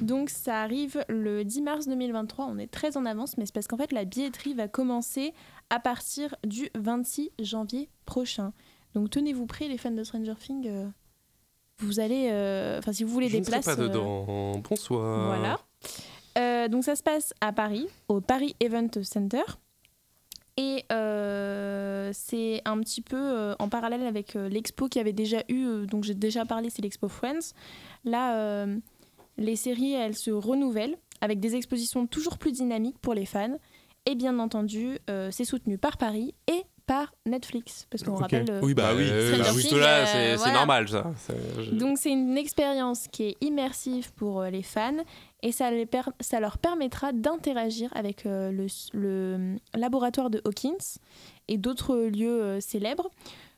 [0.00, 2.46] Donc ça arrive le 10 mars 2023.
[2.46, 5.32] On est très en avance, mais c'est parce qu'en fait la billetterie va commencer
[5.70, 8.52] à partir du 26 janvier prochain.
[8.94, 10.66] Donc tenez-vous prêts les fans de Stranger Things.
[10.68, 10.86] euh,
[11.80, 13.76] vous allez, euh, enfin si vous voulez Je des ne serai places.
[13.76, 14.58] pas euh, dedans.
[14.68, 15.26] Bonsoir.
[15.26, 15.60] Voilà.
[16.38, 19.42] Euh, donc ça se passe à Paris, au Paris Event Center.
[20.56, 25.42] Et euh, c'est un petit peu euh, en parallèle avec euh, l'expo qui avait déjà
[25.48, 27.54] eu, euh, donc j'ai déjà parlé, c'est l'expo Friends.
[28.04, 28.76] Là, euh,
[29.38, 33.56] les séries, elles se renouvellent avec des expositions toujours plus dynamiques pour les fans.
[34.06, 37.86] Et bien entendu, euh, c'est soutenu par Paris et par Netflix.
[37.88, 38.50] Parce qu'on rappelle...
[38.50, 39.04] euh, Oui, bah, Bah oui.
[39.08, 39.62] oui.
[39.62, 40.52] Stranger là, euh, c'est voilà.
[40.54, 41.04] normal, ça.
[41.60, 44.96] Je- Donc c'est une expérience qui est immersive pour euh, les fans
[45.44, 50.98] et ça, les per- ça leur permettra d'interagir avec euh, le, le laboratoire de Hawkins
[51.46, 53.08] et d'autres lieux euh, célèbres.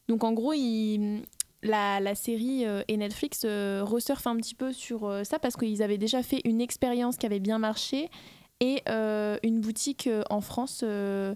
[0.08, 1.22] Donc en gros, il-
[1.62, 5.56] la, la série euh, et Netflix euh, resurfent un petit peu sur euh, ça parce
[5.56, 8.10] qu'ils avaient déjà fait une expérience qui avait bien marché
[8.60, 11.34] et euh, une boutique euh, en France euh,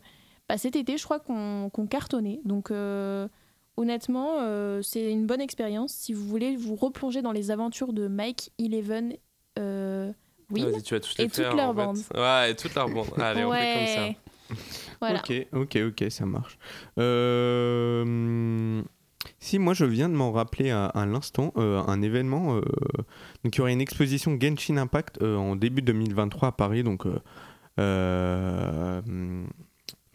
[0.48, 2.40] bah, cet été, je crois qu'on cartonnait.
[2.44, 3.28] Donc euh,
[3.76, 8.08] honnêtement, euh, c'est une bonne expérience si vous voulez vous replonger dans les aventures de
[8.08, 9.14] Mike Eleven.
[9.58, 10.12] Euh,
[10.50, 10.66] Will.
[10.66, 11.98] Vas-y, tu vas tous les Et toute leur bande.
[12.14, 13.08] Ouais, et toute leur bande.
[13.18, 13.86] Allez, on fait comme
[14.56, 14.56] ça.
[15.00, 15.18] Voilà.
[15.18, 16.56] Ok, ok, ok, ça marche.
[16.98, 18.82] Euh,
[19.40, 22.60] si moi je viens de m'en rappeler à, à l'instant, euh, un événement, euh,
[23.42, 27.06] donc il y aurait une exposition Genshin Impact euh, en début 2023 à Paris, donc
[27.06, 27.18] euh,
[27.80, 29.48] euh, hum,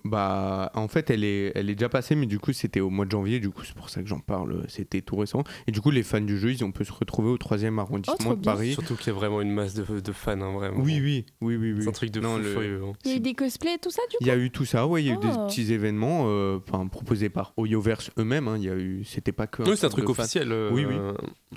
[0.04, 3.06] bah en fait elle est, elle est déjà passée, mais du coup c'était au mois
[3.06, 5.44] de janvier, du coup c'est pour ça que j'en parle, c'était tout récent.
[5.68, 8.32] Et du coup les fans du jeu, ils ont pu se retrouver au troisième arrondissement
[8.32, 8.44] Oh, de.
[8.44, 8.74] Paris.
[8.74, 10.82] Surtout qu'il y a vraiment une masse de, de fans, hein, vraiment.
[10.84, 11.84] Oui, oui, oui, oui, oui.
[11.84, 12.82] C'est un truc de Non, fou le- furieux.
[12.86, 12.94] hein.
[13.06, 14.66] Il y a eu des cosplays, tout ça du coup Il y a eu tout
[14.66, 15.48] ça, ouais, il y a eu des Oh.
[15.48, 18.48] petits événements euh, enfin, proposés par Oyoverse eux-mêmes.
[18.48, 19.64] hein, Il y a eu, c'était pas que.
[19.64, 20.52] Oui, c'est un truc officiel.
[20.52, 20.96] euh, Oui, oui.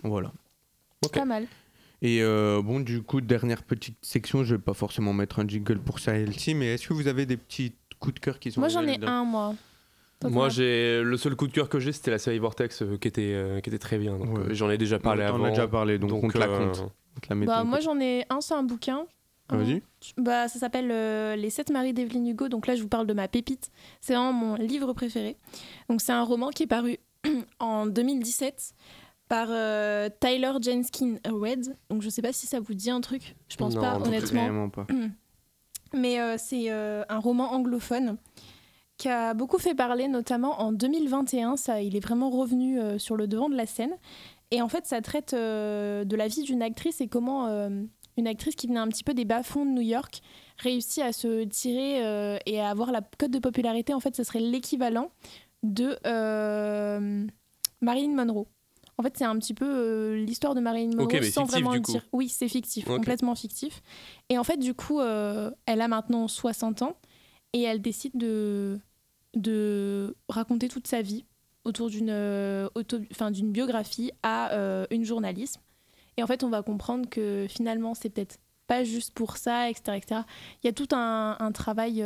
[0.02, 0.32] Voilà.
[1.04, 1.12] Ok.
[1.14, 1.46] Pas mal.
[2.02, 5.78] Et euh, bon, du coup, dernière petite section, je vais pas forcément mettre un jingle
[5.78, 7.72] pour ça, LT, mais est-ce que vous avez des petits
[8.04, 9.54] coups de cœur qui sont Moi j'en ai un, moi.
[10.22, 13.08] Moi, j'ai le seul coup de cœur que j'ai, c'était la série Vortex euh, qui
[13.08, 14.16] était euh, qui était très bien.
[14.16, 14.44] donc, Ouais.
[14.50, 15.44] euh, J'en ai déjà parlé On en avant.
[15.44, 16.90] a déjà parlé, donc, on te la euh, compte.
[17.16, 17.84] On te la met Bah, ton moi côté.
[17.84, 19.04] j'en ai un, c'est un bouquin.
[19.50, 19.82] Ah, Vas-y.
[20.16, 22.48] Bah, ça s'appelle euh, Les sept maris d'Evelyne Hugo.
[22.48, 23.70] Donc là, je vous parle de ma pépite.
[24.00, 25.36] C'est vraiment mon livre préféré.
[25.90, 26.96] Donc c'est un roman qui est paru
[27.58, 28.72] en 2017
[29.28, 31.76] par euh, Tyler Jenskin Red.
[31.90, 33.36] Donc je sais pas si ça vous dit un truc.
[33.50, 34.42] Je pense Non, pas, honnêtement.
[34.44, 34.86] Vraiment pas.
[35.94, 38.16] Mais euh, c'est euh, un roman anglophone
[38.96, 41.56] qui a beaucoup fait parler, notamment en 2021.
[41.56, 43.96] Ça, il est vraiment revenu euh, sur le devant de la scène.
[44.50, 47.48] Et en fait, ça traite de la vie d'une actrice et comment
[48.16, 50.20] une actrice qui venait un petit peu des bas-fonds de New York
[50.58, 53.94] réussit à se tirer et à avoir la cote de popularité.
[53.94, 55.10] En fait, ce serait l'équivalent
[55.64, 55.98] de
[57.80, 58.46] Marilyn Monroe.
[58.96, 61.64] En fait, c'est un petit peu euh, l'histoire de Marilyn Monroe Ok, mais sans fictif,
[61.64, 62.06] vraiment dire.
[62.12, 63.82] Oui, c'est fictif, complètement fictif.
[64.28, 66.96] Et en fait, du coup, euh, elle a maintenant 60 ans
[67.52, 68.78] et elle décide de,
[69.34, 71.24] de raconter toute sa vie
[71.64, 72.68] autour d'une euh,
[73.30, 75.58] d'une biographie à euh, une journaliste.
[76.16, 79.96] Et en fait, on va comprendre que finalement, c'est peut-être pas juste pour ça, etc.
[79.96, 80.20] etc.
[80.62, 82.04] Il y a tout un, un travail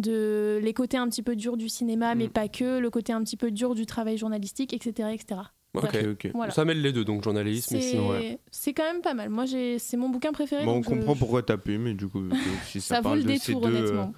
[0.00, 2.30] de les côtés un petit peu durs du cinéma, mais Mm.
[2.30, 5.10] pas que, le côté un petit peu dur du travail journalistique, etc.
[5.12, 5.40] etc.
[5.74, 5.84] Ok.
[5.84, 6.30] Ok, ok.
[6.34, 6.52] Voilà.
[6.52, 9.28] Ça mêle les deux, donc journalisme et C'est quand même pas mal.
[9.30, 10.64] Moi, j'ai- c'est mon bouquin préféré.
[10.64, 12.22] Bon, on comprend je- pourquoi t'as pu, mais du coup,
[12.66, 14.14] si ça, Ça vaut parle le de ces détour, deux, euh, honnêtement.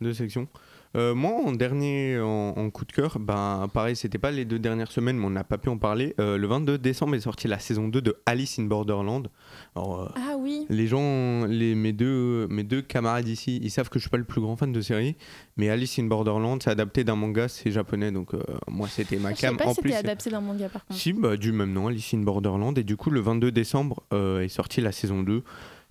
[0.00, 0.48] deux sections.
[0.96, 4.58] Euh, moi, en dernier, en, en coup de cœur, ben, pareil, c'était pas les deux
[4.58, 6.14] dernières semaines, mais on n'a pas pu en parler.
[6.18, 9.28] Euh, le 22 décembre est sortie la saison 2 de Alice in Borderland.
[9.76, 10.64] Alors, euh, Ah oui.
[10.70, 14.16] les gens, les, mes, deux, mes deux camarades ici, ils savent que je suis pas
[14.16, 15.16] le plus grand fan de série,
[15.58, 19.30] mais Alice in Borderland, c'est adapté d'un manga, c'est japonais, donc euh, moi, c'était ma
[19.32, 19.56] Je sais cam.
[19.58, 20.98] pas En si plus, c'était adapté d'un manga par contre.
[20.98, 22.78] si, bah, du même nom, Alice in Borderland.
[22.78, 25.42] Et du coup, le 22 décembre est sortie la saison 2.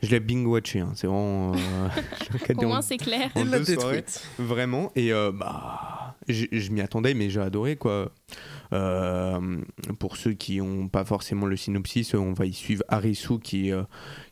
[0.03, 1.53] Je l'ai binge-watché, hein, c'est vraiment.
[1.55, 1.89] euh,
[2.57, 3.31] Au moins, c'est clair.
[3.35, 4.05] en deux soirées.
[4.37, 4.91] Vraiment.
[4.95, 8.11] Et euh, bah, je, m'y attendais, mais j'ai adoré quoi.
[8.73, 9.61] Euh,
[9.99, 13.83] pour ceux qui n'ont pas forcément le synopsis, on va y suivre Harisu qui, euh,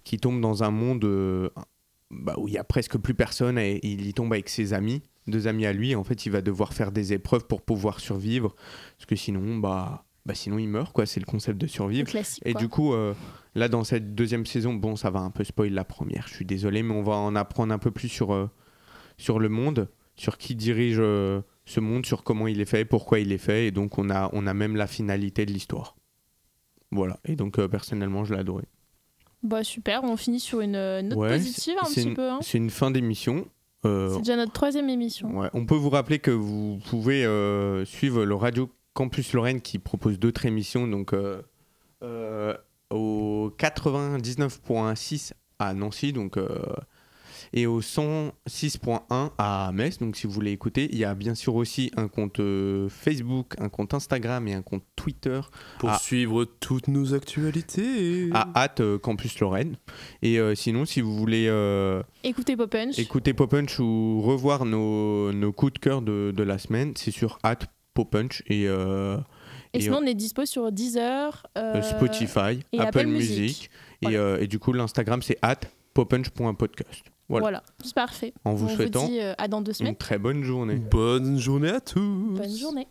[0.03, 1.49] qui tombe dans un monde euh,
[2.11, 5.01] bah, où il y a presque plus personne et il y tombe avec ses amis,
[5.27, 5.91] deux amis à lui.
[5.91, 8.55] Et en fait, il va devoir faire des épreuves pour pouvoir survivre
[8.97, 11.05] parce que sinon, bah, bah sinon il meurt quoi.
[11.05, 12.09] C'est le concept de survivre.
[12.09, 12.43] classique.
[12.45, 12.61] Et quoi.
[12.61, 13.13] du coup, euh,
[13.55, 16.45] là, dans cette deuxième saison, bon, ça va un peu spoil la première, je suis
[16.45, 18.49] désolé, mais on va en apprendre un peu plus sur, euh,
[19.17, 23.19] sur le monde, sur qui dirige euh, ce monde, sur comment il est fait, pourquoi
[23.19, 25.95] il est fait, et donc on a, on a même la finalité de l'histoire.
[26.91, 28.63] Voilà, et donc euh, personnellement, je l'ai adoré.
[29.43, 30.71] Bah super, on finit sur une
[31.01, 32.29] note Ouais, positive un petit une- peu.
[32.29, 32.39] hein.
[32.41, 33.45] C'est une fin d'émission.
[33.83, 35.37] C'est déjà notre troisième émission.
[35.37, 37.21] Ouais, On peut vous rappeler que vous pouvez
[37.85, 41.13] suivre le Radio Campus Lorraine qui propose d'autres émissions, donc
[42.91, 46.59] au 99.6 à Nancy, donc euh,
[47.53, 49.97] et au 106.1 à Metz.
[49.99, 53.55] Donc si vous voulez écouter, il y a bien sûr aussi un compte euh, Facebook,
[53.59, 55.39] un compte Instagram et un compte Twitter
[55.79, 58.29] Pour suivre toutes nos actualités.
[58.33, 59.77] à hâte euh, Campus Lorraine.
[60.21, 62.99] Et euh, sinon, si vous voulez euh, Écoutez Pop Punch.
[62.99, 67.11] Écoutez Pop Punch ou revoir nos, nos coups de cœur de, de la semaine, c'est
[67.11, 67.59] sur at
[67.93, 69.17] Pop Punch et, euh,
[69.75, 73.39] et et, sinon, on est dispo sur Deezer, euh, euh, Spotify, et Apple, Apple Music.
[73.39, 73.69] Music.
[74.01, 75.59] Et, euh, du coup, l'Instagram, c'est at
[75.93, 77.03] poppunch.podcast.
[77.27, 77.43] Voilà.
[77.43, 78.33] Voilà, c'est parfait.
[78.43, 79.93] En vous on souhaitant vous dit euh, à dans deux semaines.
[79.93, 80.75] une très bonne journée.
[80.75, 82.35] Bonne journée à tous.
[82.37, 82.87] Bonne journée.